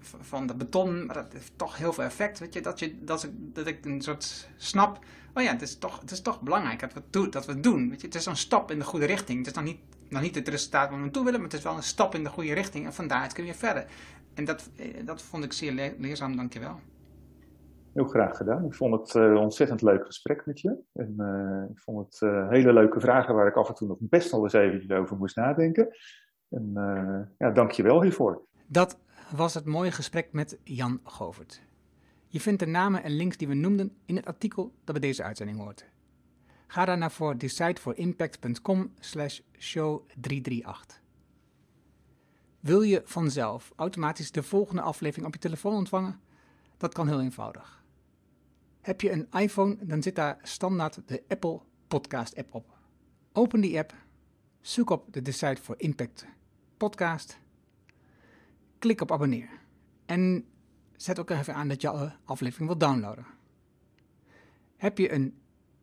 van 0.04 0.48
de 0.48 0.56
beton, 0.56 1.06
maar 1.06 1.16
dat 1.16 1.34
heeft 1.34 1.52
toch 1.56 1.78
heel 1.78 1.94
veel 1.94 2.04
effect. 2.04 2.40
Weet 2.40 2.54
je? 2.54 2.62
Dat, 2.62 2.80
je, 2.80 3.04
dat, 3.04 3.24
ik, 3.24 3.32
dat 3.56 3.68
ik 3.68 3.86
een 3.86 4.02
soort 4.02 4.50
snap, 4.58 5.00
oh 5.34 5.44
ja, 5.44 5.52
het 5.52 5.62
is 5.62 5.78
toch, 5.78 6.00
het 6.00 6.12
is 6.12 6.22
toch 6.22 6.42
belangrijk 6.42 6.80
dat 6.80 6.94
we 6.94 7.00
het 7.00 7.14
doen. 7.14 7.30
Dat 7.30 7.46
we 7.46 7.52
het, 7.52 7.64
doen 7.64 7.90
weet 7.90 8.02
je? 8.02 8.08
het 8.08 8.16
is 8.16 8.26
een 8.26 8.36
stap 8.36 8.72
in 8.72 8.80
de 8.80 8.86
goede 8.86 9.06
richting. 9.06 9.38
Het 9.38 9.48
is 9.48 9.54
nog 9.54 9.64
niet, 9.64 9.80
nog 10.10 10.22
niet 10.22 10.36
het 10.36 10.48
resultaat 10.48 10.90
waar 10.90 10.98
we 10.98 11.04
naartoe 11.04 11.24
willen, 11.24 11.40
maar 11.40 11.50
het 11.50 11.58
is 11.58 11.66
wel 11.66 11.76
een 11.76 11.84
stap 11.84 12.16
in 12.16 12.24
de 12.24 12.30
goede 12.30 12.54
richting. 12.54 12.86
En 12.86 12.94
van 12.94 13.08
daaruit 13.08 13.34
kun 13.34 13.46
je 13.46 13.54
verder. 13.54 13.86
En 14.34 14.46
dat, 14.46 14.70
eh, 14.76 15.06
dat 15.06 15.22
vond 15.22 15.44
ik 15.44 15.54
zeer 15.54 15.96
leerzaam, 15.98 16.36
dankjewel. 16.36 16.80
Heel 17.94 18.08
graag 18.08 18.38
gedaan. 18.38 18.66
Ik 18.66 18.74
vond 18.74 19.00
het 19.00 19.14
een 19.14 19.34
uh, 19.34 19.42
ontzettend 19.42 19.82
leuk 19.82 20.06
gesprek 20.06 20.46
met 20.46 20.60
je. 20.60 20.78
En 20.94 21.16
uh, 21.18 21.70
ik 21.70 21.80
vond 21.80 22.06
het 22.06 22.22
uh, 22.22 22.50
hele 22.50 22.74
leuke 22.74 23.00
vragen 23.00 23.36
waar 23.36 23.48
ik 23.48 23.56
af 23.56 23.70
en 23.70 23.76
toe 23.76 23.88
nog 23.88 23.98
best 24.00 24.32
wel 24.32 24.44
eens 24.44 24.54
eventjes 24.54 24.98
over 24.98 25.18
moest 25.18 25.36
nadenken. 25.36 25.88
En 26.50 26.72
ja, 27.38 27.52
dank 27.52 27.72
je 27.72 27.84
wel 27.84 28.02
hiervoor. 28.02 28.42
Dat 28.66 28.98
was 29.36 29.54
het 29.54 29.66
mooie 29.66 29.92
gesprek 29.92 30.32
met 30.32 30.58
Jan 30.64 31.00
Govert. 31.04 31.62
Je 32.28 32.40
vindt 32.40 32.60
de 32.60 32.66
namen 32.66 33.04
en 33.04 33.16
links 33.16 33.38
die 33.38 33.48
we 33.48 33.54
noemden 33.54 33.98
in 34.06 34.16
het 34.16 34.26
artikel 34.26 34.74
dat 34.84 35.00
bij 35.00 35.10
deze 35.10 35.24
uitzending 35.24 35.58
hoort. 35.58 35.86
Ga 36.68 36.96
naar 36.96 37.12
voor 37.12 37.38
decideforimpact.com 37.38 38.94
slash 39.00 39.40
show 39.58 40.10
338. 40.20 41.02
Wil 42.60 42.82
je 42.82 43.02
vanzelf 43.06 43.72
automatisch 43.76 44.32
de 44.32 44.44
volgende 44.44 44.82
aflevering 44.82 45.28
op 45.28 45.34
je 45.34 45.40
telefoon 45.40 45.76
ontvangen? 45.76 46.20
Dat 46.78 46.94
kan 46.94 47.08
heel 47.08 47.22
eenvoudig. 47.22 47.84
Heb 48.82 49.02
je 49.02 49.12
een 49.12 49.28
iPhone, 49.32 49.78
dan 49.82 50.04
zit 50.04 50.16
daar 50.16 50.40
standaard 50.42 51.02
de 51.06 51.24
Apple 51.28 51.60
Podcast 51.88 52.38
app 52.38 52.54
op. 52.54 52.78
Open 53.32 53.62
die 53.62 53.78
app, 53.78 53.94
zoek 54.62 54.90
op 54.90 55.14
de 55.14 55.22
Decide 55.22 55.58
for 55.62 55.76
Impact 55.78 56.26
podcast, 56.78 57.40
klik 58.84 59.02
op 59.02 59.12
abonneer 59.12 59.50
en 60.06 60.46
zet 60.96 61.20
ook 61.20 61.30
even 61.30 61.56
aan 61.56 61.68
dat 61.68 61.82
je 61.82 61.90
alle 61.90 62.16
aflevering 62.24 62.68
wilt 62.68 62.80
downloaden. 62.80 63.26
Heb 64.76 64.98
je 64.98 65.12
een 65.12 65.38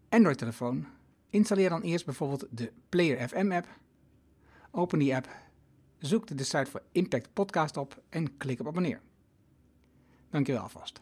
Android-telefoon, 0.09 0.87
installeer 1.31 1.69
dan 1.69 1.83
eerst 1.83 2.05
bijvoorbeeld 2.05 2.47
de 2.51 2.73
Player 2.89 3.29
FM 3.29 3.53
app, 3.53 3.67
open 4.71 4.99
die 4.99 5.15
app, 5.15 5.29
zoek 5.99 6.27
de 6.27 6.35
Decide 6.35 6.67
for 6.67 6.83
Impact 6.93 7.29
podcast 7.33 7.77
op 7.77 8.03
en 8.09 8.37
klik 8.37 8.61
op 8.61 8.67
abonneer. 8.67 9.01
Dankjewel 10.31 10.63
alvast. 10.63 11.01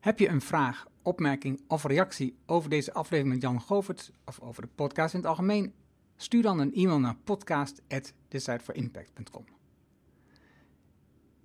Heb 0.00 0.18
je 0.18 0.28
een 0.28 0.40
vraag, 0.40 0.86
opmerking 1.02 1.60
of 1.66 1.84
reactie 1.84 2.36
over 2.46 2.70
deze 2.70 2.92
aflevering 2.92 3.34
met 3.34 3.42
Jan 3.42 3.60
Govert 3.60 4.12
of 4.24 4.40
over 4.40 4.62
de 4.62 4.68
podcast 4.74 5.14
in 5.14 5.20
het 5.20 5.28
algemeen? 5.28 5.74
Stuur 6.16 6.42
dan 6.42 6.58
een 6.58 6.74
e-mail 6.74 6.98
naar 6.98 7.16
podcast.decideforimpact.com. 7.24 9.60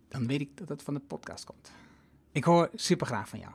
Dan 0.08 0.28
weet 0.28 0.42
ik 0.42 0.58
dat 0.58 0.70
het 0.70 0.84
van 0.84 0.94
de 0.94 1.00
podcast 1.00 1.46
komt. 1.46 1.72
Ik 2.32 2.44
hoor 2.44 2.70
super 2.76 3.08
graag 3.08 3.30
van 3.30 3.40
jou. 3.40 3.54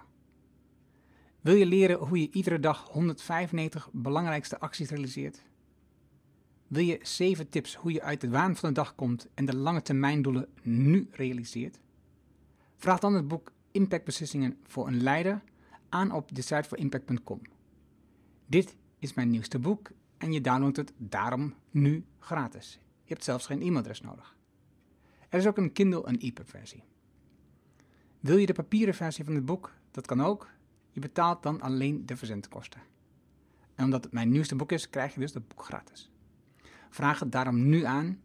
Wil 1.40 1.54
je 1.54 1.66
leren 1.66 1.98
hoe 1.98 2.20
je 2.20 2.30
iedere 2.30 2.60
dag 2.60 2.88
195 2.88 3.88
belangrijkste 3.92 4.58
acties 4.58 4.90
realiseert? 4.90 5.42
Wil 6.66 6.84
je 6.84 6.98
7 7.02 7.48
tips 7.48 7.74
hoe 7.74 7.92
je 7.92 8.02
uit 8.02 8.20
de 8.20 8.30
waan 8.30 8.56
van 8.56 8.68
de 8.68 8.74
dag 8.74 8.94
komt 8.94 9.28
en 9.34 9.44
de 9.44 9.56
lange 9.56 9.82
termijn 9.82 10.22
doelen 10.22 10.48
nu 10.62 11.08
realiseert? 11.10 11.78
Vraag 12.76 12.98
dan 12.98 13.14
het 13.14 13.28
boek 13.28 13.52
Impactbeslissingen 13.72 14.58
voor 14.66 14.86
een 14.86 15.02
leider 15.02 15.42
aan 15.88 16.12
op 16.12 16.34
decideforimpact.com. 16.34 17.40
Dit 18.46 18.76
is 18.98 19.14
mijn 19.14 19.30
nieuwste 19.30 19.58
boek 19.58 19.90
en 20.18 20.32
je 20.32 20.40
downloadt 20.40 20.76
het 20.76 20.92
daarom 20.96 21.54
nu 21.70 22.04
gratis. 22.18 22.78
Je 23.02 23.12
hebt 23.12 23.24
zelfs 23.24 23.46
geen 23.46 23.60
e-mailadres 23.60 24.00
nodig. 24.00 24.36
Er 25.32 25.38
is 25.38 25.46
ook 25.46 25.56
een 25.56 25.72
Kindle 25.72 26.04
en 26.04 26.18
EPUB 26.18 26.48
versie. 26.48 26.82
Wil 28.20 28.36
je 28.36 28.46
de 28.46 28.52
papieren 28.52 28.94
versie 28.94 29.24
van 29.24 29.34
het 29.34 29.44
boek? 29.44 29.72
Dat 29.90 30.06
kan 30.06 30.22
ook. 30.22 30.50
Je 30.90 31.00
betaalt 31.00 31.42
dan 31.42 31.60
alleen 31.60 32.06
de 32.06 32.16
verzendkosten. 32.16 32.80
En 33.74 33.84
omdat 33.84 34.04
het 34.04 34.12
mijn 34.12 34.30
nieuwste 34.30 34.56
boek 34.56 34.72
is, 34.72 34.90
krijg 34.90 35.14
je 35.14 35.20
dus 35.20 35.32
dat 35.32 35.48
boek 35.48 35.64
gratis. 35.64 36.10
Vraag 36.90 37.20
het 37.20 37.32
daarom 37.32 37.68
nu 37.68 37.84
aan 37.84 38.22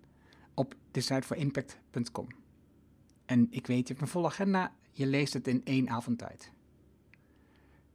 op 0.54 0.76
decideforimpact.com. 0.92 2.28
En 3.26 3.48
ik 3.50 3.68
weet, 3.68 3.88
je 3.88 3.94
hebt 3.94 4.02
een 4.02 4.12
volle 4.12 4.28
agenda, 4.28 4.74
je 4.92 5.06
leest 5.06 5.34
het 5.34 5.48
in 5.48 5.62
één 5.64 5.90
avond 5.90 6.18
tijd. 6.18 6.52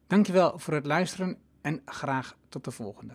Dankjewel 0.07 0.59
voor 0.59 0.75
het 0.75 0.87
luisteren 0.87 1.39
en 1.61 1.83
graag 1.85 2.37
tot 2.49 2.65
de 2.65 2.71
volgende. 2.71 3.15